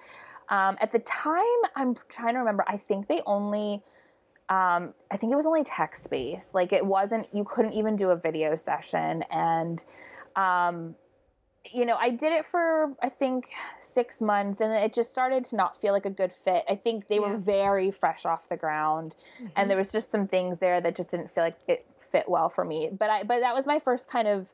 Um, 0.48 0.76
at 0.80 0.92
the 0.92 0.98
time, 0.98 1.42
I'm 1.76 1.94
trying 2.08 2.34
to 2.34 2.40
remember. 2.40 2.64
I 2.68 2.76
think 2.76 3.08
they 3.08 3.22
only. 3.26 3.82
Um, 4.48 4.92
I 5.10 5.16
think 5.16 5.32
it 5.32 5.36
was 5.36 5.46
only 5.46 5.64
text 5.64 6.10
based. 6.10 6.54
Like 6.54 6.72
it 6.72 6.84
wasn't. 6.84 7.28
You 7.32 7.44
couldn't 7.44 7.72
even 7.72 7.96
do 7.96 8.10
a 8.10 8.16
video 8.16 8.54
session, 8.56 9.24
and 9.30 9.84
um, 10.36 10.94
you 11.70 11.86
know, 11.86 11.96
I 11.96 12.10
did 12.10 12.32
it 12.32 12.44
for 12.44 12.94
I 13.02 13.08
think 13.08 13.50
six 13.78 14.20
months, 14.20 14.60
and 14.60 14.72
it 14.72 14.92
just 14.92 15.12
started 15.12 15.44
to 15.46 15.56
not 15.56 15.76
feel 15.76 15.92
like 15.92 16.06
a 16.06 16.10
good 16.10 16.32
fit. 16.32 16.64
I 16.68 16.74
think 16.74 17.08
they 17.08 17.16
yeah. 17.16 17.32
were 17.32 17.36
very 17.36 17.90
fresh 17.90 18.26
off 18.26 18.48
the 18.48 18.56
ground, 18.56 19.14
mm-hmm. 19.36 19.46
and 19.54 19.70
there 19.70 19.76
was 19.76 19.92
just 19.92 20.10
some 20.10 20.26
things 20.26 20.58
there 20.58 20.80
that 20.80 20.96
just 20.96 21.10
didn't 21.10 21.30
feel 21.30 21.44
like 21.44 21.58
it 21.68 21.86
fit 21.98 22.28
well 22.28 22.48
for 22.48 22.64
me. 22.64 22.90
But 22.96 23.10
I, 23.10 23.22
but 23.22 23.40
that 23.40 23.54
was 23.54 23.66
my 23.66 23.78
first 23.78 24.08
kind 24.08 24.26
of 24.26 24.52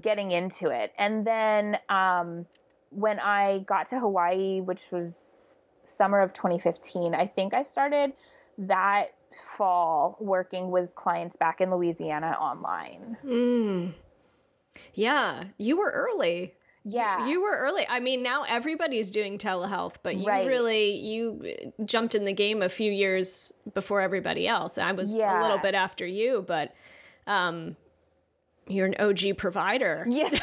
getting 0.00 0.30
into 0.30 0.68
it, 0.68 0.92
and 0.98 1.26
then 1.26 1.78
um, 1.88 2.46
when 2.90 3.20
I 3.20 3.60
got 3.60 3.86
to 3.88 4.00
Hawaii, 4.00 4.60
which 4.60 4.90
was 4.90 5.42
summer 5.82 6.20
of 6.20 6.32
2015, 6.32 7.14
I 7.14 7.26
think 7.26 7.52
I 7.52 7.62
started 7.62 8.12
that 8.56 9.14
fall 9.54 10.16
working 10.18 10.70
with 10.70 10.94
clients 10.94 11.36
back 11.36 11.60
in 11.60 11.70
Louisiana 11.70 12.36
online. 12.40 13.16
Mm. 13.24 13.92
Yeah, 14.94 15.44
you 15.58 15.78
were 15.78 15.90
early. 15.90 16.54
Yeah. 16.84 17.26
You, 17.26 17.42
were 17.42 17.56
early. 17.56 17.86
I 17.88 18.00
mean, 18.00 18.22
now 18.22 18.44
everybody's 18.48 19.10
doing 19.10 19.36
telehealth, 19.36 19.96
but 20.02 20.16
you 20.16 20.26
right. 20.26 20.46
really 20.46 20.94
you 20.96 21.44
jumped 21.84 22.14
in 22.14 22.24
the 22.24 22.32
game 22.32 22.62
a 22.62 22.68
few 22.68 22.90
years 22.90 23.52
before 23.74 24.00
everybody 24.00 24.48
else. 24.48 24.78
I 24.78 24.92
was 24.92 25.14
yeah. 25.14 25.38
a 25.38 25.42
little 25.42 25.58
bit 25.58 25.74
after 25.74 26.06
you, 26.06 26.44
but 26.46 26.74
um 27.26 27.76
you're 28.66 28.86
an 28.86 28.94
OG 28.98 29.36
provider. 29.36 30.06
Yeah. 30.08 30.30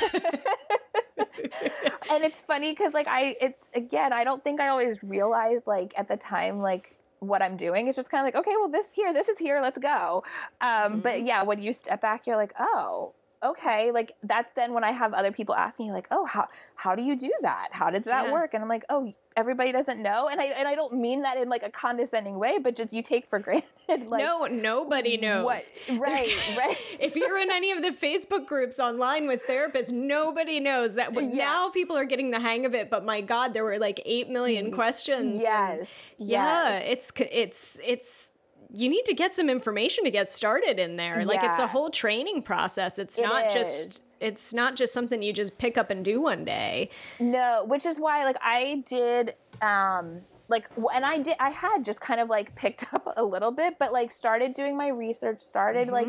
and 2.12 2.24
it's 2.24 2.42
funny 2.42 2.76
cuz 2.76 2.94
like 2.94 3.08
I 3.08 3.36
it's 3.42 3.70
again, 3.74 4.14
I 4.14 4.24
don't 4.24 4.44
think 4.44 4.60
I 4.60 4.68
always 4.68 5.02
realized 5.02 5.66
like 5.66 5.94
at 5.98 6.08
the 6.08 6.18
time 6.18 6.60
like 6.60 6.96
what 7.20 7.42
I'm 7.42 7.58
doing. 7.58 7.88
It's 7.88 7.96
just 7.96 8.12
kind 8.12 8.22
of 8.22 8.26
like, 8.26 8.36
okay, 8.40 8.56
well, 8.58 8.70
this 8.70 8.92
here, 8.92 9.14
this 9.14 9.30
is 9.30 9.40
here, 9.40 9.62
let's 9.62 9.80
go. 9.80 10.24
Um, 10.62 10.70
mm-hmm. 10.70 11.00
But 11.00 11.26
yeah, 11.26 11.42
when 11.44 11.62
you 11.62 11.74
step 11.74 12.02
back, 12.02 12.28
you're 12.28 12.36
like, 12.36 12.54
oh, 12.60 13.14
okay 13.46 13.92
like 13.92 14.14
that's 14.24 14.52
then 14.52 14.74
when 14.74 14.84
i 14.84 14.92
have 14.92 15.14
other 15.14 15.32
people 15.32 15.54
asking 15.56 15.86
you 15.86 15.94
like 15.94 16.08
oh 16.12 16.26
how 16.26 16.48
how 16.76 16.96
do 16.96 17.04
you 17.04 17.16
do 17.16 17.32
that 17.42 17.70
how 17.72 17.90
does 17.90 18.04
that 18.04 18.26
yeah. 18.26 18.34
work 18.34 18.54
and 18.54 18.64
i'm 18.64 18.70
like 18.70 18.84
oh 18.90 19.14
everybody 19.38 19.72
doesn't 19.72 20.02
know 20.02 20.28
and 20.28 20.40
i 20.42 20.46
and 20.46 20.68
i 20.68 20.74
don't 20.76 20.94
mean 20.94 21.22
that 21.22 21.38
in 21.38 21.50
like 21.50 21.62
a 21.62 21.70
condescending 21.70 22.40
way 22.40 22.58
but 22.58 22.76
just 22.76 22.92
you 22.94 23.04
take 23.04 23.28
for 23.28 23.38
granted 23.46 24.08
like 24.08 24.24
no 24.24 24.46
nobody 24.46 25.18
knows 25.18 25.46
what 25.46 25.72
right 26.00 26.34
right 26.58 26.78
if 27.00 27.16
you're 27.16 27.38
in 27.38 27.52
any 27.52 27.72
of 27.72 27.82
the 27.82 27.92
facebook 27.92 28.48
groups 28.48 28.80
online 28.80 29.28
with 29.28 29.46
therapists 29.48 29.92
nobody 29.92 30.60
knows 30.60 30.96
that 30.96 31.14
yeah. 31.14 31.22
now 31.22 31.70
people 31.70 31.96
are 31.96 32.06
getting 32.06 32.32
the 32.32 32.40
hang 32.40 32.66
of 32.66 32.74
it 32.74 32.90
but 32.90 33.06
my 33.06 33.22
god 33.22 33.54
there 33.54 33.64
were 33.64 33.78
like 33.78 34.02
8 34.06 34.30
million 34.30 34.72
mm. 34.72 34.74
questions 34.74 35.42
yes 35.42 35.92
yeah 36.18 36.80
yes. 36.80 36.84
it's 36.88 37.12
it's 37.20 37.80
it's 37.84 38.30
you 38.76 38.90
need 38.90 39.06
to 39.06 39.14
get 39.14 39.34
some 39.34 39.50
information 39.50 40.04
to 40.04 40.12
get 40.12 40.28
started 40.28 40.80
in 40.80 40.98
there. 40.98 41.24
Like 41.26 41.44
it's 41.44 41.60
a 41.60 41.68
whole 41.68 41.90
training 41.90 42.42
process. 42.42 43.00
It's 43.00 43.18
It 43.18 43.24
not 43.24 43.48
is. 43.48 43.54
just 43.54 44.04
it's 44.20 44.54
not 44.54 44.76
just 44.76 44.94
something 44.94 45.22
you 45.22 45.32
just 45.32 45.58
pick 45.58 45.78
up 45.78 45.90
and 45.90 46.04
do 46.04 46.20
one 46.22 46.44
day. 46.44 46.90
No, 47.20 47.64
which 47.66 47.86
is 47.86 48.00
why 48.00 48.26
like 48.26 48.38
I 48.42 48.84
did 48.86 49.36
um 49.62 50.22
like 50.50 50.68
and 50.94 51.06
I 51.06 51.20
did 51.20 51.36
I 51.40 51.52
had 51.52 51.86
just 51.86 52.02
kind 52.02 52.20
of 52.20 52.28
like 52.30 52.54
picked 52.56 52.86
up 52.94 53.14
a 53.16 53.24
little 53.24 53.52
bit 53.52 53.80
but 53.80 53.94
like 53.94 54.12
started 54.12 54.54
doing 54.54 54.76
my 54.78 54.90
research, 54.90 55.40
started 55.40 55.88
like 55.88 56.08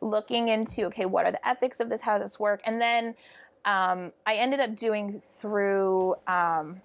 looking 0.00 0.48
into 0.48 0.84
okay, 0.86 1.06
what 1.06 1.26
are 1.26 1.32
the 1.32 1.46
ethics 1.46 1.80
of 1.80 1.88
this, 1.90 2.02
how 2.02 2.18
does 2.18 2.30
this 2.32 2.38
work? 2.40 2.60
And 2.64 2.80
then 2.80 3.16
um 3.64 4.12
I 4.24 4.36
ended 4.36 4.60
up 4.60 4.76
doing 4.76 5.20
through 5.20 6.14
um 6.28 6.80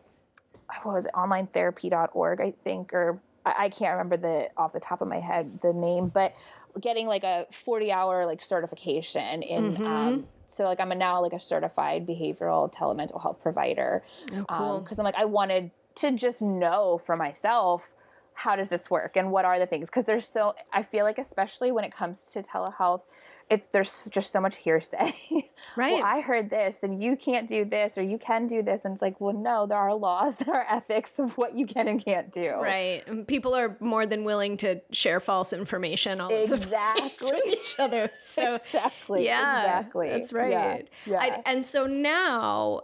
what 0.81 0.95
was 0.95 1.05
it 1.05 1.11
onlinetherapy.org 1.13 2.41
I 2.41 2.51
think 2.63 2.93
or 2.93 3.21
I, 3.45 3.65
I 3.65 3.69
can't 3.69 3.91
remember 3.91 4.17
the 4.17 4.49
off 4.57 4.73
the 4.73 4.79
top 4.79 5.01
of 5.01 5.07
my 5.07 5.19
head 5.19 5.59
the 5.61 5.73
name, 5.73 6.07
but 6.07 6.33
getting 6.79 7.07
like 7.07 7.23
a 7.23 7.45
40 7.51 7.91
hour 7.91 8.25
like 8.25 8.41
certification 8.41 9.41
in 9.41 9.77
um 9.85 10.27
so 10.47 10.63
like 10.63 10.79
I'm 10.79 10.91
a 10.91 10.95
now 10.95 11.21
like 11.21 11.33
a 11.33 11.39
certified 11.39 12.07
behavioral 12.07 12.73
telemental 12.73 13.21
health 13.21 13.41
provider. 13.41 14.03
Oh, 14.33 14.45
cool. 14.49 14.79
because 14.79 14.97
I'm 14.99 15.05
like 15.05 15.15
I 15.17 15.25
wanted 15.25 15.71
to 15.95 16.11
just 16.11 16.41
know 16.41 16.97
for 16.97 17.15
myself 17.15 17.93
how 18.33 18.55
does 18.55 18.69
this 18.69 18.89
work 18.89 19.17
and 19.17 19.31
what 19.31 19.43
are 19.43 19.59
the 19.59 19.65
things? 19.65 19.89
Because 19.89 20.05
there's 20.05 20.27
so 20.27 20.55
I 20.71 20.83
feel 20.83 21.05
like 21.05 21.17
especially 21.17 21.71
when 21.71 21.83
it 21.83 21.93
comes 21.93 22.31
to 22.33 22.41
telehealth 22.41 23.01
it 23.49 23.71
there's 23.71 24.07
just 24.11 24.31
so 24.31 24.39
much 24.39 24.57
hearsay 24.57 25.11
Right. 25.75 25.93
well 25.95 26.03
I 26.03 26.21
heard 26.21 26.49
this 26.49 26.83
and 26.83 27.01
you 27.01 27.15
can't 27.15 27.47
do 27.47 27.65
this 27.65 27.97
or 27.97 28.03
you 28.03 28.17
can 28.17 28.47
do 28.47 28.61
this 28.63 28.85
and 28.85 28.93
it's 28.93 29.01
like 29.01 29.19
well 29.19 29.33
no 29.33 29.65
there 29.65 29.77
are 29.77 29.93
laws 29.93 30.35
there 30.45 30.55
are 30.55 30.65
ethics 30.69 31.19
of 31.19 31.37
what 31.37 31.55
you 31.55 31.65
can 31.65 31.87
and 31.87 32.03
can't 32.03 32.31
do 32.31 32.55
Right. 32.55 33.07
And 33.07 33.27
People 33.27 33.55
are 33.55 33.75
more 33.79 34.05
than 34.05 34.23
willing 34.23 34.57
to 34.57 34.81
share 34.91 35.19
false 35.19 35.53
information 35.53 36.21
all 36.21 36.31
over 36.33 36.57
the 36.57 36.67
place 36.67 36.77
Exactly. 37.21 37.31
with 37.31 37.53
each 37.53 37.79
other. 37.79 38.09
So 38.25 38.55
exactly 38.55 39.25
yeah, 39.25 39.61
exactly 39.79 40.09
That's 40.09 40.31
Yeah, 40.31 40.39
right. 40.39 40.87
yeah. 41.05 41.19
I- 41.19 41.41
and 41.45 41.65
so 41.65 41.85
now, 41.87 42.81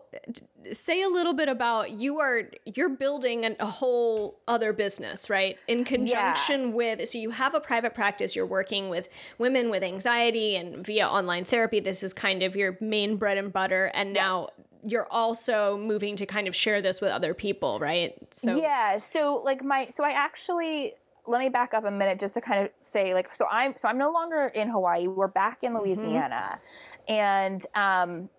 say 0.74 1.02
a 1.02 1.10
little 1.10 1.34
bit 1.34 1.50
about 1.50 1.92
you 1.92 2.20
are 2.20 2.50
you're 2.66 2.90
building 2.90 3.46
an, 3.46 3.56
a 3.60 3.66
whole 3.66 4.40
other 4.48 4.74
business, 4.74 5.30
right? 5.30 5.58
In 5.68 5.84
conjunction 5.86 6.74
with, 6.74 7.08
so 7.08 7.18
you 7.18 7.32
have 7.32 7.54
a 7.54 7.60
private 7.60 7.94
practice. 7.94 8.36
You're 8.36 8.46
working 8.46 8.90
with 8.90 9.10
women 9.38 9.70
with 9.70 9.84
anxiety 9.84 10.56
and 10.56 10.86
via 10.86 11.08
online 11.08 11.46
therapy. 11.46 11.80
This 11.80 12.04
is 12.04 12.14
kind 12.14 12.44
of 12.44 12.56
your 12.56 12.78
main 12.82 13.18
bread 13.18 13.38
and 13.38 13.52
butter, 13.52 13.86
and 13.94 14.14
now. 14.14 14.50
You're 14.88 15.08
also 15.10 15.80
moving 15.80 16.16
to 16.18 16.28
kind 16.28 16.48
of 16.48 16.56
share 16.56 16.80
this 16.80 17.02
with 17.02 17.10
other 17.10 17.34
people, 17.34 17.80
right? 17.80 18.14
So 18.30 18.56
yeah 18.56 18.98
so 18.98 19.42
like 19.44 19.64
my 19.64 19.88
so 19.90 20.04
i 20.04 20.12
actually 20.12 20.94
let 21.28 21.40
me 21.40 21.50
back 21.50 21.74
up 21.74 21.86
a 21.86 21.92
minute 21.92 22.20
just 22.20 22.34
to 22.36 22.42
kind 22.42 22.66
of 22.66 22.72
say 22.80 23.14
like 23.14 23.34
so 23.34 23.46
i'm 23.52 23.76
so 23.78 23.88
i'm 23.88 23.98
no 23.98 24.12
longer 24.12 24.48
in 24.48 24.70
hawaii 24.70 25.08
we're 25.08 25.28
back 25.28 25.64
in 25.64 25.74
louisiana 25.74 26.60
and 27.08 27.66
um 27.76 28.30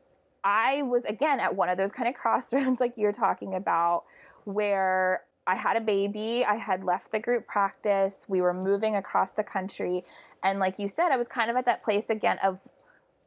i 0.47 0.81
was 0.83 1.05
again 1.05 1.41
at 1.41 1.55
one 1.55 1.69
of 1.69 1.77
those 1.77 1.91
kind 1.93 2.09
of 2.09 2.15
crossroads 2.23 2.81
like 2.81 2.93
you're 2.97 3.13
talking 3.13 3.55
about 3.55 4.05
where 4.45 5.23
i 5.47 5.55
had 5.57 5.77
a 5.77 5.81
baby 5.81 6.45
i 6.47 6.55
had 6.55 6.85
left 6.85 7.11
the 7.13 7.19
group 7.19 7.47
practice 7.47 8.25
we 8.29 8.41
were 8.41 8.55
moving 8.55 8.95
across 8.97 9.33
the 9.33 9.43
country 9.45 10.05
and 10.43 10.59
like 10.61 10.79
you 10.79 10.89
said 10.89 11.11
i 11.11 11.17
was 11.17 11.29
kind 11.29 11.51
of 11.51 11.57
at 11.57 11.65
that 11.65 11.83
place 11.83 12.09
again 12.09 12.39
of 12.43 12.61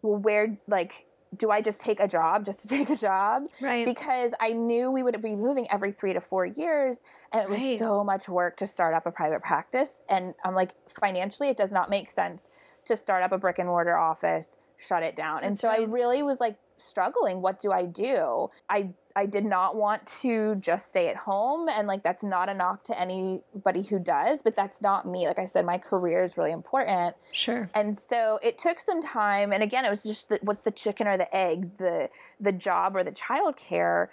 well 0.02 0.18
where 0.18 0.58
like 0.68 1.06
do 1.38 1.52
i 1.52 1.62
just 1.62 1.80
take 1.82 2.00
a 2.00 2.08
job 2.08 2.44
just 2.46 2.62
to 2.62 2.68
take 2.78 2.90
a 2.90 2.96
job 2.96 3.44
Right. 3.62 3.86
because 3.86 4.32
I 4.40 4.52
knew 4.54 4.90
we 4.90 5.04
would 5.04 5.22
be 5.22 5.36
moving 5.36 5.68
every 5.70 5.92
three 5.92 6.14
to 6.14 6.22
four 6.22 6.44
years, 6.46 7.02
and 7.32 7.44
it 7.44 7.50
was 7.50 7.62
Right. 7.62 7.78
so 7.78 8.04
much 8.04 8.28
work 8.28 8.58
to 8.58 8.66
start 8.66 8.96
up 8.96 9.06
a 9.06 9.12
private 9.12 9.44
practice. 9.44 10.00
And 10.10 10.34
I'm 10.44 10.56
like, 10.56 10.72
financially, 10.88 11.50
it 11.50 11.58
does 11.58 11.72
not 11.72 11.88
make 11.90 12.10
sense 12.10 12.50
to 12.86 12.96
start 12.96 13.22
up 13.22 13.32
a 13.32 13.38
brick 13.38 13.60
and 13.60 13.68
mortar 13.68 13.96
office, 13.96 14.50
shut 14.78 15.04
it 15.04 15.16
down. 15.16 15.44
and 15.44 15.52
That's 15.52 15.62
so 15.62 15.68
I 15.70 15.80
really 15.84 16.24
was 16.24 16.40
like 16.40 16.56
struggling. 16.82 17.42
What 17.42 17.60
do 17.60 17.72
I 17.72 17.86
do? 17.86 18.50
I 18.70 18.90
I 19.16 19.26
did 19.26 19.44
not 19.44 19.76
want 19.76 20.06
to 20.22 20.56
just 20.56 20.90
stay 20.92 21.10
at 21.10 21.16
home, 21.16 21.68
and 21.68 21.88
like 21.88 22.04
that's 22.04 22.24
not 22.24 22.48
a 22.50 22.54
knock 22.54 22.84
to 22.86 23.00
anybody 23.00 23.82
who 23.82 24.00
does, 24.00 24.42
but 24.42 24.56
that's 24.56 24.82
not 24.82 25.08
me. 25.08 25.28
Like 25.28 25.40
I 25.40 25.46
said, 25.46 25.66
my 25.66 25.78
career 25.78 26.24
is 26.24 26.38
really 26.38 26.52
important. 26.52 27.16
sure. 27.32 27.70
And 27.74 27.98
so 27.98 28.40
it 28.42 28.58
took 28.58 28.80
some 28.80 29.02
time. 29.02 29.52
And 29.52 29.64
again, 29.64 29.86
it 29.86 29.90
was 29.90 30.04
just 30.04 30.30
the, 30.30 30.40
what's 30.42 30.62
the 30.62 30.72
chicken 30.72 31.08
or 31.08 31.18
the 31.18 31.34
egg, 31.36 31.78
the 31.78 32.10
the 32.40 32.52
job 32.52 32.96
or 32.96 33.04
the 33.04 33.12
childcare. 33.12 34.08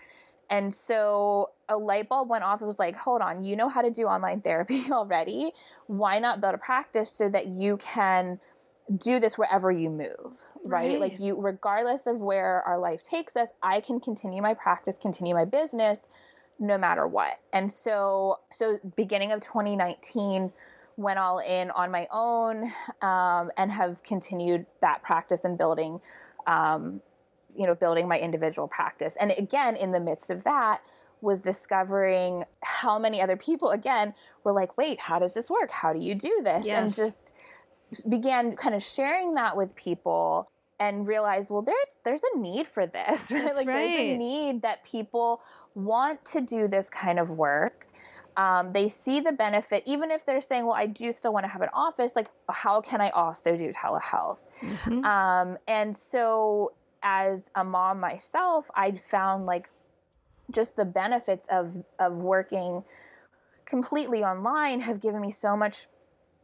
And 0.49 0.75
so 0.75 1.51
a 1.69 1.77
light 1.77 2.09
bulb 2.09 2.29
went 2.29 2.45
off. 2.45 2.63
It 2.63 2.67
was 2.67 2.79
like, 2.79 2.97
hold 2.97 3.21
on, 3.21 3.43
you 3.43 3.57
know 3.57 3.69
how 3.69 3.83
to 3.83 3.91
do 3.91 4.05
online 4.05 4.41
therapy 4.41 4.85
already. 4.91 5.53
Why 5.87 6.19
not 6.19 6.41
build 6.41 6.55
a 6.55 6.59
practice 6.59 7.11
so 7.11 7.29
that 7.29 7.49
you 7.49 7.77
can 7.79 8.39
do 8.95 9.19
this 9.19 9.37
wherever 9.37 9.71
you 9.71 9.91
move, 9.91 10.43
right? 10.65 10.93
Right. 10.93 11.01
Like 11.01 11.19
you, 11.19 11.41
regardless 11.41 12.07
of 12.07 12.21
where 12.21 12.63
our 12.63 12.79
life 12.79 13.03
takes 13.03 13.37
us, 13.37 13.51
I 13.63 13.81
can 13.81 14.01
continue 14.01 14.43
my 14.43 14.55
practice, 14.55 14.97
continue 15.01 15.35
my 15.35 15.45
business, 15.45 16.03
no 16.59 16.79
matter 16.79 17.07
what. 17.07 17.41
And 17.53 17.73
so, 17.73 18.41
so 18.51 18.79
beginning 18.97 19.33
of 19.33 19.41
2019, 19.41 20.53
went 20.97 21.19
all 21.19 21.39
in 21.39 21.71
on 21.73 21.91
my 21.91 22.07
own 22.11 22.73
um, 23.03 23.51
and 23.57 23.71
have 23.71 24.03
continued 24.03 24.67
that 24.81 25.03
practice 25.03 25.45
and 25.45 25.59
building, 25.59 26.01
um, 26.47 27.01
you 27.55 27.67
know, 27.67 27.75
building 27.75 28.09
my 28.09 28.19
individual 28.19 28.67
practice. 28.67 29.17
And 29.21 29.33
again, 29.37 29.77
in 29.77 29.93
the 29.93 30.01
midst 30.01 30.31
of 30.31 30.45
that, 30.45 30.81
was 31.23 31.41
discovering 31.41 32.45
how 32.63 32.99
many 32.99 33.23
other 33.23 33.37
people 33.37 33.71
again 33.71 34.15
were 34.45 34.53
like, 34.53 34.77
wait, 34.77 35.01
how 35.01 35.19
does 35.19 35.35
this 35.35 35.49
work? 35.49 35.71
How 35.71 35.93
do 35.93 35.99
you 35.99 36.15
do 36.15 36.41
this? 36.45 36.67
And 36.67 36.87
Yes. 36.87 36.97
just 36.97 37.33
began 38.09 38.53
kind 38.57 38.75
of 38.75 38.83
sharing 38.83 39.35
that 39.35 39.57
with 39.57 39.75
people 39.77 40.51
and 40.79 41.07
realized 41.07 41.51
well 41.51 41.63
there's 41.63 41.99
there's 42.05 42.23
a 42.35 42.39
need 42.39 42.67
for 42.67 42.87
this 42.87 43.31
right? 43.31 43.45
That's 43.45 43.57
like 43.57 43.67
there's 43.67 43.91
a 43.91 44.17
need 44.17 44.63
that 44.63 44.85
people 44.85 45.41
want 45.75 46.25
to 46.27 46.41
do 46.41 46.69
this 46.69 46.89
kind 46.91 47.19
of 47.19 47.31
work. 47.31 47.87
Um, 48.37 48.73
they 48.75 48.91
see 48.91 49.21
the 49.21 49.33
benefit 49.33 49.83
even 49.87 50.11
if 50.11 50.27
they're 50.27 50.43
saying 50.43 50.67
well 50.67 50.75
i 50.75 50.85
do 50.85 51.11
still 51.11 51.33
want 51.33 51.45
to 51.45 51.49
have 51.49 51.63
an 51.63 51.71
office 51.73 52.15
like 52.15 52.29
how 52.51 52.83
can 52.83 53.01
i 53.01 53.09
also 53.11 53.57
do 53.57 53.71
telehealth? 53.73 54.41
Mhm. 54.61 55.03
um, 55.05 55.57
and 55.67 55.97
so 55.97 56.73
as 57.03 57.51
a 57.55 57.65
mom 57.65 57.99
myself 57.99 58.71
i 58.75 58.91
found 58.93 59.47
like 59.47 59.71
just 60.51 60.77
the 60.77 60.85
benefits 60.85 61.47
of 61.49 61.83
of 61.99 62.19
working 62.19 62.85
completely 63.65 64.23
online 64.23 64.81
have 64.81 65.01
given 65.01 65.23
me 65.23 65.31
so 65.31 65.57
much 65.57 65.87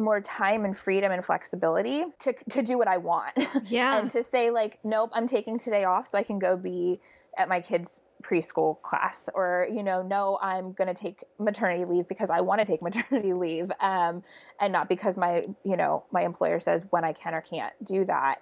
more 0.02 0.20
time 0.20 0.64
and 0.64 0.76
freedom 0.76 1.12
and 1.12 1.24
flexibility 1.24 2.04
to 2.20 2.34
to 2.50 2.62
do 2.62 2.78
what 2.78 2.88
I 2.88 2.98
want. 2.98 3.32
Yeah. 3.66 3.98
and 3.98 4.10
to 4.10 4.22
say 4.22 4.50
like 4.50 4.78
nope, 4.84 5.10
I'm 5.12 5.26
taking 5.26 5.58
today 5.58 5.84
off 5.84 6.06
so 6.06 6.18
I 6.18 6.22
can 6.22 6.38
go 6.38 6.56
be 6.56 7.00
at 7.38 7.48
my 7.48 7.60
kids 7.60 8.00
preschool 8.22 8.80
class 8.82 9.28
or 9.34 9.66
you 9.70 9.82
know 9.82 10.02
no 10.02 10.38
i'm 10.40 10.72
going 10.72 10.86
to 10.86 10.94
take 10.94 11.24
maternity 11.38 11.84
leave 11.84 12.06
because 12.08 12.30
i 12.30 12.40
want 12.40 12.60
to 12.60 12.64
take 12.64 12.80
maternity 12.88 13.32
leave 13.32 13.70
um, 13.80 14.22
and 14.60 14.72
not 14.72 14.88
because 14.88 15.16
my 15.16 15.44
you 15.64 15.76
know 15.76 16.04
my 16.12 16.22
employer 16.22 16.60
says 16.60 16.86
when 16.90 17.04
i 17.04 17.12
can 17.12 17.34
or 17.34 17.40
can't 17.40 17.72
do 17.84 18.04
that 18.04 18.36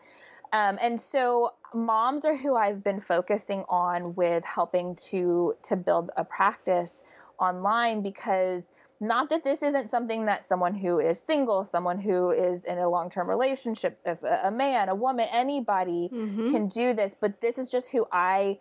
um, 0.53 0.79
and 0.81 1.01
so 1.01 1.55
moms 1.75 2.25
are 2.25 2.37
who 2.37 2.57
i've 2.57 2.85
been 2.85 3.01
focusing 3.01 3.65
on 3.69 4.15
with 4.15 4.45
helping 4.45 4.95
to 4.95 5.55
to 5.63 5.77
build 5.77 6.11
a 6.17 6.25
practice 6.25 7.03
online 7.39 8.03
because 8.03 8.71
not 9.03 9.31
that 9.31 9.43
this 9.45 9.63
isn't 9.63 9.89
something 9.89 10.27
that 10.27 10.45
someone 10.45 10.75
who 10.75 10.99
is 11.01 11.19
single 11.21 11.65
someone 11.65 11.99
who 12.01 12.31
is 12.31 12.65
in 12.65 12.77
a 12.79 12.89
long-term 12.89 13.29
relationship 13.29 13.99
if 14.05 14.23
a 14.23 14.41
a 14.45 14.51
man 14.51 14.89
a 14.91 14.95
woman 14.95 15.27
anybody 15.33 16.11
Mhm. 16.13 16.51
can 16.51 16.69
do 16.69 16.93
this 16.93 17.15
but 17.15 17.41
this 17.41 17.57
is 17.59 17.71
just 17.71 17.91
who 17.93 18.07
i 18.13 18.59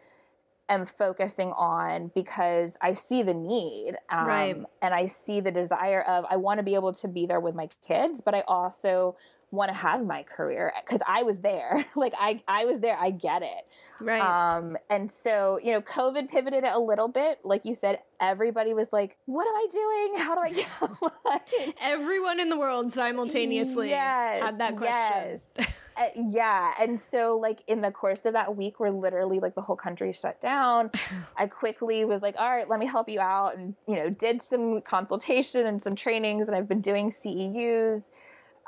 am 0.69 0.85
focusing 0.85 1.51
on 1.53 2.11
because 2.15 2.77
i 2.81 2.93
see 2.93 3.21
the 3.23 3.33
need 3.33 3.95
um, 4.09 4.27
Right. 4.27 4.55
and 4.81 4.93
i 4.93 5.07
see 5.07 5.39
the 5.41 5.51
desire 5.51 6.01
of 6.01 6.25
i 6.29 6.35
want 6.37 6.59
to 6.59 6.63
be 6.63 6.75
able 6.75 6.93
to 6.93 7.07
be 7.07 7.25
there 7.25 7.39
with 7.39 7.55
my 7.55 7.67
kids 7.85 8.21
but 8.21 8.33
i 8.33 8.41
also 8.47 9.15
want 9.51 9.69
to 9.69 9.73
have 9.75 10.05
my 10.05 10.23
career 10.23 10.73
because 10.85 11.01
i 11.07 11.23
was 11.23 11.39
there 11.39 11.85
like 11.95 12.13
i 12.19 12.41
i 12.47 12.65
was 12.65 12.79
there 12.79 12.97
i 12.99 13.09
get 13.11 13.41
it 13.41 13.65
Right. 14.01 14.21
um, 14.21 14.77
and 14.89 15.11
so, 15.11 15.59
you 15.61 15.73
know, 15.73 15.81
COVID 15.81 16.29
pivoted 16.29 16.63
it 16.63 16.71
a 16.71 16.79
little 16.79 17.09
bit. 17.09 17.39
Like 17.43 17.65
you 17.65 17.75
said, 17.75 17.99
everybody 18.21 18.73
was 18.73 18.93
like, 18.93 19.17
what 19.25 19.45
am 19.45 19.53
I 19.55 19.67
doing? 19.69 20.23
How 20.25 20.35
do 20.35 20.41
I 20.41 20.51
get? 20.53 21.73
Everyone 21.81 22.39
in 22.39 22.49
the 22.49 22.57
world 22.57 22.93
simultaneously 22.93 23.89
had 23.89 24.57
that 24.57 24.77
question. 24.77 24.93
yes. 24.93 25.53
Uh, 25.97 26.05
yeah. 26.15 26.73
And 26.79 26.97
so, 26.97 27.37
like, 27.37 27.59
in 27.67 27.81
the 27.81 27.91
course 27.91 28.23
of 28.23 28.31
that 28.33 28.55
week, 28.55 28.79
we're 28.79 28.89
literally, 28.89 29.41
like, 29.41 29.55
the 29.55 29.61
whole 29.61 29.75
country 29.75 30.13
shut 30.13 30.39
down, 30.39 30.91
I 31.37 31.47
quickly 31.47 32.05
was 32.05 32.21
like, 32.21 32.35
all 32.39 32.49
right, 32.49 32.69
let 32.69 32.79
me 32.79 32.85
help 32.85 33.09
you 33.09 33.19
out. 33.19 33.57
And, 33.57 33.75
you 33.85 33.95
know, 33.95 34.09
did 34.09 34.41
some 34.41 34.79
consultation 34.81 35.65
and 35.65 35.83
some 35.83 35.95
trainings. 35.95 36.47
And 36.47 36.55
I've 36.55 36.69
been 36.69 36.79
doing 36.79 37.11
CEUs 37.11 38.11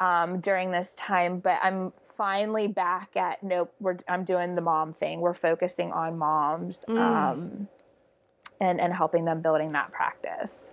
um, 0.01 0.39
during 0.39 0.71
this 0.71 0.95
time, 0.95 1.39
but 1.39 1.59
I'm 1.61 1.91
finally 2.03 2.67
back 2.67 3.15
at 3.15 3.43
nope. 3.43 3.71
We're 3.79 3.97
I'm 4.09 4.25
doing 4.25 4.55
the 4.55 4.61
mom 4.61 4.93
thing. 4.93 5.21
We're 5.21 5.35
focusing 5.35 5.91
on 5.93 6.17
moms 6.17 6.83
Mm. 6.89 6.97
um, 6.97 7.67
and 8.59 8.81
and 8.81 8.93
helping 8.93 9.25
them 9.25 9.41
building 9.41 9.71
that 9.73 9.91
practice. 9.91 10.71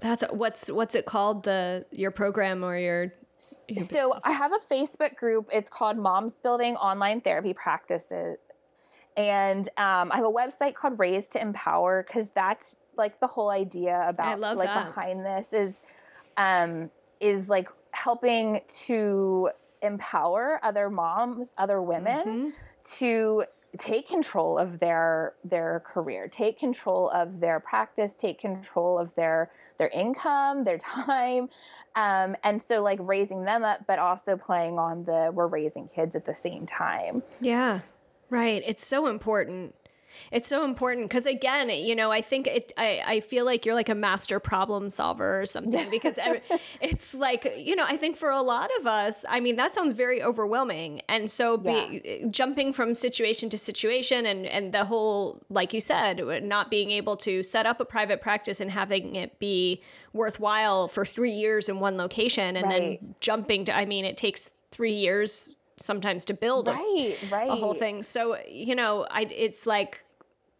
That's 0.00 0.24
what's 0.30 0.68
what's 0.68 0.96
it 0.96 1.06
called 1.06 1.44
the 1.44 1.86
your 1.92 2.10
program 2.10 2.64
or 2.64 2.76
your 2.76 3.14
your 3.68 3.78
so 3.78 4.18
I 4.24 4.32
have 4.32 4.52
a 4.52 4.58
Facebook 4.58 5.14
group. 5.14 5.48
It's 5.52 5.70
called 5.70 5.96
Moms 5.96 6.34
Building 6.34 6.74
Online 6.76 7.20
Therapy 7.20 7.54
Practices, 7.54 8.38
and 9.16 9.68
um, 9.78 10.10
I 10.10 10.16
have 10.16 10.26
a 10.26 10.30
website 10.30 10.74
called 10.74 10.98
Raise 10.98 11.28
to 11.28 11.40
Empower 11.40 12.04
because 12.06 12.30
that's 12.30 12.74
like 12.96 13.20
the 13.20 13.26
whole 13.26 13.50
idea 13.50 14.04
about 14.08 14.40
like 14.40 14.68
that. 14.68 14.86
behind 14.86 15.24
this 15.24 15.52
is 15.52 15.80
um, 16.36 16.90
is 17.20 17.48
like 17.48 17.68
helping 17.92 18.60
to 18.66 19.50
empower 19.82 20.58
other 20.62 20.90
moms, 20.90 21.54
other 21.56 21.80
women 21.80 22.26
mm-hmm. 22.26 22.48
to 22.84 23.44
take 23.78 24.08
control 24.08 24.58
of 24.58 24.78
their 24.78 25.34
their 25.42 25.80
career 25.84 26.28
take 26.28 26.58
control 26.58 27.10
of 27.10 27.40
their 27.40 27.58
practice 27.58 28.12
take 28.12 28.38
control 28.38 28.98
of 28.98 29.14
their 29.16 29.50
their 29.78 29.88
income 29.88 30.64
their 30.64 30.78
time 31.06 31.48
um, 31.96 32.36
and 32.44 32.62
so 32.62 32.82
like 32.82 32.98
raising 33.02 33.44
them 33.44 33.64
up 33.64 33.80
but 33.86 33.98
also 33.98 34.36
playing 34.36 34.78
on 34.78 35.04
the 35.04 35.30
we're 35.34 35.46
raising 35.46 35.88
kids 35.88 36.14
at 36.14 36.24
the 36.24 36.34
same 36.34 36.66
time 36.66 37.22
yeah 37.40 37.80
right 38.30 38.62
it's 38.64 38.86
so 38.86 39.06
important 39.06 39.74
it's 40.30 40.48
so 40.48 40.64
important 40.64 41.08
because 41.08 41.26
again, 41.26 41.68
you 41.68 41.94
know, 41.94 42.10
I 42.10 42.20
think 42.20 42.46
it. 42.46 42.72
I, 42.76 43.02
I 43.06 43.20
feel 43.20 43.44
like 43.44 43.64
you're 43.64 43.74
like 43.74 43.88
a 43.88 43.94
master 43.94 44.40
problem 44.40 44.90
solver 44.90 45.40
or 45.40 45.46
something 45.46 45.90
because 45.90 46.14
it's 46.80 47.14
like 47.14 47.54
you 47.56 47.76
know 47.76 47.84
I 47.86 47.96
think 47.96 48.16
for 48.16 48.30
a 48.30 48.42
lot 48.42 48.70
of 48.80 48.86
us, 48.86 49.24
I 49.28 49.40
mean 49.40 49.56
that 49.56 49.74
sounds 49.74 49.92
very 49.92 50.22
overwhelming, 50.22 51.02
and 51.08 51.30
so 51.30 51.56
be, 51.56 52.02
yeah. 52.04 52.26
jumping 52.30 52.72
from 52.72 52.94
situation 52.94 53.48
to 53.50 53.58
situation 53.58 54.26
and 54.26 54.46
and 54.46 54.72
the 54.72 54.86
whole 54.86 55.42
like 55.48 55.72
you 55.72 55.80
said, 55.80 56.44
not 56.44 56.70
being 56.70 56.90
able 56.90 57.16
to 57.18 57.42
set 57.42 57.66
up 57.66 57.80
a 57.80 57.84
private 57.84 58.20
practice 58.20 58.60
and 58.60 58.70
having 58.70 59.16
it 59.16 59.38
be 59.38 59.82
worthwhile 60.12 60.88
for 60.88 61.04
three 61.04 61.32
years 61.32 61.68
in 61.68 61.80
one 61.80 61.96
location 61.96 62.56
and 62.56 62.66
right. 62.66 63.00
then 63.00 63.14
jumping 63.20 63.64
to 63.64 63.76
I 63.76 63.84
mean 63.84 64.04
it 64.04 64.16
takes 64.16 64.50
three 64.70 64.94
years 64.94 65.50
sometimes 65.76 66.24
to 66.26 66.34
build 66.34 66.68
right, 66.68 67.16
a, 67.22 67.26
right. 67.30 67.50
a 67.50 67.54
whole 67.54 67.74
thing. 67.74 68.02
So, 68.02 68.38
you 68.48 68.74
know, 68.74 69.06
I 69.10 69.22
it's 69.22 69.66
like 69.66 70.03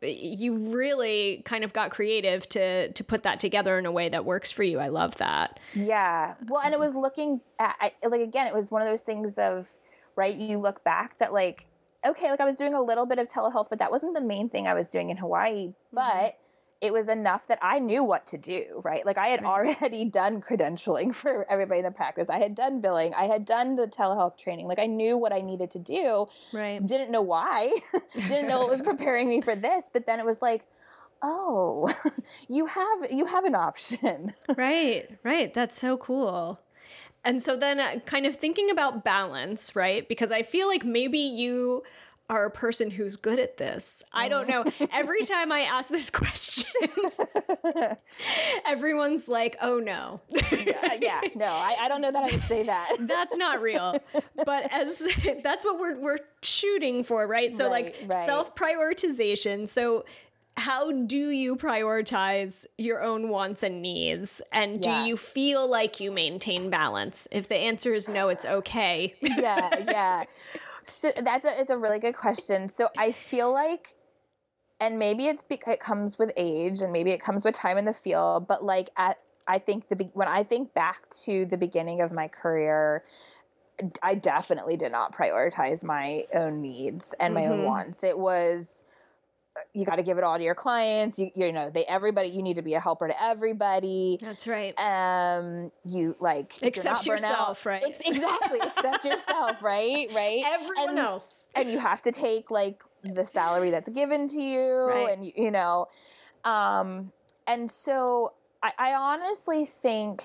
you 0.03 0.57
really 0.57 1.43
kind 1.45 1.65
of 1.65 1.73
got 1.73 1.91
creative 1.91 2.49
to 2.51 2.93
to 2.93 3.05
put 3.05 3.23
that 3.23 3.41
together 3.41 3.79
in 3.79 3.87
a 3.87 3.93
way 3.93 4.09
that 4.09 4.25
works 4.25 4.51
for 4.51 4.63
you. 4.63 4.79
I 4.79 4.89
love 4.89 5.17
that. 5.17 5.59
Yeah. 5.75 6.35
Well, 6.47 6.63
and 6.63 6.75
it 6.75 6.81
was 6.81 6.95
looking 6.95 7.41
at 7.59 7.77
I, 7.81 7.93
like 8.07 8.21
again, 8.21 8.47
it 8.47 8.55
was 8.55 8.71
one 8.71 8.83
of 8.83 8.89
those 8.89 9.03
things 9.03 9.39
of 9.39 9.71
right. 10.17 10.37
You 10.37 10.59
look 10.59 10.85
back 10.85 11.19
that 11.19 11.33
like 11.33 11.67
okay, 12.07 12.31
like 12.31 12.41
I 12.41 12.45
was 12.45 12.57
doing 12.57 12.75
a 12.75 12.83
little 12.83 13.07
bit 13.07 13.19
of 13.19 13.27
telehealth, 13.27 13.69
but 13.71 13.79
that 13.79 13.91
wasn't 13.91 14.15
the 14.15 14.21
main 14.21 14.49
thing 14.49 14.67
I 14.67 14.75
was 14.75 14.89
doing 14.89 15.11
in 15.11 15.17
Hawaii. 15.17 15.69
Mm-hmm. 15.69 15.95
But 15.95 16.39
it 16.81 16.93
was 16.93 17.09
enough 17.09 17.47
that 17.47 17.59
I 17.63 17.79
knew 17.79 18.05
what 18.05 18.27
to 18.29 18.39
do, 18.39 18.83
right? 18.85 19.05
Like 19.07 19.19
I 19.19 19.29
had 19.29 19.43
right. 19.43 19.77
already 19.81 20.05
done 20.21 20.41
credentialing 20.41 21.15
for 21.15 21.51
everybody 21.51 21.79
in 21.79 21.85
the 21.85 21.91
practice. 21.91 22.29
I 22.29 22.39
had 22.39 22.55
done 22.55 22.81
billing. 22.81 23.15
I 23.15 23.25
had 23.25 23.45
done 23.45 23.77
the 23.77 23.87
telehealth 23.87 24.37
training. 24.37 24.67
Like 24.67 24.79
I 24.79 24.87
knew 24.87 25.17
what 25.17 25.33
I 25.33 25.41
needed 25.41 25.71
to 25.73 25.79
do. 25.79 26.27
Right. 26.53 26.85
Didn't 26.85 27.11
know 27.11 27.23
why. 27.23 27.73
Didn't 28.15 28.49
know 28.49 28.63
it 28.63 28.71
was 28.71 28.83
preparing 28.83 29.29
me 29.29 29.41
for 29.41 29.57
this. 29.57 29.87
But 29.93 30.07
then 30.07 30.21
it 30.21 30.27
was 30.27 30.43
like, 30.43 30.67
oh, 31.23 31.93
you 32.49 32.67
have 32.67 33.11
you 33.11 33.27
have 33.27 33.45
an 33.45 33.55
option. 33.55 34.35
right. 34.57 35.09
Right. 35.23 35.55
That's 35.55 35.79
so 35.79 35.97
cool. 35.97 36.61
And 37.25 37.43
so 37.43 37.57
then 37.57 37.81
uh, 37.81 38.01
kind 38.05 38.27
of 38.27 38.37
thinking 38.37 38.71
about 38.71 39.03
balance, 39.03 39.75
right? 39.75 40.07
Because 40.07 40.31
I 40.31 40.43
feel 40.43 40.69
like 40.69 40.85
maybe 40.85 41.19
you 41.19 41.83
are 42.31 42.47
a 42.47 42.51
person 42.51 42.93
who's 42.93 43.17
good 43.17 43.39
at 43.39 43.59
this. 43.59 44.03
I 44.13 44.29
don't 44.29 44.49
know. 44.49 44.63
Uh-huh. 44.63 44.87
Every 44.93 45.25
time 45.25 45.53
I 45.53 45.61
ask 45.61 45.91
this 45.91 46.11
question, 46.11 46.89
everyone's 48.67 49.29
like, 49.29 49.57
oh 49.61 49.79
no. 49.79 50.21
yeah, 50.31 50.97
yeah, 51.01 51.21
no, 51.35 51.47
I, 51.47 51.77
I 51.81 51.89
don't 51.89 52.01
know 52.01 52.13
that 52.13 52.25
I 52.25 52.31
would 52.31 52.45
say 52.45 52.63
that. 52.63 52.97
that's 53.01 53.37
not 53.37 53.61
real. 53.61 53.97
But 54.45 54.73
as 54.73 55.07
that's 55.43 55.65
what 55.65 55.79
we're 55.79 55.99
we're 55.99 56.19
shooting 56.43 57.05
for, 57.05 57.27
right? 57.27 57.57
So 57.57 57.65
right, 57.65 57.85
like 57.85 58.05
right. 58.07 58.27
self-prioritization. 58.27 59.69
So 59.69 60.05
how 60.57 60.93
do 60.93 61.31
you 61.31 61.57
prioritize 61.57 62.65
your 62.79 63.03
own 63.03 63.29
wants 63.29 63.63
and 63.63 63.83
needs? 63.83 64.41
And 64.53 64.81
do 64.81 64.89
yeah. 64.89 65.05
you 65.05 65.17
feel 65.17 65.69
like 65.69 66.01
you 66.01 66.11
maintain 66.11 66.71
balance? 66.71 67.27
If 67.33 67.49
the 67.49 67.57
answer 67.57 67.93
is 67.93 68.09
no, 68.09 68.29
it's 68.29 68.45
okay. 68.45 69.15
yeah, 69.21 69.71
yeah. 69.79 70.23
So 70.85 71.13
that's 71.23 71.45
a 71.45 71.61
it's 71.61 71.71
a 71.71 71.77
really 71.77 71.99
good 71.99 72.15
question. 72.15 72.69
So 72.69 72.89
I 72.97 73.13
feel 73.13 73.53
like 73.53 73.95
and 74.81 74.99
maybe 74.99 75.27
it's 75.27 75.45
because 75.45 75.75
it 75.75 75.81
comes 75.81 76.19
with 76.19 76.33
age 76.37 76.81
and 76.81 76.93
maybe 76.93 77.11
it 77.13 77.21
comes 77.21 77.45
with 77.45 77.55
time 77.55 77.79
in 77.79 77.85
the 77.85 77.93
field, 77.93 78.47
but 78.47 78.63
like 78.65 78.91
at 78.97 79.19
I 79.47 79.59
think 79.59 79.89
the 79.89 80.11
when 80.15 80.29
I 80.29 80.43
think 80.43 80.75
back 80.75 81.09
to 81.25 81.45
the 81.47 81.57
beginning 81.57 82.01
of 82.01 82.13
my 82.13 82.29
career, 82.29 83.05
I 84.03 84.15
definitely 84.15 84.77
did 84.77 84.93
not 84.93 85.13
prioritize 85.13 85.85
my 85.85 86.25
own 86.33 86.61
needs 86.61 87.15
and 87.21 87.35
my 87.35 87.43
mm-hmm. 87.43 87.53
own 87.53 87.65
wants. 87.65 88.05
It 88.05 88.19
was 88.19 88.84
you 89.73 89.85
got 89.85 89.97
to 89.97 90.03
give 90.03 90.19
it 90.19 90.25
all 90.25 90.37
to 90.37 90.43
your 90.43 90.55
clients. 90.55 91.19
You, 91.19 91.31
you 91.35 91.53
know, 91.53 91.71
they 91.71 91.85
everybody. 91.85 92.29
You 92.29 92.43
need 92.43 92.57
to 92.57 92.63
be 92.63 92.75
a 92.75 92.81
helper 92.81 93.09
to 93.09 93.23
everybody. 93.23 94.19
That's 94.21 94.47
right. 94.47 94.79
Um, 94.79 95.71
you 95.85 96.17
like 96.21 96.59
accept 96.63 97.07
yourself, 97.07 97.61
out, 97.61 97.67
right? 97.67 97.85
Ex- 97.87 98.01
exactly, 98.05 98.61
accept 98.61 99.05
yourself, 99.05 99.63
right? 99.63 100.09
Right. 100.13 100.43
Everyone 100.45 100.91
and, 100.91 100.99
else, 100.99 101.29
and 101.55 101.71
you 101.71 101.79
have 101.79 102.03
to 102.03 102.13
take 102.13 102.51
like 102.51 102.83
the 103.03 103.25
salary 103.25 103.71
that's 103.71 103.89
given 103.89 104.27
to 104.29 104.41
you, 104.41 104.87
right. 104.89 105.13
and 105.13 105.25
you, 105.25 105.33
you 105.37 105.51
know, 105.51 105.87
um, 106.45 107.13
and 107.47 107.71
so 107.71 108.35
I, 108.63 108.73
I 108.79 108.95
honestly 108.95 109.67
think 109.67 110.23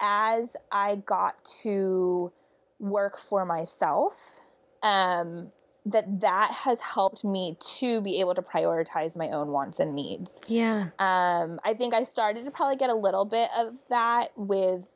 as 0.00 0.56
I 0.70 0.96
got 0.96 1.44
to 1.62 2.32
work 2.78 3.18
for 3.18 3.44
myself, 3.44 4.40
um, 4.82 5.52
that 5.90 6.20
that 6.20 6.50
has 6.64 6.80
helped 6.80 7.24
me 7.24 7.56
to 7.78 8.00
be 8.00 8.20
able 8.20 8.34
to 8.34 8.42
prioritize 8.42 9.16
my 9.16 9.28
own 9.30 9.48
wants 9.48 9.80
and 9.80 9.94
needs. 9.94 10.40
Yeah. 10.46 10.88
Um, 10.98 11.60
I 11.64 11.74
think 11.74 11.94
I 11.94 12.02
started 12.02 12.44
to 12.44 12.50
probably 12.50 12.76
get 12.76 12.90
a 12.90 12.94
little 12.94 13.24
bit 13.24 13.48
of 13.56 13.74
that 13.88 14.32
with 14.36 14.94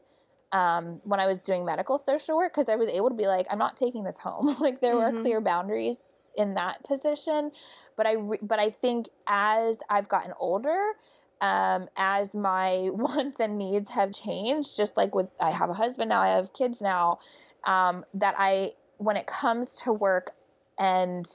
um, 0.52 1.00
when 1.05 1.18
I 1.18 1.26
was 1.26 1.38
doing 1.38 1.64
medical 1.64 1.96
social 1.96 2.37
work 2.37 2.52
because 2.52 2.68
I 2.68 2.76
was 2.76 2.88
able 2.88 3.09
to 3.09 3.14
be 3.14 3.26
like, 3.26 3.46
I'm 3.50 3.59
not 3.59 3.76
taking 3.76 4.05
this 4.05 4.18
home. 4.18 4.55
like 4.61 4.81
there 4.81 4.94
mm-hmm. 4.94 5.16
were 5.16 5.22
clear 5.22 5.40
boundaries 5.40 5.98
in 6.37 6.55
that 6.55 6.85
position, 6.85 7.52
but 7.96 8.07
I 8.07 8.14
re- 8.14 8.38
but 8.42 8.59
I 8.59 8.70
think 8.70 9.09
as 9.26 9.81
I've 9.88 10.09
gotten 10.09 10.33
older. 10.38 10.92
Um, 11.40 11.88
as 11.96 12.37
my 12.37 12.88
wants 12.92 13.40
and 13.40 13.59
needs 13.59 13.90
have 13.90 14.12
changed, 14.12 14.76
just 14.76 14.96
like 14.96 15.12
with 15.12 15.26
I 15.40 15.50
have 15.50 15.70
a 15.70 15.74
husband 15.74 16.11
now, 16.11 16.20
I 16.20 16.28
have 16.28 16.52
kids 16.52 16.81
now, 16.81 17.18
um, 17.66 18.05
that 18.14 18.37
I 18.38 18.74
when 18.98 19.16
it 19.16 19.26
comes 19.26 19.74
to 19.83 19.92
work, 19.92 20.35
and 20.78 21.26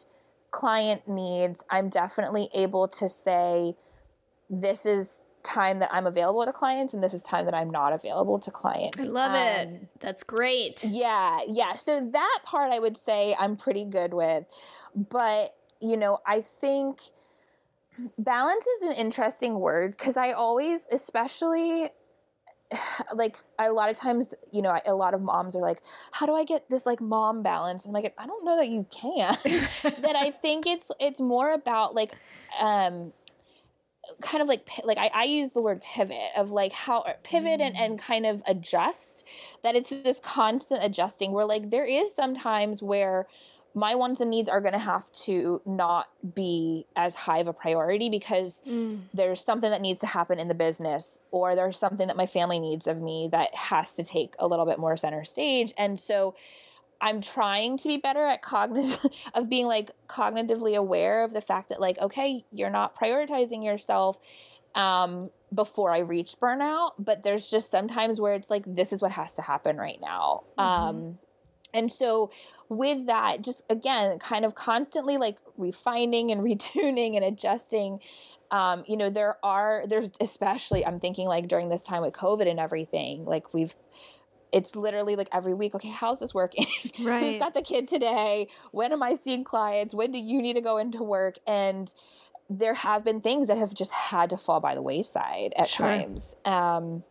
client 0.52 1.08
needs, 1.08 1.64
I'm 1.70 1.90
definitely 1.90 2.50
able 2.54 2.88
to 2.90 3.10
say, 3.10 3.76
this 4.50 4.86
is 4.86 5.24
time 5.44 5.80
that 5.80 5.90
I'm 5.94 6.06
available 6.06 6.46
to 6.46 6.52
clients 6.52 6.94
and 6.94 7.02
this 7.02 7.14
is 7.14 7.24
time 7.24 7.46
that 7.46 7.54
I'm 7.54 7.70
not 7.70 7.94
available 7.94 8.38
to 8.40 8.52
clients. 8.52 9.04
I 9.04 9.08
love 9.08 9.32
um, 9.32 9.36
it. 9.36 9.88
That's 10.00 10.24
great. 10.24 10.84
Yeah, 10.84 11.40
yeah. 11.48 11.74
So 11.74 12.02
that 12.02 12.40
part 12.44 12.74
I 12.74 12.80
would 12.80 12.98
say 12.98 13.36
I'm 13.40 13.56
pretty 13.56 13.86
good 13.86 14.14
with. 14.14 14.46
But, 14.96 15.56
you 15.80 15.96
know, 15.96 16.20
I 16.26 16.42
think 16.42 17.00
balance 18.18 18.68
is 18.68 18.90
an 18.90 18.94
interesting 18.94 19.60
word 19.60 19.96
because 19.98 20.18
I 20.18 20.32
always, 20.32 20.88
especially 20.92 21.90
like 23.14 23.38
a 23.60 23.72
lot 23.72 23.90
of 23.90 23.98
times 23.98 24.34
you 24.52 24.62
know 24.62 24.78
a 24.86 24.94
lot 24.94 25.14
of 25.14 25.22
moms 25.22 25.56
are 25.56 25.62
like 25.62 25.82
how 26.12 26.26
do 26.26 26.34
i 26.34 26.44
get 26.44 26.70
this 26.70 26.86
like 26.86 27.00
mom 27.00 27.42
balance 27.42 27.86
and 27.86 27.96
i'm 27.96 28.02
like 28.02 28.14
i 28.18 28.26
don't 28.26 28.44
know 28.44 28.58
that 28.58 28.70
you 28.70 28.86
can 28.92 29.38
that 30.02 30.16
i 30.16 30.32
think 30.32 30.66
it's 30.68 30.92
it's 31.00 31.20
more 31.20 31.54
about 31.54 31.96
like 31.96 32.14
um 32.60 33.14
kind 34.22 34.42
of 34.42 34.48
like 34.48 34.68
like 34.84 34.98
I, 34.98 35.12
I 35.14 35.24
use 35.26 35.52
the 35.52 35.62
word 35.62 35.82
pivot 35.82 36.32
of 36.36 36.52
like 36.52 36.72
how 36.72 37.04
pivot 37.24 37.60
mm. 37.60 37.68
and, 37.68 37.78
and 37.78 38.00
kind 38.00 38.26
of 38.26 38.42
adjust 38.48 39.26
that 39.64 39.76
it's 39.76 39.90
this 39.90 40.20
constant 40.20 40.84
adjusting 40.84 41.32
where 41.32 41.46
like 41.46 41.72
there 41.72 41.86
is 41.86 42.14
sometimes 42.14 42.82
where 42.82 43.28
my 43.78 43.94
wants 43.94 44.20
and 44.20 44.32
needs 44.32 44.50
are 44.50 44.60
going 44.60 44.74
to 44.74 44.80
have 44.80 45.12
to 45.12 45.62
not 45.64 46.08
be 46.34 46.88
as 46.96 47.14
high 47.14 47.38
of 47.38 47.48
a 47.48 47.54
priority 47.54 48.10
because 48.10 48.64
mm. 48.68 49.00
there's 49.14 49.40
something 49.40 49.70
that 49.70 49.82
needs 49.82 50.00
to 50.00 50.08
happen 50.08 50.40
in 50.40 50.48
the 50.48 50.56
business 50.56 51.22
or 51.30 51.56
there's 51.56 51.78
something 51.78 52.08
that 52.08 52.18
my 52.18 52.26
family 52.26 52.60
needs 52.60 52.88
of 52.88 53.00
me 53.00 53.30
that 53.32 53.54
has 53.54 53.94
to 53.94 54.04
take 54.04 54.34
a 54.40 54.48
little 54.48 54.66
bit 54.66 54.80
more 54.80 54.98
center 54.98 55.24
stage 55.24 55.76
and 55.78 56.00
so 56.00 56.34
i'm 57.02 57.22
trying 57.22 57.78
to 57.78 57.88
be 57.88 57.98
better 57.98 58.26
at 58.26 58.42
cognitive 58.42 59.12
of 59.36 59.48
being 59.48 59.68
like 59.68 59.92
cognitively 60.08 60.76
aware 60.76 61.24
of 61.24 61.32
the 61.32 61.42
fact 61.42 61.70
that 61.70 61.80
like 61.80 62.00
okay 62.00 62.44
you're 62.50 62.72
not 62.72 63.00
prioritizing 63.00 63.64
yourself 63.64 64.20
um, 64.74 65.32
before 65.52 65.92
I 65.92 66.00
reach 66.00 66.36
burnout, 66.40 66.92
but 67.00 67.24
there's 67.24 67.50
just 67.50 67.72
sometimes 67.72 68.22
where 68.22 68.36
it's 68.36 68.52
like, 68.52 68.64
this 68.68 68.94
is 68.94 69.02
what 69.02 69.12
has 69.14 69.34
to 69.34 69.42
happen 69.42 69.78
right 69.78 69.98
now. 70.00 70.44
Mm-hmm. 70.56 70.62
Um, 70.62 71.18
and 71.74 71.92
so 71.92 72.32
with 72.70 73.06
that, 73.08 73.42
just 73.42 73.64
again, 73.70 74.20
kind 74.20 74.46
of 74.46 74.56
constantly 74.56 75.18
like 75.18 75.38
refining 75.58 76.32
and 76.32 76.42
retuning 76.46 77.16
and 77.16 77.24
adjusting 77.26 78.00
Um, 78.52 78.84
you 78.88 78.96
know, 78.98 79.10
there 79.10 79.38
are 79.44 79.84
there's 79.88 80.12
especially 80.22 80.86
I'm 80.86 81.00
thinking 81.00 81.28
like 81.28 81.48
during 81.50 81.70
this 81.70 81.84
time 81.84 82.02
with 82.02 82.14
COVID 82.14 82.48
and 82.50 82.60
everything, 82.60 83.26
like 83.26 83.54
we've 83.54 83.76
it's 84.54 84.76
literally 84.76 85.16
like 85.18 85.28
every 85.34 85.54
week 85.54 85.76
okay 85.76 85.90
how's 85.90 86.20
this 86.20 86.34
working 86.34 86.66
Right. 87.00 87.22
who's 87.22 87.38
got 87.38 87.54
the 87.54 87.62
kid 87.62 87.86
today 87.88 88.48
when 88.72 88.94
am 88.94 89.04
i 89.04 89.14
seeing 89.14 89.44
clients 89.44 89.94
when 89.94 90.10
do 90.12 90.18
you 90.18 90.42
need 90.42 90.54
to 90.54 90.62
go 90.62 90.78
into 90.78 91.04
work 91.04 91.36
and 91.46 91.94
there 92.50 92.74
have 92.76 93.04
been 93.04 93.20
things 93.20 93.50
that 93.50 93.58
have 93.58 93.74
just 93.74 93.92
had 93.92 94.30
to 94.30 94.38
fall 94.38 94.62
by 94.62 94.74
the 94.74 94.82
wayside 94.82 95.54
at 95.58 95.68
Sure. 95.68 95.88
times 95.88 96.34
um, 96.46 97.04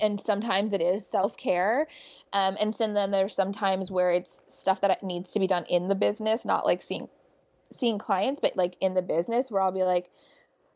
and 0.00 0.20
sometimes 0.20 0.72
it 0.72 0.80
is 0.80 1.06
self-care 1.10 1.88
um, 2.36 2.56
and 2.60 2.74
so 2.74 2.92
then 2.92 3.10
there's 3.10 3.34
sometimes 3.34 3.90
where 3.90 4.10
it's 4.10 4.40
stuff 4.48 4.80
that 4.80 5.02
needs 5.02 5.32
to 5.32 5.40
be 5.40 5.46
done 5.46 5.64
in 5.68 5.88
the 5.88 5.94
business 5.94 6.44
not 6.44 6.64
like 6.64 6.82
seeing 6.82 7.08
seeing 7.70 7.98
clients 7.98 8.40
but 8.40 8.56
like 8.56 8.76
in 8.80 8.94
the 8.94 9.02
business 9.02 9.50
where 9.50 9.62
i'll 9.62 9.72
be 9.72 9.82
like 9.82 10.10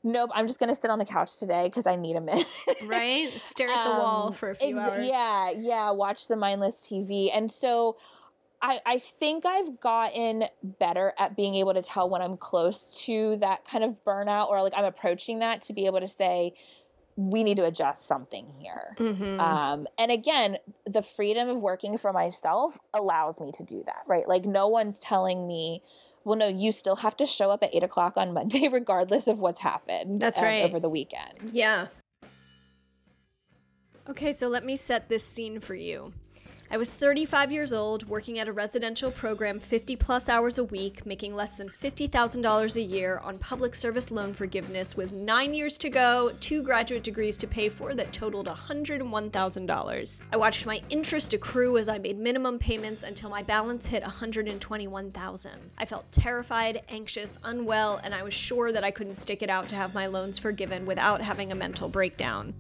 nope 0.02 0.30
i'm 0.34 0.46
just 0.46 0.58
going 0.58 0.68
to 0.68 0.74
sit 0.74 0.90
on 0.90 0.98
the 0.98 1.04
couch 1.04 1.38
today 1.38 1.64
because 1.66 1.86
i 1.86 1.94
need 1.94 2.16
a 2.16 2.20
minute 2.20 2.46
right? 2.86 3.32
Stare 3.40 3.68
at 3.68 3.84
the 3.84 3.90
wall 3.98 4.28
um, 4.28 4.32
for 4.32 4.50
a 4.50 4.54
few 4.54 4.78
ex- 4.78 4.92
hours. 4.92 5.06
Yeah, 5.06 5.50
yeah, 5.56 5.90
watch 5.90 6.28
the 6.28 6.36
mindless 6.36 6.76
TV. 6.76 7.30
And 7.32 7.50
so 7.50 7.96
I 8.62 8.80
I 8.86 8.98
think 8.98 9.46
I've 9.46 9.80
gotten 9.80 10.44
better 10.62 11.14
at 11.18 11.36
being 11.36 11.54
able 11.54 11.74
to 11.74 11.82
tell 11.82 12.08
when 12.08 12.22
I'm 12.22 12.36
close 12.36 13.02
to 13.06 13.36
that 13.36 13.64
kind 13.64 13.84
of 13.84 14.02
burnout 14.04 14.48
or 14.48 14.62
like 14.62 14.74
I'm 14.76 14.84
approaching 14.84 15.38
that 15.40 15.62
to 15.62 15.72
be 15.72 15.86
able 15.86 16.00
to 16.00 16.08
say 16.08 16.54
we 17.28 17.44
need 17.44 17.56
to 17.58 17.64
adjust 17.64 18.06
something 18.06 18.48
here. 18.48 18.94
Mhm. 18.98 19.38
Um, 19.38 19.86
and 19.98 20.10
again, 20.10 20.56
the 20.86 21.02
freedom 21.02 21.48
of 21.48 21.60
working 21.60 21.98
for 21.98 22.12
myself 22.12 22.78
allows 22.94 23.40
me 23.40 23.52
to 23.52 23.62
do 23.62 23.82
that, 23.84 24.04
right? 24.06 24.26
Like, 24.26 24.44
no 24.46 24.68
one's 24.68 25.00
telling 25.00 25.46
me, 25.46 25.82
well, 26.24 26.36
no, 26.36 26.48
you 26.48 26.72
still 26.72 26.96
have 26.96 27.16
to 27.18 27.26
show 27.26 27.50
up 27.50 27.62
at 27.62 27.74
eight 27.74 27.82
o'clock 27.82 28.16
on 28.16 28.32
Monday, 28.32 28.68
regardless 28.72 29.26
of 29.26 29.40
what's 29.40 29.60
happened 29.60 30.20
That's 30.20 30.38
um, 30.38 30.44
right. 30.44 30.64
over 30.64 30.80
the 30.80 30.88
weekend. 30.88 31.50
Yeah. 31.52 31.88
Okay, 34.08 34.32
so 34.32 34.48
let 34.48 34.64
me 34.64 34.76
set 34.76 35.08
this 35.08 35.24
scene 35.24 35.60
for 35.60 35.74
you. 35.74 36.12
I 36.72 36.76
was 36.76 36.94
35 36.94 37.50
years 37.50 37.72
old, 37.72 38.06
working 38.06 38.38
at 38.38 38.46
a 38.46 38.52
residential 38.52 39.10
program 39.10 39.58
50 39.58 39.96
plus 39.96 40.28
hours 40.28 40.56
a 40.56 40.62
week, 40.62 41.04
making 41.04 41.34
less 41.34 41.56
than 41.56 41.68
$50,000 41.68 42.76
a 42.76 42.80
year 42.80 43.20
on 43.24 43.38
public 43.38 43.74
service 43.74 44.12
loan 44.12 44.34
forgiveness 44.34 44.96
with 44.96 45.12
nine 45.12 45.52
years 45.52 45.76
to 45.78 45.90
go, 45.90 46.30
two 46.38 46.62
graduate 46.62 47.02
degrees 47.02 47.36
to 47.38 47.48
pay 47.48 47.68
for 47.68 47.92
that 47.96 48.12
totaled 48.12 48.46
$101,000. 48.46 50.22
I 50.32 50.36
watched 50.36 50.64
my 50.64 50.80
interest 50.90 51.32
accrue 51.32 51.76
as 51.76 51.88
I 51.88 51.98
made 51.98 52.20
minimum 52.20 52.60
payments 52.60 53.02
until 53.02 53.30
my 53.30 53.42
balance 53.42 53.86
hit 53.86 54.04
121,000. 54.04 55.52
I 55.76 55.84
felt 55.84 56.12
terrified, 56.12 56.82
anxious, 56.88 57.36
unwell, 57.42 58.00
and 58.04 58.14
I 58.14 58.22
was 58.22 58.32
sure 58.32 58.70
that 58.70 58.84
I 58.84 58.92
couldn't 58.92 59.14
stick 59.14 59.42
it 59.42 59.50
out 59.50 59.68
to 59.70 59.74
have 59.74 59.92
my 59.92 60.06
loans 60.06 60.38
forgiven 60.38 60.86
without 60.86 61.20
having 61.20 61.50
a 61.50 61.56
mental 61.56 61.88
breakdown. 61.88 62.54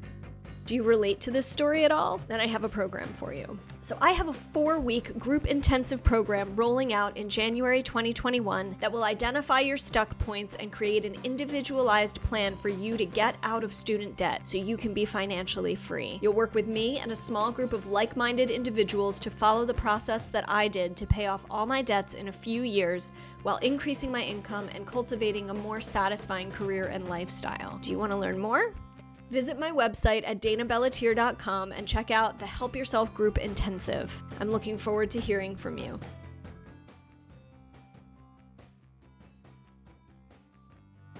Do 0.70 0.76
you 0.76 0.84
relate 0.84 1.18
to 1.22 1.32
this 1.32 1.48
story 1.48 1.84
at 1.84 1.90
all? 1.90 2.20
Then 2.28 2.38
I 2.38 2.46
have 2.46 2.62
a 2.62 2.68
program 2.68 3.12
for 3.14 3.34
you. 3.34 3.58
So, 3.82 3.98
I 4.00 4.12
have 4.12 4.28
a 4.28 4.32
four 4.32 4.78
week 4.78 5.18
group 5.18 5.44
intensive 5.44 6.04
program 6.04 6.54
rolling 6.54 6.92
out 6.92 7.16
in 7.16 7.28
January 7.28 7.82
2021 7.82 8.76
that 8.78 8.92
will 8.92 9.02
identify 9.02 9.58
your 9.58 9.76
stuck 9.76 10.16
points 10.20 10.54
and 10.54 10.70
create 10.70 11.04
an 11.04 11.16
individualized 11.24 12.22
plan 12.22 12.54
for 12.54 12.68
you 12.68 12.96
to 12.96 13.04
get 13.04 13.34
out 13.42 13.64
of 13.64 13.74
student 13.74 14.16
debt 14.16 14.46
so 14.46 14.58
you 14.58 14.76
can 14.76 14.94
be 14.94 15.04
financially 15.04 15.74
free. 15.74 16.20
You'll 16.22 16.34
work 16.34 16.54
with 16.54 16.68
me 16.68 17.00
and 17.00 17.10
a 17.10 17.16
small 17.16 17.50
group 17.50 17.72
of 17.72 17.88
like 17.88 18.16
minded 18.16 18.48
individuals 18.48 19.18
to 19.20 19.28
follow 19.30 19.64
the 19.64 19.74
process 19.74 20.28
that 20.28 20.48
I 20.48 20.68
did 20.68 20.94
to 20.98 21.04
pay 21.04 21.26
off 21.26 21.44
all 21.50 21.66
my 21.66 21.82
debts 21.82 22.14
in 22.14 22.28
a 22.28 22.32
few 22.32 22.62
years 22.62 23.10
while 23.42 23.56
increasing 23.56 24.12
my 24.12 24.22
income 24.22 24.68
and 24.72 24.86
cultivating 24.86 25.50
a 25.50 25.54
more 25.54 25.80
satisfying 25.80 26.52
career 26.52 26.84
and 26.84 27.08
lifestyle. 27.08 27.78
Do 27.82 27.90
you 27.90 27.98
want 27.98 28.12
to 28.12 28.16
learn 28.16 28.38
more? 28.38 28.72
Visit 29.30 29.60
my 29.60 29.70
website 29.70 30.24
at 30.26 30.40
danabellatier.com 30.42 31.70
and 31.70 31.86
check 31.86 32.10
out 32.10 32.40
the 32.40 32.46
Help 32.46 32.74
Yourself 32.74 33.14
Group 33.14 33.38
Intensive. 33.38 34.22
I'm 34.40 34.50
looking 34.50 34.76
forward 34.76 35.08
to 35.12 35.20
hearing 35.20 35.54
from 35.54 35.78
you. 35.78 36.00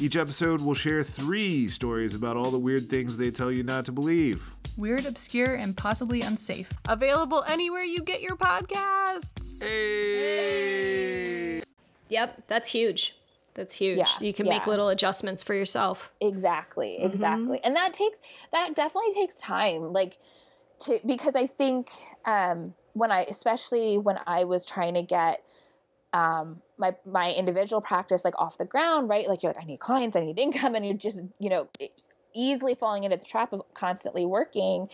Each 0.00 0.16
episode 0.16 0.62
will 0.62 0.72
share 0.72 1.02
three 1.02 1.68
stories 1.68 2.14
about 2.14 2.34
all 2.34 2.50
the 2.50 2.58
weird 2.58 2.88
things 2.88 3.18
they 3.18 3.30
tell 3.30 3.52
you 3.52 3.62
not 3.62 3.84
to 3.84 3.92
believe. 3.92 4.54
Weird, 4.78 5.04
obscure, 5.04 5.54
and 5.54 5.76
possibly 5.76 6.22
unsafe. 6.22 6.72
Available 6.88 7.44
anywhere 7.46 7.82
you 7.82 8.02
get 8.02 8.22
your 8.22 8.34
podcasts. 8.34 9.62
Hey! 9.62 11.62
Yep, 12.08 12.44
that's 12.46 12.70
huge. 12.70 13.14
That's 13.52 13.74
huge. 13.74 13.98
Yeah, 13.98 14.06
you 14.20 14.32
can 14.32 14.48
make 14.48 14.66
little 14.66 14.88
adjustments 14.88 15.42
for 15.42 15.52
yourself. 15.52 16.10
Exactly, 16.18 16.96
exactly. 17.02 17.60
And 17.62 17.76
that 17.76 17.92
takes 17.92 18.20
that 18.52 18.74
definitely 18.74 19.12
takes 19.12 19.34
time 19.34 19.92
like 19.92 20.16
to 20.80 20.98
because 21.04 21.36
I 21.36 21.46
think 21.46 21.90
um 22.24 22.72
when 22.94 23.12
I 23.12 23.26
especially 23.28 23.98
when 23.98 24.18
I 24.26 24.44
was 24.44 24.64
trying 24.64 24.94
to 24.94 25.02
get 25.02 25.44
um 26.14 26.62
my 26.80 26.94
my 27.06 27.32
individual 27.32 27.80
practice 27.80 28.24
like 28.24 28.34
off 28.38 28.58
the 28.58 28.64
ground, 28.64 29.08
right? 29.08 29.28
Like 29.28 29.42
you're 29.42 29.52
like 29.52 29.62
I 29.62 29.66
need 29.66 29.78
clients, 29.78 30.16
I 30.16 30.20
need 30.20 30.38
income 30.38 30.74
and 30.74 30.84
you're 30.84 30.96
just, 30.96 31.20
you 31.38 31.50
know, 31.50 31.68
easily 32.34 32.74
falling 32.74 33.04
into 33.04 33.16
the 33.16 33.24
trap 33.24 33.52
of 33.52 33.62
constantly 33.74 34.26
working. 34.26 34.88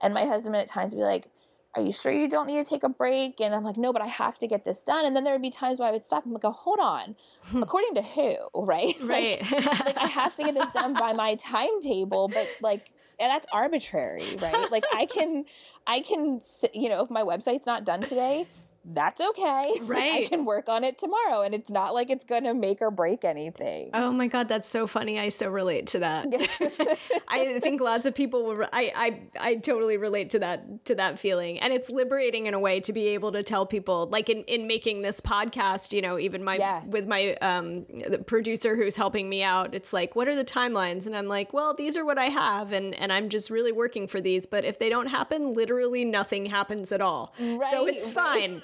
And 0.00 0.14
my 0.14 0.24
husband 0.24 0.56
at 0.56 0.66
times 0.66 0.94
would 0.94 1.00
be 1.00 1.04
like 1.04 1.28
are 1.74 1.82
you 1.82 1.90
sure 1.90 2.12
you 2.12 2.28
don't 2.28 2.46
need 2.46 2.62
to 2.62 2.68
take 2.68 2.82
a 2.82 2.88
break? 2.88 3.40
And 3.40 3.54
I'm 3.54 3.64
like, 3.64 3.78
no, 3.78 3.94
but 3.94 4.02
I 4.02 4.06
have 4.06 4.36
to 4.38 4.46
get 4.46 4.64
this 4.64 4.82
done. 4.82 5.06
And 5.06 5.16
then 5.16 5.24
there 5.24 5.32
would 5.32 5.40
be 5.40 5.50
times 5.50 5.78
where 5.78 5.88
I 5.88 5.90
would 5.90 6.04
stop 6.04 6.26
and 6.26 6.38
go, 6.38 6.50
hold 6.50 6.78
on, 6.80 7.16
according 7.54 7.94
to 7.94 8.02
who, 8.02 8.36
right? 8.54 8.94
Right. 9.02 9.40
like 9.50 9.98
I 9.98 10.06
have 10.06 10.34
to 10.36 10.42
get 10.42 10.54
this 10.54 10.70
done 10.72 10.94
by 10.94 11.12
my 11.12 11.34
timetable, 11.36 12.28
but 12.28 12.48
like 12.60 12.90
and 13.20 13.30
that's 13.30 13.46
arbitrary, 13.52 14.36
right? 14.36 14.70
Like 14.70 14.84
I 14.92 15.06
can, 15.06 15.44
I 15.86 16.00
can, 16.00 16.40
you 16.72 16.88
know, 16.88 17.02
if 17.02 17.10
my 17.10 17.22
website's 17.22 17.66
not 17.66 17.84
done 17.84 18.02
today, 18.02 18.46
that's 18.84 19.20
okay. 19.20 19.72
Right. 19.82 20.24
I 20.24 20.28
can 20.28 20.44
work 20.44 20.68
on 20.68 20.84
it 20.84 20.96
tomorrow, 20.98 21.42
and 21.42 21.54
it's 21.54 21.70
not 21.70 21.92
like 21.94 22.08
it's 22.08 22.24
going 22.24 22.44
to 22.44 22.54
make 22.54 22.80
or 22.80 22.90
break 22.90 23.24
anything. 23.24 23.90
Oh 23.94 24.10
my 24.12 24.26
god, 24.26 24.48
that's 24.48 24.68
so 24.68 24.86
funny. 24.86 25.18
I 25.18 25.28
so 25.28 25.48
relate 25.50 25.86
to 25.88 25.98
that. 26.00 26.26
I 27.28 27.58
think 27.60 27.80
lots 27.80 28.06
of 28.06 28.14
people 28.14 28.44
will. 28.44 28.64
I, 28.72 28.92
I 28.94 29.22
I 29.50 29.54
totally 29.56 29.96
relate 29.96 30.30
to 30.30 30.38
that 30.40 30.84
to 30.86 30.94
that 30.94 31.18
feeling, 31.18 31.58
and 31.60 31.72
it's 31.72 31.90
liberating 31.90 32.46
in 32.46 32.54
a 32.54 32.58
way 32.58 32.80
to 32.80 32.92
be 32.92 33.08
able 33.08 33.32
to 33.32 33.42
tell 33.42 33.66
people, 33.66 34.06
like 34.10 34.28
in 34.30 34.44
in 34.44 34.66
making 34.66 35.02
this 35.02 35.20
podcast. 35.20 35.92
You 35.92 36.00
know, 36.02 36.18
even 36.18 36.42
my 36.44 36.56
Yeah. 36.56 36.84
with 36.86 37.06
my 37.06 37.34
um 37.36 37.84
the 38.08 38.18
producer 38.18 38.76
who's 38.76 38.96
helping 38.96 39.28
me 39.28 39.42
out. 39.42 39.74
It's 39.74 39.92
like, 39.92 40.14
what 40.16 40.28
are 40.28 40.36
the 40.36 40.44
timelines? 40.44 41.06
And 41.06 41.16
I'm 41.16 41.26
like, 41.28 41.52
well, 41.52 41.74
these 41.74 41.96
are 41.96 42.04
what 42.04 42.18
I 42.18 42.26
have, 42.26 42.72
and 42.72 42.94
and 42.94 43.12
I'm 43.12 43.28
just 43.28 43.50
really 43.50 43.72
working 43.72 44.06
for 44.06 44.20
these. 44.20 44.46
But 44.46 44.64
if 44.64 44.78
they 44.78 44.88
don't 44.88 45.08
happen, 45.08 45.54
literally 45.54 46.04
nothing 46.04 46.46
happens 46.46 46.92
at 46.92 47.00
all. 47.00 47.34
so 47.38 47.44
Right, 47.58 47.88
it's 47.94 48.04
right. 48.06 48.14
fine. 48.14 48.62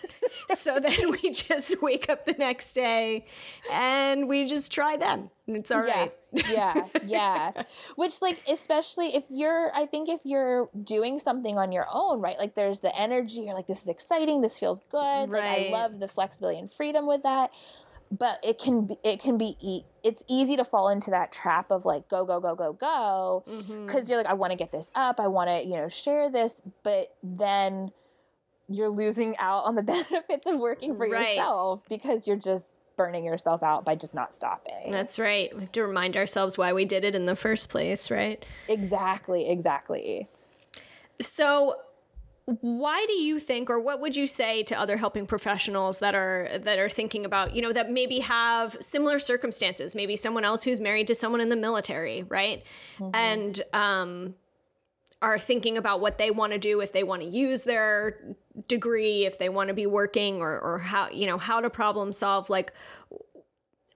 So 0.54 0.80
then 0.80 1.10
we 1.22 1.30
just 1.30 1.82
wake 1.82 2.08
up 2.08 2.24
the 2.26 2.32
next 2.34 2.72
day, 2.72 3.26
and 3.72 4.28
we 4.28 4.46
just 4.46 4.72
try 4.72 4.96
them. 4.96 5.30
It's 5.46 5.70
all 5.70 5.80
right. 5.80 6.12
yeah, 6.50 6.86
yeah. 7.06 7.52
Which, 7.96 8.20
like, 8.20 8.42
especially 8.46 9.14
if 9.16 9.24
you're, 9.30 9.72
I 9.74 9.86
think 9.86 10.08
if 10.10 10.20
you're 10.24 10.68
doing 10.84 11.18
something 11.18 11.56
on 11.56 11.72
your 11.72 11.86
own, 11.90 12.20
right? 12.20 12.38
Like, 12.38 12.54
there's 12.54 12.80
the 12.80 12.94
energy. 12.94 13.40
You're 13.40 13.54
like, 13.54 13.66
this 13.66 13.80
is 13.80 13.88
exciting. 13.88 14.42
This 14.42 14.58
feels 14.58 14.80
good. 14.90 15.30
Like, 15.30 15.42
Right. 15.42 15.66
I 15.68 15.70
love 15.70 16.00
the 16.00 16.08
flexibility 16.08 16.58
and 16.58 16.70
freedom 16.70 17.06
with 17.06 17.22
that. 17.22 17.50
But 18.10 18.40
it 18.42 18.58
can 18.58 18.86
be, 18.86 18.96
it 19.04 19.20
can 19.20 19.36
be, 19.38 19.56
e- 19.60 19.84
it's 20.02 20.22
easy 20.28 20.56
to 20.56 20.64
fall 20.64 20.88
into 20.88 21.10
that 21.10 21.30
trap 21.32 21.70
of 21.70 21.84
like, 21.84 22.08
go, 22.08 22.24
go, 22.24 22.40
go, 22.40 22.54
go, 22.54 22.72
go. 22.72 23.44
Mm-hmm. 23.48 23.86
Because 23.86 24.08
you're 24.08 24.18
like, 24.18 24.26
I 24.28 24.32
want 24.34 24.50
to 24.50 24.56
get 24.56 24.72
this 24.72 24.90
up. 24.94 25.20
I 25.20 25.28
want 25.28 25.48
to, 25.50 25.62
you 25.62 25.76
know, 25.76 25.88
share 25.88 26.30
this. 26.30 26.60
But 26.82 27.14
then 27.22 27.92
you're 28.68 28.90
losing 28.90 29.36
out 29.38 29.64
on 29.64 29.74
the 29.74 29.82
benefits 30.10 30.46
of 30.46 30.58
working 30.58 30.96
for 30.96 31.08
Right. 31.08 31.30
yourself 31.30 31.82
because 31.88 32.26
you're 32.26 32.36
just 32.36 32.76
burning 32.96 33.24
yourself 33.24 33.62
out 33.62 33.84
by 33.84 33.94
just 33.94 34.14
not 34.14 34.34
stopping. 34.34 34.90
That's 34.90 35.18
right. 35.18 35.54
We 35.54 35.62
have 35.62 35.72
to 35.72 35.86
remind 35.86 36.16
ourselves 36.16 36.58
why 36.58 36.72
we 36.72 36.84
did 36.84 37.04
it 37.04 37.14
in 37.14 37.24
the 37.26 37.36
first 37.36 37.70
place, 37.70 38.10
right? 38.10 38.44
Exactly, 38.68 39.48
exactly. 39.48 40.28
So, 41.20 41.76
why 42.60 43.04
do 43.06 43.12
you 43.12 43.38
think 43.38 43.68
or 43.68 43.78
what 43.78 44.00
would 44.00 44.16
you 44.16 44.26
say 44.26 44.62
to 44.62 44.78
other 44.78 44.96
helping 44.96 45.26
professionals 45.26 45.98
that 45.98 46.14
are 46.14 46.48
that 46.58 46.78
are 46.78 46.88
thinking 46.88 47.26
about 47.26 47.54
you 47.54 47.60
know 47.60 47.74
that 47.74 47.90
maybe 47.90 48.20
have 48.20 48.74
similar 48.80 49.18
circumstances 49.18 49.94
maybe 49.94 50.16
someone 50.16 50.46
else 50.46 50.62
who's 50.62 50.80
married 50.80 51.06
to 51.06 51.14
someone 51.14 51.42
in 51.42 51.50
the 51.50 51.56
military 51.56 52.22
right 52.22 52.62
mm-hmm. 52.98 53.14
and 53.14 53.60
um 53.74 54.34
are 55.20 55.38
thinking 55.38 55.76
about 55.76 56.00
what 56.00 56.18
they 56.18 56.30
want 56.30 56.52
to 56.52 56.58
do 56.58 56.80
if 56.80 56.92
they 56.92 57.02
want 57.02 57.22
to 57.22 57.28
use 57.28 57.62
their 57.62 58.36
degree 58.66 59.24
if 59.24 59.38
they 59.38 59.48
want 59.48 59.68
to 59.68 59.74
be 59.74 59.86
working 59.86 60.40
or 60.40 60.58
or 60.58 60.78
how 60.78 61.08
you 61.10 61.26
know 61.26 61.38
how 61.38 61.60
to 61.60 61.70
problem 61.70 62.12
solve 62.12 62.48
like 62.50 62.72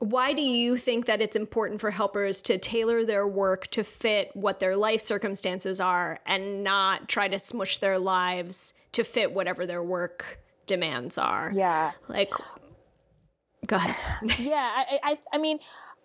why 0.03 0.33
do 0.33 0.43
you 0.43 0.77
think 0.77 1.07
that 1.07 1.23
it's 1.23 1.37
important 1.37 1.81
for 1.81 1.93
helpers 1.93 2.43
to 2.43 2.59
tailor 2.59 3.05
their 3.05 3.27
work 3.27 3.69
to 3.69 3.85
fit 3.85 4.33
what 4.35 4.59
their 4.59 4.77
life 4.77 5.01
circumstances 5.01 5.79
are 5.79 6.19
and 6.27 6.65
not 6.65 7.09
try 7.09 7.29
to 7.29 7.39
smush 7.39 7.79
their 7.79 8.01
lives 8.01 8.75
to 8.91 9.05
fit 9.05 9.33
whatever 9.33 9.65
their 9.65 9.83
work 9.83 10.41
demands 10.67 11.19
are? 11.19 11.53
Yeah. 11.55 11.93
Like, 12.09 12.33
go 13.65 13.77
ahead. 13.77 13.95
yeah. 14.41 14.73
I, 14.75 14.99
I, 15.05 15.19
I 15.35 15.39
mean, 15.39 15.61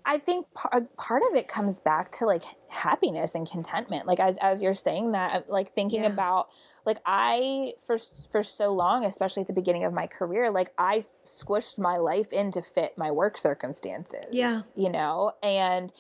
I 0.10 0.18
think 0.18 0.52
part, 0.54 0.96
part 0.96 1.22
of 1.30 1.36
it 1.36 1.50
comes 1.50 1.82
back 1.82 2.12
to 2.14 2.26
like 2.26 2.44
happiness 2.70 3.36
and 3.36 3.50
contentment. 3.50 4.08
Like 4.08 4.22
as 4.22 4.38
as 4.42 4.62
you're 4.62 4.74
saying 4.74 5.12
that, 5.12 5.50
like 5.50 5.74
thinking 5.74 6.04
yeah. 6.04 6.14
about 6.14 6.48
like 6.86 7.00
I 7.06 7.74
for 7.86 7.98
for 8.32 8.42
so 8.42 8.72
long, 8.72 9.04
especially 9.04 9.42
at 9.42 9.48
the 9.48 9.54
beginning 9.54 9.84
of 9.84 9.92
my 9.92 10.08
career, 10.08 10.50
like 10.50 10.72
I 10.78 11.04
squished 11.26 11.78
my 11.78 11.98
life 11.98 12.32
in 12.32 12.52
to 12.52 12.62
fit 12.62 12.98
my 12.98 13.12
work 13.12 13.38
circumstances. 13.38 14.28
Yeah, 14.32 14.62
you 14.76 14.90
know, 14.90 15.34
and 15.44 15.92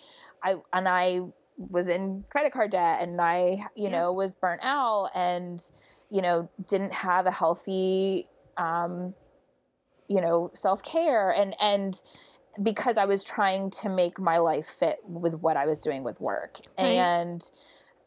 I 0.41 0.55
and 0.71 0.87
I 0.87 1.23
was 1.57 1.89
in 1.89 2.23
credit 2.29 2.53
card 2.53 2.71
debt, 2.71 3.01
and 3.01 3.19
I 3.19 3.65
you 3.75 3.83
yeah. 3.83 3.89
know 3.89 4.13
was 4.13 4.35
burnt 4.35 4.61
out, 4.63 5.09
and 5.13 5.61
you 6.09 6.21
know 6.21 6.49
didn't 6.65 6.93
have 6.93 7.25
a 7.25 7.31
healthy, 7.31 8.27
um, 8.55 9.13
you 10.07 10.21
know, 10.21 10.49
self 10.53 10.81
care, 10.81 11.29
and 11.29 11.53
and 11.59 12.01
because 12.61 12.97
I 12.97 13.05
was 13.05 13.23
trying 13.23 13.71
to 13.71 13.89
make 13.89 14.19
my 14.19 14.37
life 14.37 14.67
fit 14.67 14.97
with 15.03 15.35
what 15.35 15.57
I 15.57 15.65
was 15.65 15.79
doing 15.79 16.03
with 16.03 16.19
work, 16.19 16.59
right. 16.77 16.85
and 16.85 17.51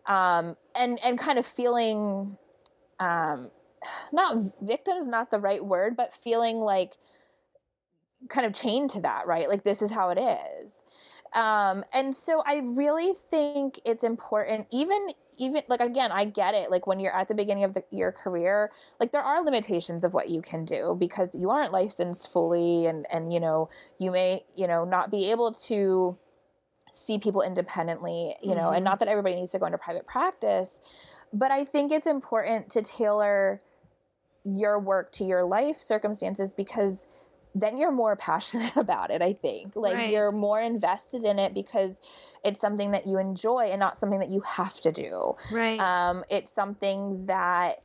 um, 0.07 0.57
and 0.75 0.99
and 1.05 1.19
kind 1.19 1.39
of 1.39 1.47
feeling 1.47 2.39
um, 2.99 3.51
not 4.13 4.37
victim 4.61 4.97
is 4.97 5.07
not 5.07 5.31
the 5.31 5.41
right 5.41 5.65
word, 5.65 5.97
but 5.97 6.13
feeling 6.13 6.59
like 6.59 6.95
kind 8.29 8.47
of 8.47 8.53
chained 8.53 8.91
to 8.91 9.01
that, 9.01 9.27
right? 9.27 9.49
Like 9.49 9.65
this 9.65 9.83
is 9.83 9.91
how 9.91 10.11
it 10.11 10.19
is. 10.19 10.83
Um, 11.35 11.85
and 11.93 12.15
so 12.15 12.43
I 12.45 12.61
really 12.65 13.13
think 13.15 13.81
it's 13.85 14.03
important, 14.03 14.67
even 14.73 15.11
even 15.41 15.63
like 15.69 15.81
again, 15.81 16.13
I 16.13 16.27
get 16.27 16.55
it. 16.55 16.71
Like 16.71 16.87
when 16.87 17.01
you're 17.01 17.17
at 17.17 17.29
the 17.29 17.35
beginning 17.35 17.65
of 17.65 17.75
the, 17.75 17.83
your 17.91 18.13
career, 18.13 18.71
like 19.01 19.11
there 19.11 19.23
are 19.23 19.43
limitations 19.43 20.05
of 20.05 20.13
what 20.13 20.29
you 20.29 20.43
can 20.43 20.65
do 20.65 20.95
because 20.99 21.31
you 21.35 21.51
aren't 21.51 21.73
licensed 21.73 22.31
fully, 22.31 22.87
and 22.87 23.07
and 23.11 23.33
you 23.33 23.41
know 23.41 23.71
you 23.99 24.13
may 24.13 24.45
you 24.55 24.69
know 24.69 24.85
not 24.85 25.11
be 25.11 25.31
able 25.31 25.53
to 25.53 26.17
see 26.93 27.19
people 27.19 27.41
independently, 27.41 28.37
you 28.43 28.55
know, 28.55 28.63
mm-hmm. 28.63 28.77
and 28.77 28.85
not 28.85 28.99
that 28.99 29.09
everybody 29.09 29.37
needs 29.37 29.53
to 29.53 29.59
go 29.59 29.67
into 29.67 29.79
private 29.79 30.07
practice, 30.07 30.79
but 31.33 31.51
I 31.51 31.65
think 31.65 31.93
it's 31.93 32.07
important 32.07 32.69
to 32.71 32.83
tailor 32.83 33.63
your 34.45 34.79
work 34.79 35.13
to 35.13 35.25
your 35.25 35.45
life 35.45 35.77
circumstances 35.77 36.53
because 36.53 37.07
then 37.55 37.79
you're 37.79 37.93
more 37.93 38.17
passionate 38.31 38.77
about 38.77 39.11
it, 39.11 39.23
I 39.23 39.33
think. 39.33 39.77
Like 39.77 39.95
right. 39.95 40.11
you're 40.11 40.33
more 40.33 40.61
invested 40.61 41.25
in 41.25 41.39
it 41.39 41.55
because 41.55 42.01
it's 42.45 42.61
something 42.61 42.93
that 42.93 43.07
you 43.07 43.19
enjoy 43.19 43.69
and 43.71 43.81
not 43.81 43.99
something 43.99 44.21
that 44.21 44.31
you 44.31 44.41
have 44.41 44.81
to 44.81 44.93
do. 44.93 45.37
Right. 45.51 45.79
Um, 45.79 46.25
it's 46.31 46.53
something 46.53 47.27
that 47.27 47.83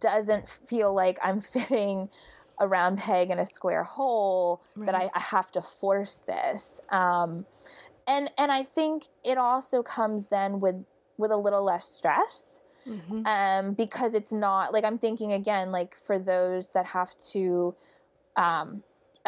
doesn't 0.00 0.48
feel 0.48 0.94
like 0.94 1.18
I'm 1.22 1.40
fitting 1.40 2.08
a 2.60 2.66
round 2.66 2.98
peg 2.98 3.30
in 3.30 3.38
a 3.38 3.46
square 3.46 3.84
hole 3.84 4.62
right. 4.74 4.86
that 4.86 4.94
I, 4.94 5.10
I, 5.14 5.20
have 5.20 5.52
to 5.52 5.62
force 5.62 6.18
this. 6.26 6.80
Um, 6.90 7.46
and 8.08 8.30
and 8.36 8.50
I 8.50 8.64
think 8.64 9.04
it 9.24 9.38
also 9.38 9.82
comes 9.82 10.26
then 10.26 10.58
with 10.58 10.84
with 11.18 11.30
a 11.30 11.36
little 11.36 11.62
less 11.62 11.84
stress 11.84 12.60
mm-hmm. 12.86 13.26
um, 13.26 13.74
because 13.74 14.14
it's 14.14 14.32
not 14.32 14.72
like 14.72 14.84
I'm 14.84 14.98
thinking 14.98 15.32
again, 15.32 15.70
like 15.70 15.96
for 15.96 16.18
those 16.18 16.68
that 16.70 16.86
have 16.86 17.16
to 17.32 17.74
um, 18.36 18.82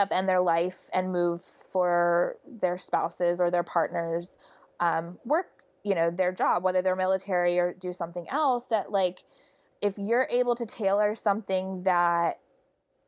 upend 0.06 0.26
their 0.26 0.40
life 0.40 0.88
and 0.92 1.12
move 1.12 1.42
for 1.42 2.36
their 2.46 2.76
spouses 2.76 3.40
or 3.40 3.50
their 3.50 3.62
partners, 3.62 4.36
um, 4.80 5.18
work, 5.24 5.46
you 5.84 5.94
know, 5.94 6.10
their 6.10 6.32
job, 6.32 6.62
whether 6.62 6.82
they're 6.82 6.96
military 6.96 7.58
or 7.58 7.72
do 7.72 7.92
something 7.92 8.28
else, 8.28 8.66
that 8.66 8.90
like 8.90 9.24
if 9.80 9.94
you're 9.96 10.28
able 10.30 10.54
to 10.54 10.66
tailor 10.66 11.14
something 11.14 11.82
that 11.84 12.38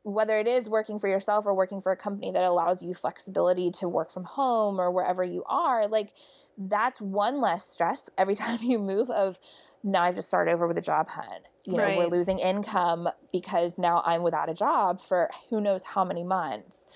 whether 0.05 0.39
it 0.39 0.49
is 0.49 0.69
working 0.69 0.99
for 0.99 1.09
yourself 1.09 1.47
or 1.47 1.55
working 1.55 1.81
for 1.81 1.93
a 1.93 1.97
company 1.97 2.33
that 2.33 2.43
allows 2.43 2.83
you 2.83 2.93
flexibility 2.93 3.71
to 3.71 3.89
work 3.89 4.11
from 4.11 4.25
home 4.25 4.81
or 4.81 4.91
wherever 4.91 5.23
you 5.23 5.45
are, 5.47 5.87
like 5.87 6.13
that's 6.59 7.01
one 7.01 7.41
less 7.41 7.65
stress 7.65 8.11
every 8.19 8.35
time 8.43 8.59
you 8.63 8.79
move 8.79 9.11
of 9.11 9.39
now 9.85 10.03
I 10.03 10.07
have 10.07 10.15
to 10.17 10.23
start 10.23 10.49
over 10.49 10.67
with 10.67 10.79
a 10.79 10.83
job 10.83 11.09
hunt. 11.09 11.45
You 11.65 11.77
know, 11.77 11.85
right. 11.85 11.97
we're 11.97 12.07
losing 12.07 12.39
income 12.39 13.09
because 13.33 13.79
now 13.79 14.03
I'm 14.05 14.23
without 14.23 14.49
a 14.49 14.55
job 14.55 15.01
for 15.01 15.31
who 15.49 15.61
knows 15.61 15.83
how 15.83 16.05
many 16.05 16.25
months. 16.25 16.87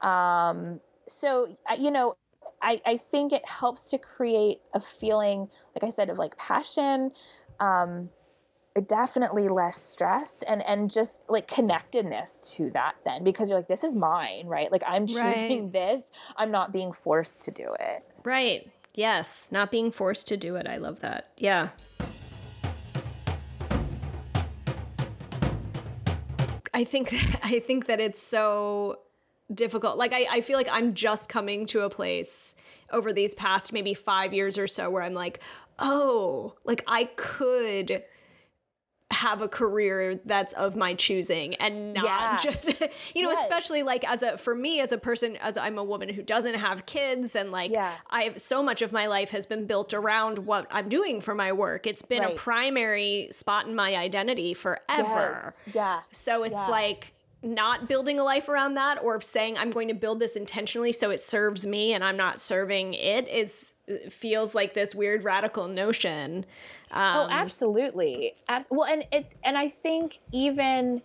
Um, 0.00 0.80
so, 1.06 1.56
you 1.78 1.90
know, 1.90 2.14
I, 2.60 2.80
I 2.84 2.96
think 2.96 3.32
it 3.32 3.46
helps 3.46 3.90
to 3.90 3.98
create 3.98 4.58
a 4.74 4.80
feeling, 4.80 5.48
like 5.74 5.84
I 5.84 5.90
said, 5.90 6.10
of 6.10 6.18
like 6.18 6.36
passion, 6.36 7.12
um, 7.60 8.10
definitely 8.88 9.48
less 9.48 9.80
stressed 9.80 10.44
and 10.46 10.62
and 10.66 10.90
just 10.90 11.22
like 11.30 11.48
connectedness 11.48 12.54
to 12.54 12.68
that 12.70 12.94
then 13.06 13.24
because 13.24 13.48
you're 13.48 13.58
like 13.58 13.68
this 13.68 13.82
is 13.82 13.96
mine 13.96 14.46
right? 14.46 14.70
Like 14.70 14.82
i'm 14.86 15.06
choosing 15.06 15.62
right. 15.62 15.72
this. 15.72 16.10
I'm 16.36 16.50
not 16.50 16.74
being 16.74 16.92
forced 16.92 17.40
to 17.42 17.50
do 17.50 17.74
it. 17.80 18.04
Right. 18.22 18.70
Yes. 18.92 19.48
Not 19.50 19.70
being 19.70 19.90
forced 19.90 20.28
to 20.28 20.36
do 20.36 20.56
it. 20.56 20.66
I 20.66 20.76
love 20.76 21.00
that. 21.00 21.30
Yeah 21.38 21.70
I 26.76 26.84
think 26.84 27.12
I 27.42 27.58
think 27.58 27.86
that 27.86 28.00
it's 28.00 28.22
so 28.22 29.00
difficult. 29.52 29.96
Like 29.96 30.12
I, 30.12 30.26
I 30.30 30.40
feel 30.42 30.58
like 30.58 30.68
I'm 30.70 30.94
just 30.94 31.28
coming 31.28 31.64
to 31.66 31.80
a 31.80 31.90
place 31.90 32.54
over 32.92 33.12
these 33.12 33.34
past 33.34 33.72
maybe 33.72 33.94
five 33.94 34.34
years 34.34 34.58
or 34.58 34.68
so 34.68 34.90
where 34.90 35.02
I'm 35.02 35.14
like, 35.14 35.40
oh, 35.78 36.54
like 36.64 36.84
I 36.86 37.04
could 37.16 38.04
have 39.12 39.40
a 39.40 39.48
career 39.48 40.20
that's 40.24 40.52
of 40.54 40.74
my 40.74 40.92
choosing 40.92 41.54
and 41.56 41.92
not 41.94 42.04
yeah. 42.04 42.36
just 42.38 42.66
you 43.14 43.22
know 43.22 43.30
yes. 43.30 43.38
especially 43.38 43.84
like 43.84 44.04
as 44.08 44.22
a 44.22 44.36
for 44.36 44.54
me 44.54 44.80
as 44.80 44.90
a 44.90 44.98
person 44.98 45.36
as 45.36 45.56
I'm 45.56 45.78
a 45.78 45.84
woman 45.84 46.08
who 46.08 46.22
doesn't 46.22 46.54
have 46.54 46.86
kids 46.86 47.36
and 47.36 47.52
like 47.52 47.70
yeah. 47.70 47.94
I've 48.10 48.40
so 48.40 48.64
much 48.64 48.82
of 48.82 48.90
my 48.90 49.06
life 49.06 49.30
has 49.30 49.46
been 49.46 49.64
built 49.64 49.94
around 49.94 50.40
what 50.40 50.66
I'm 50.72 50.88
doing 50.88 51.20
for 51.20 51.36
my 51.36 51.52
work 51.52 51.86
it's 51.86 52.02
been 52.02 52.22
right. 52.22 52.34
a 52.34 52.38
primary 52.38 53.28
spot 53.30 53.68
in 53.68 53.76
my 53.76 53.94
identity 53.94 54.54
forever 54.54 55.54
yes. 55.66 55.74
yeah 55.74 56.00
so 56.10 56.42
it's 56.42 56.54
yeah. 56.54 56.66
like 56.66 57.12
not 57.42 57.88
building 57.88 58.18
a 58.18 58.24
life 58.24 58.48
around 58.48 58.74
that 58.74 59.00
or 59.00 59.20
saying 59.20 59.56
I'm 59.56 59.70
going 59.70 59.86
to 59.86 59.94
build 59.94 60.18
this 60.18 60.34
intentionally 60.34 60.90
so 60.90 61.10
it 61.10 61.20
serves 61.20 61.64
me 61.64 61.92
and 61.92 62.02
I'm 62.02 62.16
not 62.16 62.40
serving 62.40 62.94
it 62.94 63.28
is 63.28 63.72
feels 64.10 64.52
like 64.52 64.74
this 64.74 64.96
weird 64.96 65.22
radical 65.22 65.68
notion 65.68 66.44
um, 66.90 67.16
oh, 67.16 67.28
absolutely. 67.30 68.34
Abs- 68.48 68.68
well, 68.70 68.84
and 68.84 69.04
it's 69.12 69.34
and 69.44 69.58
I 69.58 69.68
think 69.68 70.18
even 70.32 71.02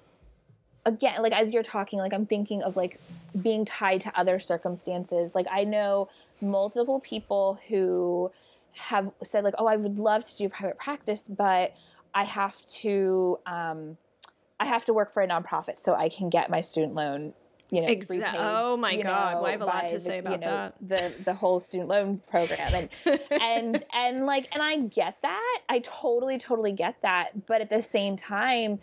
again, 0.86 1.21
like 1.21 1.34
as 1.34 1.53
you're 1.53 1.63
talking, 1.63 1.99
like 1.99 2.13
I'm 2.13 2.25
thinking 2.25 2.63
of 2.63 2.75
like 2.75 2.99
being 3.41 3.65
tied 3.65 4.01
to 4.01 4.19
other 4.19 4.39
circumstances. 4.39 5.34
Like 5.34 5.47
I 5.49 5.63
know 5.63 6.09
multiple 6.39 6.99
people 6.99 7.59
who 7.67 8.32
have 8.73 9.11
said 9.23 9.43
like, 9.43 9.55
"Oh, 9.57 9.65
I 9.65 9.75
would 9.75 9.97
love 9.97 10.25
to 10.25 10.38
do 10.38 10.49
private 10.49 10.77
practice, 10.77 11.23
but 11.27 11.75
I 12.13 12.23
have 12.23 12.63
to." 12.82 13.39
Um, 13.45 13.97
I 14.59 14.65
have 14.65 14.86
to 14.86 14.93
work 14.93 15.11
for 15.11 15.23
a 15.23 15.27
nonprofit 15.27 15.79
so 15.79 15.95
I 15.95 16.07
can 16.07 16.29
get 16.29 16.51
my 16.51 16.61
student 16.61 16.93
loan 16.93 17.34
you 17.72 17.82
know, 17.82 17.88
Exa- 17.88 18.34
oh 18.38 18.76
my 18.76 19.01
god, 19.01 19.03
know, 19.03 19.41
well, 19.41 19.45
I 19.45 19.51
have 19.51 19.61
a 19.61 19.65
lot 19.65 19.88
to 19.89 19.99
say 19.99 20.19
about 20.19 20.34
you 20.34 20.38
know, 20.39 20.45
that. 20.51 20.76
The 20.82 21.24
the 21.24 21.34
whole 21.34 21.61
student 21.61 21.89
loan 21.89 22.22
program 22.30 22.89
and 23.05 23.19
and 23.32 23.84
and 23.93 24.26
like 24.26 24.49
and 24.51 24.61
I 24.61 24.78
get 24.78 25.22
that. 25.22 25.59
I 25.69 25.80
totally 25.80 26.38
totally 26.38 26.74
get 26.74 27.01
that, 27.01 27.47
but 27.47 27.61
at 27.61 27.69
the 27.69 27.82
same 27.82 28.17
time 28.17 28.80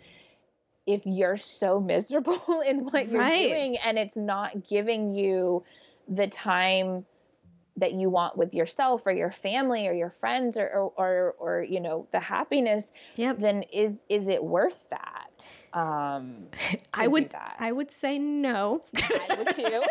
if 0.87 1.05
you're 1.05 1.37
so 1.37 1.79
miserable 1.79 2.63
in 2.65 2.79
what 2.85 3.09
you're 3.09 3.21
right. 3.21 3.47
doing 3.47 3.77
and 3.77 3.99
it's 3.99 4.17
not 4.17 4.67
giving 4.67 5.11
you 5.11 5.63
the 6.07 6.25
time 6.25 7.05
that 7.77 7.93
you 7.93 8.09
want 8.09 8.35
with 8.35 8.55
yourself 8.55 9.05
or 9.05 9.11
your 9.11 9.31
family 9.31 9.87
or 9.87 9.93
your 9.93 10.09
friends 10.09 10.57
or 10.57 10.67
or 10.67 10.91
or, 10.97 11.35
or 11.39 11.63
you 11.63 11.79
know 11.79 12.07
the 12.11 12.19
happiness 12.19 12.91
yep. 13.15 13.37
then 13.37 13.63
is 13.71 13.99
is 14.09 14.27
it 14.27 14.43
worth 14.43 14.89
that 14.89 15.28
Um, 15.73 16.47
I 16.93 17.07
would 17.07 17.29
that. 17.31 17.55
I 17.59 17.71
would 17.71 17.91
say 17.91 18.17
no. 18.17 18.83
I 18.95 19.35
would 19.37 19.47
too. 19.55 19.83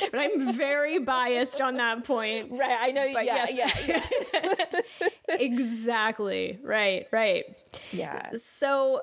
but 0.12 0.20
I'm 0.20 0.52
very 0.56 0.98
biased 0.98 1.60
on 1.60 1.74
that 1.76 2.04
point. 2.04 2.52
right. 2.56 2.78
I 2.80 2.90
know. 2.92 3.12
But 3.12 3.24
yeah, 3.24 3.46
yes. 3.50 3.84
yeah. 3.86 4.02
Yeah. 5.28 5.36
exactly. 5.36 6.58
Right, 6.62 7.06
right. 7.10 7.44
Yeah. 7.92 8.30
So 8.36 9.00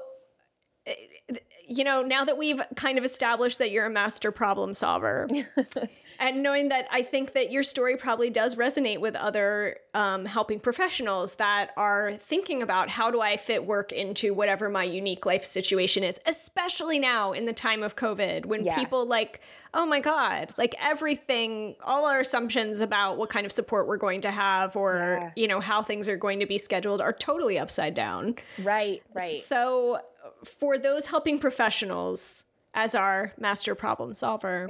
you 1.67 1.83
know, 1.83 2.03
now 2.03 2.23
that 2.23 2.37
we've 2.37 2.61
kind 2.75 2.97
of 2.97 3.03
established 3.03 3.57
that 3.57 3.71
you're 3.71 3.87
a 3.87 3.89
master 3.89 4.31
problem 4.31 4.73
solver, 4.73 5.27
and 6.19 6.43
knowing 6.43 6.69
that 6.69 6.87
I 6.91 7.01
think 7.01 7.33
that 7.33 7.51
your 7.51 7.63
story 7.63 7.97
probably 7.97 8.29
does 8.29 8.55
resonate 8.55 8.99
with 8.99 9.15
other 9.15 9.77
um, 9.95 10.25
helping 10.25 10.59
professionals 10.59 11.35
that 11.35 11.71
are 11.75 12.13
thinking 12.13 12.61
about 12.61 12.89
how 12.89 13.09
do 13.09 13.19
I 13.21 13.35
fit 13.37 13.65
work 13.65 13.91
into 13.91 14.33
whatever 14.33 14.69
my 14.69 14.83
unique 14.83 15.25
life 15.25 15.43
situation 15.43 16.03
is, 16.03 16.19
especially 16.27 16.99
now 16.99 17.31
in 17.31 17.45
the 17.45 17.53
time 17.53 17.81
of 17.81 17.95
COVID 17.95 18.45
when 18.45 18.63
people 18.75 19.07
like, 19.07 19.41
oh 19.73 19.85
my 19.85 19.99
God, 19.99 20.53
like 20.57 20.75
everything, 20.79 21.75
all 21.83 22.05
our 22.05 22.19
assumptions 22.19 22.79
about 22.79 23.17
what 23.17 23.29
kind 23.29 23.45
of 23.45 23.51
support 23.51 23.87
we're 23.87 23.97
going 23.97 24.21
to 24.21 24.31
have 24.31 24.75
or, 24.75 25.17
Yeah. 25.19 25.31
you 25.35 25.47
know, 25.47 25.59
how 25.59 25.81
things 25.81 26.07
are 26.07 26.15
going 26.15 26.39
to 26.39 26.45
be 26.45 26.57
scheduled 26.57 27.01
are 27.01 27.11
totally 27.11 27.57
upside 27.59 27.93
down. 27.95 28.35
Right. 28.59 29.01
Right. 29.13 29.41
So, 29.41 29.99
for 30.47 30.77
those 30.77 31.07
helping 31.07 31.39
professionals, 31.39 32.45
as 32.75 32.93
our 32.93 33.31
master 33.39 33.73
problem 33.73 34.13
solver, 34.13 34.67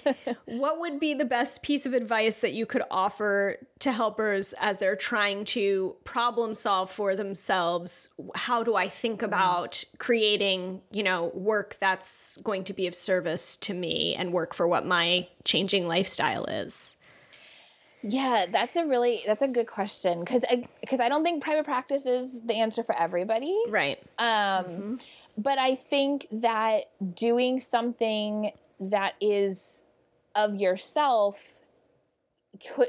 what 0.46 0.78
would 0.78 1.00
be 1.00 1.12
the 1.12 1.24
best 1.24 1.62
piece 1.62 1.84
of 1.86 1.92
advice 1.92 2.38
that 2.38 2.52
you 2.52 2.64
could 2.64 2.82
offer 2.88 3.56
to 3.80 3.90
helpers 3.90 4.54
as 4.60 4.78
they're 4.78 4.94
trying 4.94 5.44
to 5.44 5.96
problem 6.04 6.54
solve 6.54 6.88
for 6.90 7.16
themselves? 7.16 8.10
How 8.36 8.62
do 8.62 8.76
I 8.76 8.88
think 8.88 9.18
mm-hmm. 9.18 9.26
about 9.26 9.84
creating, 9.98 10.82
you 10.92 11.02
know, 11.02 11.32
work 11.34 11.76
that's 11.80 12.38
going 12.42 12.62
to 12.64 12.72
be 12.72 12.86
of 12.86 12.94
service 12.94 13.56
to 13.58 13.74
me 13.74 14.14
and 14.14 14.32
work 14.32 14.54
for 14.54 14.68
what 14.68 14.86
my 14.86 15.26
changing 15.44 15.88
lifestyle 15.88 16.44
is? 16.44 16.96
Yeah, 18.02 18.46
that's 18.50 18.76
a 18.76 18.86
really 18.86 19.22
that's 19.26 19.42
a 19.42 19.48
good 19.48 19.66
question 19.66 20.20
because 20.20 20.44
because 20.80 21.00
I, 21.00 21.08
don't 21.08 21.24
think 21.24 21.42
private 21.42 21.64
practice 21.64 22.06
is 22.06 22.40
the 22.42 22.54
answer 22.54 22.82
for 22.82 22.94
everybody. 22.96 23.56
Right. 23.68 23.98
Um, 24.18 24.98
But 25.36 25.58
I 25.58 25.74
think 25.74 26.26
that 26.30 26.84
doing 27.14 27.60
something 27.60 28.52
that 28.80 29.14
is 29.20 29.82
of 30.34 30.56
yourself 30.56 31.56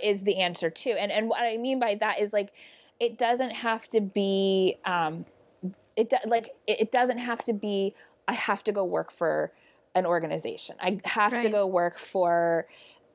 is 0.04 0.24
the 0.24 0.40
answer 0.40 0.70
too. 0.70 0.92
And 0.92 1.12
and 1.12 1.30
what 1.30 1.44
I 1.44 1.58
mean 1.58 1.80
by 1.80 1.96
that 1.96 2.20
is 2.20 2.32
like 2.32 2.54
it 3.00 3.18
doesn't 3.18 3.52
have 3.52 3.88
to 3.88 4.02
be 4.02 4.78
um, 4.86 5.26
it 5.96 6.10
do, 6.10 6.18
like 6.26 6.56
it, 6.68 6.82
it 6.82 6.92
doesn't 6.92 7.20
have 7.20 7.42
to 7.44 7.54
be 7.54 7.94
I 8.28 8.34
have 8.34 8.64
to 8.66 8.72
go 8.72 8.84
work 8.84 9.12
for 9.12 9.52
an 9.96 10.06
organization. 10.06 10.76
I 10.80 11.00
have 11.06 11.42
to 11.42 11.50
go 11.50 11.66
work 11.66 11.98
for 11.98 12.68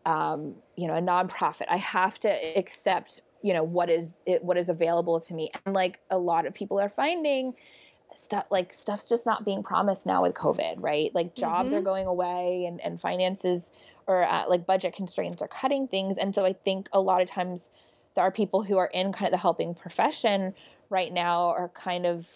um, 0.07 0.57
you 0.77 0.87
know 0.87 0.95
a 0.95 1.01
nonprofit. 1.01 1.65
I 1.69 1.77
have 1.79 2.19
to 2.21 2.59
accept 2.59 3.21
you 3.43 3.53
know 3.53 3.63
what 3.63 3.91
is 3.91 4.15
it, 4.27 4.43
what 4.45 4.57
is 4.57 4.69
available 4.69 5.21
to 5.21 5.35
me. 5.35 5.51
And 5.65 5.75
like 5.75 6.01
a 6.11 6.19
lot 6.19 6.47
of 6.47 6.55
people 6.55 6.81
are 6.81 6.89
finding 6.89 7.55
stuff 8.17 8.51
like 8.51 8.73
stuff's 8.73 9.09
just 9.09 9.27
not 9.27 9.45
being 9.45 9.63
promised 9.63 10.07
now 10.07 10.23
with 10.23 10.35
COVID, 10.35 10.75
right? 10.79 11.13
Like 11.15 11.35
jobs 11.35 11.73
are 11.73 11.81
going 11.83 12.07
away 12.07 12.65
and 12.67 12.81
and 12.81 13.01
finances 13.01 13.71
or 14.07 14.25
uh, 14.25 14.45
like 14.49 14.67
budget 14.67 14.95
constraints 14.95 15.43
are 15.43 15.49
cutting 15.49 15.89
things. 15.89 16.19
And 16.19 16.35
so 16.35 16.45
I 16.45 16.53
think 16.53 16.89
a 16.93 17.01
lot 17.01 17.23
of 17.23 17.29
times 17.29 17.71
there 18.15 18.23
are 18.25 18.31
people 18.31 18.63
who 18.63 18.77
are 18.79 18.87
in 18.87 19.13
kind 19.13 19.27
of 19.27 19.33
the 19.33 19.39
helping 19.39 19.75
profession 19.75 20.55
right 20.91 21.13
now 21.13 21.49
are 21.49 21.71
kind 21.71 22.07
of 22.07 22.29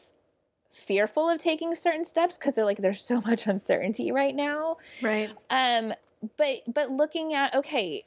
fearful 0.70 1.28
of 1.28 1.38
taking 1.40 1.74
certain 1.74 2.04
steps 2.04 2.36
because 2.36 2.54
they're 2.54 2.64
like 2.64 2.78
there's 2.78 3.02
so 3.02 3.20
much 3.22 3.46
uncertainty 3.46 4.10
right 4.12 4.34
now 4.34 4.76
Right. 5.00 5.30
um 5.50 5.94
but 6.36 6.58
but 6.66 6.90
looking 6.90 7.34
at 7.34 7.54
okay 7.54 8.04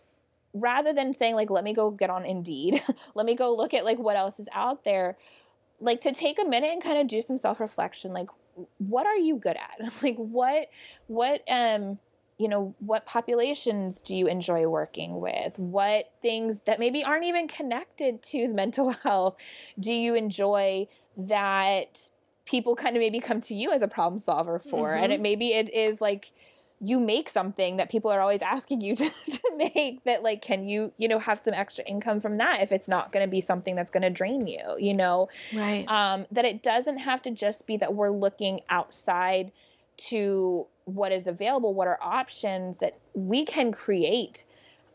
rather 0.53 0.91
than 0.93 1.13
saying 1.13 1.35
like 1.35 1.49
let 1.49 1.63
me 1.63 1.73
go 1.73 1.91
get 1.91 2.09
on 2.09 2.25
indeed 2.25 2.83
let 3.15 3.25
me 3.25 3.35
go 3.35 3.55
look 3.55 3.73
at 3.73 3.85
like 3.85 3.97
what 3.97 4.15
else 4.15 4.39
is 4.39 4.49
out 4.53 4.83
there 4.83 5.17
like 5.79 6.01
to 6.01 6.11
take 6.11 6.39
a 6.39 6.43
minute 6.43 6.71
and 6.71 6.83
kind 6.83 6.97
of 6.97 7.07
do 7.07 7.21
some 7.21 7.37
self-reflection 7.37 8.11
like 8.13 8.27
what 8.77 9.05
are 9.05 9.15
you 9.15 9.35
good 9.35 9.57
at? 9.57 9.91
Like 10.03 10.15
what 10.17 10.67
what 11.07 11.41
um 11.49 11.99
you 12.37 12.47
know 12.47 12.73
what 12.79 13.05
populations 13.05 14.01
do 14.01 14.15
you 14.15 14.27
enjoy 14.27 14.67
working 14.67 15.19
with? 15.19 15.57
What 15.59 16.11
things 16.21 16.61
that 16.65 16.79
maybe 16.79 17.03
aren't 17.03 17.25
even 17.25 17.47
connected 17.47 18.23
to 18.23 18.47
mental 18.47 18.89
health 19.03 19.35
do 19.79 19.93
you 19.93 20.15
enjoy 20.15 20.87
that 21.17 22.09
people 22.45 22.75
kind 22.75 22.95
of 22.95 22.99
maybe 22.99 23.19
come 23.19 23.39
to 23.41 23.53
you 23.53 23.71
as 23.71 23.81
a 23.81 23.87
problem 23.87 24.19
solver 24.19 24.59
for? 24.59 24.93
And 24.93 25.13
it 25.13 25.21
maybe 25.21 25.49
it 25.49 25.73
is 25.73 26.01
like 26.01 26.31
you 26.83 26.99
make 26.99 27.29
something 27.29 27.77
that 27.77 27.91
people 27.91 28.09
are 28.11 28.19
always 28.19 28.41
asking 28.41 28.81
you 28.81 28.95
to, 29.01 29.09
to 29.09 29.41
make 29.55 30.03
that 30.03 30.23
like 30.23 30.41
can 30.41 30.63
you 30.63 30.91
you 30.97 31.07
know 31.07 31.19
have 31.19 31.39
some 31.39 31.53
extra 31.53 31.83
income 31.85 32.19
from 32.19 32.35
that 32.35 32.61
if 32.61 32.71
it's 32.71 32.89
not 32.89 33.11
going 33.11 33.25
to 33.25 33.29
be 33.29 33.39
something 33.39 33.75
that's 33.75 33.91
going 33.91 34.03
to 34.03 34.09
drain 34.09 34.47
you 34.47 34.61
you 34.79 34.95
know 34.95 35.29
Right. 35.53 35.85
um, 35.87 36.25
that 36.31 36.45
it 36.45 36.63
doesn't 36.63 36.99
have 36.99 37.21
to 37.23 37.31
just 37.31 37.67
be 37.67 37.77
that 37.77 37.93
we're 37.93 38.09
looking 38.09 38.61
outside 38.69 39.51
to 39.97 40.65
what 40.85 41.11
is 41.11 41.27
available 41.27 41.73
what 41.73 41.87
are 41.87 41.99
options 42.01 42.79
that 42.79 42.97
we 43.13 43.45
can 43.45 43.71
create 43.71 44.45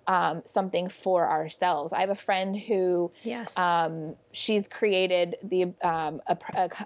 um, 0.08 0.42
something 0.44 0.88
for 0.88 1.28
ourselves 1.28 1.92
i 1.92 2.00
have 2.00 2.10
a 2.10 2.14
friend 2.14 2.58
who 2.58 3.10
yes. 3.22 3.56
um, 3.58 4.14
she's 4.32 4.66
created 4.68 5.36
the 5.42 5.64
um, 5.82 6.20
a, 6.26 6.36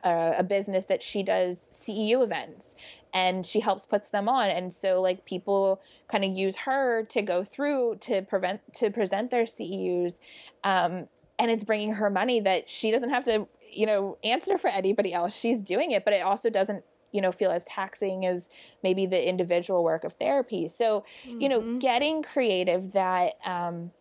a, 0.02 0.34
a 0.38 0.42
business 0.42 0.86
that 0.86 1.02
she 1.02 1.22
does 1.22 1.60
CEU 1.72 2.22
events 2.22 2.76
and 3.12 3.44
she 3.44 3.60
helps 3.60 3.86
puts 3.86 4.10
them 4.10 4.28
on. 4.28 4.50
And 4.50 4.72
so 4.72 5.00
like 5.00 5.24
people 5.24 5.80
kind 6.10 6.24
of 6.24 6.36
use 6.36 6.58
her 6.58 7.04
to 7.04 7.22
go 7.22 7.44
through 7.44 7.96
to 8.02 8.22
prevent 8.22 8.74
to 8.74 8.90
present 8.90 9.30
their 9.30 9.44
CEUs 9.44 10.18
um, 10.64 11.08
and 11.38 11.50
it's 11.50 11.64
bringing 11.64 11.94
her 11.94 12.10
money 12.10 12.40
that 12.40 12.68
she 12.68 12.90
doesn't 12.90 13.10
have 13.10 13.24
to 13.24 13.48
you 13.72 13.86
know 13.86 14.16
answer 14.24 14.58
for 14.58 14.68
anybody 14.68 15.12
else. 15.12 15.38
She's 15.38 15.58
doing 15.58 15.90
it 15.92 16.04
but 16.04 16.14
it 16.14 16.20
also 16.20 16.50
doesn't 16.50 16.84
you 17.12 17.20
know 17.20 17.32
feel 17.32 17.50
as 17.50 17.64
taxing 17.64 18.24
as 18.24 18.48
maybe 18.82 19.06
the 19.06 19.28
individual 19.28 19.82
work 19.82 20.04
of 20.04 20.14
therapy. 20.14 20.68
So 20.68 21.04
you 21.24 21.48
know 21.48 21.78
getting 21.78 22.22
creative 22.22 22.92
that 22.92 23.34
um, 23.44 23.92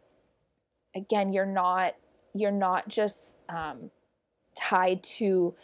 again 0.96 1.34
you're 1.34 1.46
not 1.46 1.96
you're 2.34 2.52
not 2.52 2.88
just 2.88 3.36
um, 3.50 3.92
tied 4.56 5.02
to 5.04 5.56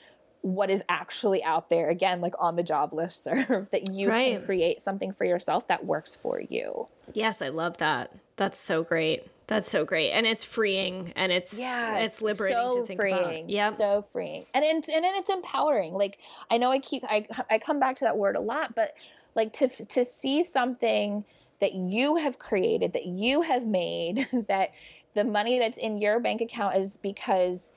what 0.46 0.70
is 0.70 0.84
actually 0.88 1.44
out 1.44 1.72
there 1.72 1.90
again 1.90 2.22
like 2.22 2.36
on 2.40 2.56
the 2.56 2.62
job 2.62 2.94
list 2.94 3.24
serve 3.26 3.68
that 3.72 3.90
you 3.92 4.10
Right. 4.10 4.38
can 4.38 4.46
create 4.46 4.80
something 4.82 5.12
for 5.12 5.26
yourself 5.26 5.68
that 5.68 5.86
works 5.86 6.16
for 6.16 6.40
you 6.40 6.88
Yes, 7.14 7.40
I 7.42 7.50
love 7.50 7.78
that. 7.78 8.12
That's 8.36 8.60
so 8.60 8.84
great. 8.84 9.28
That's 9.48 9.70
so 9.70 9.86
great, 9.86 10.10
and 10.12 10.26
it's 10.26 10.44
freeing, 10.44 11.14
and 11.16 11.32
it's 11.32 11.58
yeah 11.58 11.98
it's 12.00 12.20
liberating 12.22 12.58
so 12.72 12.82
to 12.82 12.86
think 12.88 13.00
freeing 13.00 13.46
about. 13.46 13.50
Yep. 13.50 13.74
so 13.76 14.06
freeing 14.12 14.46
and 14.56 14.66
and, 14.66 14.84
and 14.90 15.06
it's 15.06 15.30
empowering 15.30 15.94
like 15.94 16.18
i 16.50 16.58
know 16.58 16.72
i 16.72 16.80
keep 16.80 17.04
I, 17.08 17.28
I 17.50 17.60
come 17.60 17.80
back 17.80 17.96
to 17.98 18.06
that 18.06 18.18
word 18.18 18.36
a 18.36 18.40
lot 18.42 18.74
but 18.76 18.94
like 19.36 19.54
to 19.54 19.68
to 19.68 20.04
see 20.04 20.42
something 20.44 21.26
that 21.62 21.74
you 21.76 22.16
have 22.16 22.40
created 22.40 22.94
that 22.94 23.06
you 23.06 23.42
have 23.44 23.66
made 23.68 24.28
that 24.48 24.72
the 25.14 25.24
money 25.24 25.60
that's 25.60 25.78
in 25.78 26.00
your 26.00 26.20
bank 26.20 26.42
account 26.42 26.76
is 26.78 26.98
because 26.98 27.72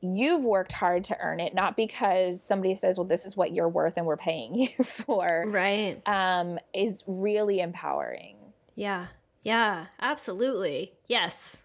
you've 0.00 0.42
worked 0.42 0.72
hard 0.72 1.04
to 1.04 1.16
earn 1.20 1.40
it 1.40 1.54
not 1.54 1.76
because 1.76 2.42
somebody 2.42 2.74
says 2.74 2.96
well 2.96 3.06
this 3.06 3.24
is 3.24 3.36
what 3.36 3.52
you're 3.52 3.68
worth 3.68 3.96
and 3.96 4.06
we're 4.06 4.16
paying 4.16 4.54
you 4.58 4.68
for 4.84 5.44
right. 5.48 6.00
um 6.08 6.58
is 6.72 7.04
really 7.06 7.60
empowering 7.60 8.36
Yeah. 8.74 9.06
Yeah. 9.42 9.86
Absolutely. 10.00 10.92
Yes. 11.06 11.56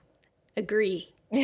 Agree. 0.58 1.14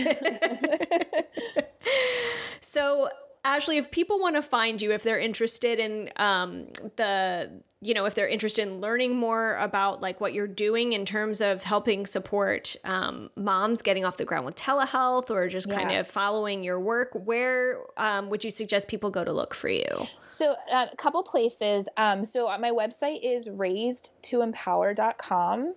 so 2.60 3.10
Ashley, 3.44 3.78
if 3.78 3.90
people 3.92 4.20
want 4.20 4.36
to 4.36 4.42
find 4.42 4.82
you, 4.82 4.92
if 4.92 5.04
they're 5.04 5.20
interested 5.20 5.80
in 5.80 6.10
um, 6.18 6.68
the, 6.96 7.50
you 7.84 7.96
know, 7.96 8.06
if 8.06 8.14
they're 8.14 8.28
interested 8.28 8.68
in 8.68 8.80
learning 8.80 9.16
more 9.16 9.56
about 9.58 10.02
like 10.02 10.22
what 10.22 10.34
you're 10.34 10.46
doing 10.48 10.94
in 10.94 11.04
terms 11.04 11.42
of 11.42 11.64
helping 11.64 12.06
support 12.06 12.76
um, 12.84 13.32
moms 13.36 13.82
getting 13.82 14.06
off 14.06 14.18
the 14.18 14.26
ground 14.26 14.46
with 14.46 14.54
telehealth 14.56 15.32
or 15.32 15.48
just 15.48 15.68
kind 15.70 15.90
Yeah. 15.90 16.02
of 16.02 16.08
following 16.08 16.64
your 16.64 16.80
work, 16.80 17.10
where 17.14 17.80
um, 17.98 18.30
would 18.30 18.44
you 18.44 18.52
suggest 18.52 18.88
people 18.88 19.10
go 19.10 19.24
to 19.24 19.34
look 19.34 19.56
for 19.56 19.68
you? 19.70 20.06
So 20.28 20.54
uh, 20.72 20.86
a 20.92 20.96
couple 20.96 21.24
places. 21.24 21.88
Um, 21.98 22.24
so 22.24 22.52
uh, 22.52 22.58
my 22.60 22.70
website 22.70 23.22
is 23.24 23.48
raised2empower.com. 23.48 25.74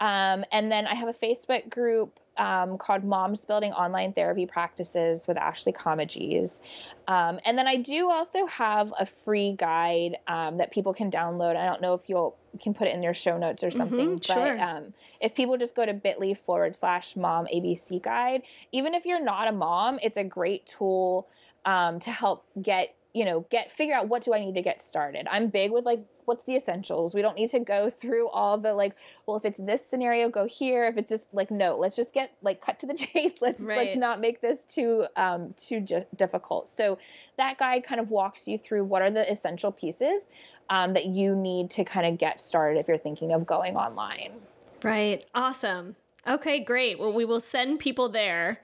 Um, 0.00 0.44
and 0.52 0.70
then 0.72 0.86
I 0.86 0.94
have 0.94 1.08
a 1.08 1.12
Facebook 1.12 1.68
group 1.70 2.20
um, 2.38 2.78
called 2.78 3.04
Moms 3.04 3.44
Building 3.44 3.72
Online 3.72 4.12
Therapy 4.12 4.46
Practices 4.46 5.26
with 5.26 5.36
Ashley 5.36 5.72
Comages. 5.72 6.60
Um, 7.06 7.40
and 7.44 7.58
then 7.58 7.66
I 7.66 7.76
do 7.76 8.10
also 8.10 8.46
have 8.46 8.92
a 8.98 9.04
free 9.04 9.52
guide 9.52 10.16
um, 10.26 10.58
that 10.58 10.70
people 10.70 10.94
can 10.94 11.10
download. 11.10 11.56
I 11.56 11.66
don't 11.66 11.82
know 11.82 11.94
if 11.94 12.08
you'll 12.08 12.36
can 12.62 12.74
put 12.74 12.88
it 12.88 12.94
in 12.94 13.00
their 13.00 13.14
show 13.14 13.38
notes 13.38 13.62
or 13.62 13.70
something. 13.70 14.16
but 14.16 14.24
sure. 14.24 14.62
um, 14.62 14.94
if 15.20 15.34
people 15.34 15.56
just 15.56 15.74
go 15.74 15.84
to 15.84 15.92
bit.ly 15.92 16.34
forward 16.34 16.74
slash 16.74 17.16
mom 17.16 17.46
ABC 17.54 18.00
guide, 18.02 18.42
even 18.72 18.94
if 18.94 19.04
you're 19.04 19.22
not 19.22 19.48
a 19.48 19.52
mom, 19.52 19.98
it's 20.02 20.16
a 20.16 20.24
great 20.24 20.66
tool 20.66 21.28
um, 21.64 22.00
to 22.00 22.10
help 22.10 22.46
get 22.60 22.94
you 23.18 23.24
know, 23.24 23.44
get 23.50 23.70
figure 23.72 23.94
out 23.96 24.08
what 24.08 24.22
do 24.24 24.32
I 24.32 24.38
need 24.38 24.54
to 24.54 24.62
get 24.62 24.80
started. 24.80 25.26
I'm 25.28 25.48
big 25.48 25.72
with 25.72 25.84
like 25.84 25.98
what's 26.24 26.44
the 26.44 26.54
essentials. 26.54 27.14
We 27.14 27.22
don't 27.22 27.36
need 27.36 27.50
to 27.50 27.58
go 27.58 27.90
through 27.90 28.28
all 28.28 28.56
the 28.58 28.74
like, 28.74 28.94
well, 29.26 29.36
if 29.36 29.44
it's 29.44 29.58
this 29.58 29.84
scenario, 29.84 30.28
go 30.28 30.46
here. 30.46 30.84
If 30.86 30.96
it's 30.96 31.08
just 31.10 31.28
like 31.34 31.50
no, 31.50 31.76
let's 31.76 31.96
just 31.96 32.14
get 32.14 32.32
like 32.42 32.60
cut 32.60 32.78
to 32.80 32.86
the 32.86 32.94
chase. 33.04 33.34
Let's 33.40 33.62
Right. 33.62 33.78
let's 33.78 33.96
not 33.96 34.20
make 34.20 34.40
this 34.40 34.64
too 34.64 35.06
um 35.16 35.54
too 35.56 35.80
ju- 35.80 36.06
difficult. 36.14 36.68
So 36.68 36.98
that 37.36 37.58
guide 37.58 37.82
kind 37.84 38.00
of 38.00 38.10
walks 38.10 38.46
you 38.46 38.56
through 38.56 38.84
what 38.84 39.02
are 39.02 39.10
the 39.10 39.28
essential 39.30 39.72
pieces 39.72 40.28
um, 40.70 40.92
that 40.92 41.06
you 41.06 41.34
need 41.34 41.70
to 41.70 41.84
kind 41.84 42.06
of 42.06 42.18
get 42.18 42.38
started 42.40 42.78
if 42.78 42.86
you're 42.86 42.98
thinking 42.98 43.32
of 43.32 43.46
going 43.46 43.76
online. 43.76 44.32
Right. 44.84 45.24
Awesome. 45.34 45.96
Okay, 46.26 46.60
great. 46.60 46.98
Well, 46.98 47.12
we 47.12 47.24
will 47.24 47.40
send 47.40 47.78
people 47.80 48.08
there. 48.08 48.60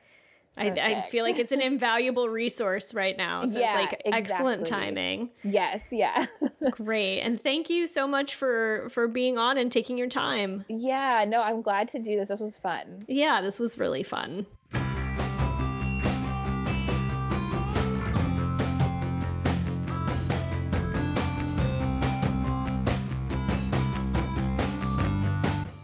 I, 0.56 0.66
I 0.70 1.02
feel 1.10 1.24
like 1.24 1.38
it's 1.38 1.50
an 1.52 1.60
invaluable 1.60 2.28
resource 2.28 2.94
right 2.94 3.16
now. 3.16 3.44
So 3.44 3.58
Yeah, 3.58 3.80
it's 3.80 3.90
like 3.92 4.02
excellent 4.06 4.62
exactly. 4.62 4.86
timing. 4.86 5.30
Yes, 5.42 5.86
yeah. 5.90 6.26
Great. 6.70 7.20
And 7.22 7.42
thank 7.42 7.68
you 7.68 7.86
so 7.88 8.06
much 8.06 8.34
for 8.36 8.88
for 8.90 9.08
being 9.08 9.36
on 9.36 9.58
and 9.58 9.70
taking 9.72 9.98
your 9.98 10.08
time. 10.08 10.64
yeah, 10.68 11.24
no, 11.26 11.42
I'm 11.42 11.60
glad 11.60 11.88
to 11.88 11.98
do 11.98 12.16
this. 12.16 12.28
This 12.28 12.40
was 12.40 12.56
fun. 12.56 13.04
Yeah, 13.08 13.40
this 13.40 13.58
was 13.58 13.78
really 13.78 14.04
fun. 14.04 14.46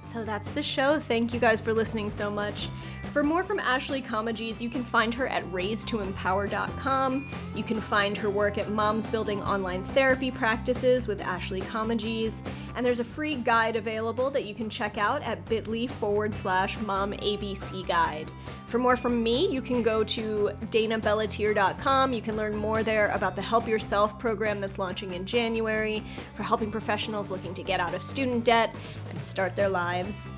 So 0.03 0.25
that's 0.25 0.51
the 0.51 0.63
show. 0.63 0.99
Thank 0.99 1.33
you 1.33 1.39
guys 1.39 1.61
for 1.61 1.73
listening 1.73 2.11
so 2.11 2.31
much. 2.31 2.69
For 3.13 3.25
more 3.25 3.43
from 3.43 3.59
Ashley 3.59 4.01
Comages, 4.01 4.61
you 4.61 4.71
can 4.71 4.85
find 4.85 5.13
her 5.15 5.27
at 5.27 5.45
raisetoempower.com. 5.47 7.29
You 7.57 7.65
can 7.65 7.81
find 7.81 8.17
her 8.17 8.31
work 8.31 8.57
at 8.57 8.71
Moms 8.71 9.09
Building 9.09 9.43
Online 9.43 9.83
Therapy 9.83 10.31
Practices 10.31 11.09
with 11.09 11.21
Ashley 11.21 11.61
Comages. 11.61 12.41
And 12.77 12.87
there's 12.87 13.01
a 13.01 13.05
free 13.05 13.35
guide 13.35 13.75
available 13.75 14.31
that 14.31 14.45
you 14.45 14.55
can 14.55 14.71
check 14.71 14.97
out 14.97 15.23
at 15.23 15.45
bit.ly 15.47 15.89
forward 15.89 16.33
slash 16.37 16.79
mom 16.83 17.13
ABC 17.15 17.85
guide. 17.85 18.31
For 18.69 18.79
more 18.79 18.97
from 18.97 19.21
me, 19.21 19.49
you 19.51 19.61
can 19.61 19.83
go 19.83 20.05
to 20.05 20.51
danabellatier.com. 20.67 22.13
You 22.13 22.23
can 22.23 22.37
learn 22.37 22.55
more 22.55 22.85
there 22.85 23.09
about 23.09 23.35
the 23.35 23.43
Help 23.43 23.67
Yourself 23.67 24.21
program 24.21 24.61
that's 24.61 24.79
launching 24.79 25.15
in 25.15 25.27
January 25.27 26.05
for 26.37 26.45
helping 26.45 26.71
professionals 26.71 27.29
looking 27.29 27.55
to 27.55 27.65
get 27.65 27.81
out 27.81 27.93
of 27.93 28.05
student 28.05 28.45
debt 28.45 28.73
and 29.11 29.21
start 29.21 29.57
their 29.57 29.69
lives. 29.69 30.31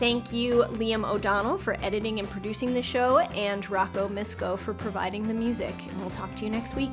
Thank 0.00 0.32
you, 0.32 0.64
Liam 0.70 1.06
O'Donnell, 1.06 1.58
for 1.58 1.76
editing 1.84 2.20
and 2.20 2.30
producing 2.30 2.72
the 2.72 2.80
show, 2.80 3.18
and 3.18 3.68
Rocco 3.68 4.08
Misco 4.08 4.58
for 4.58 4.72
providing 4.72 5.28
the 5.28 5.34
music. 5.34 5.74
And 5.90 6.00
we'll 6.00 6.08
talk 6.08 6.34
to 6.36 6.44
you 6.46 6.50
next 6.50 6.74
week. 6.74 6.92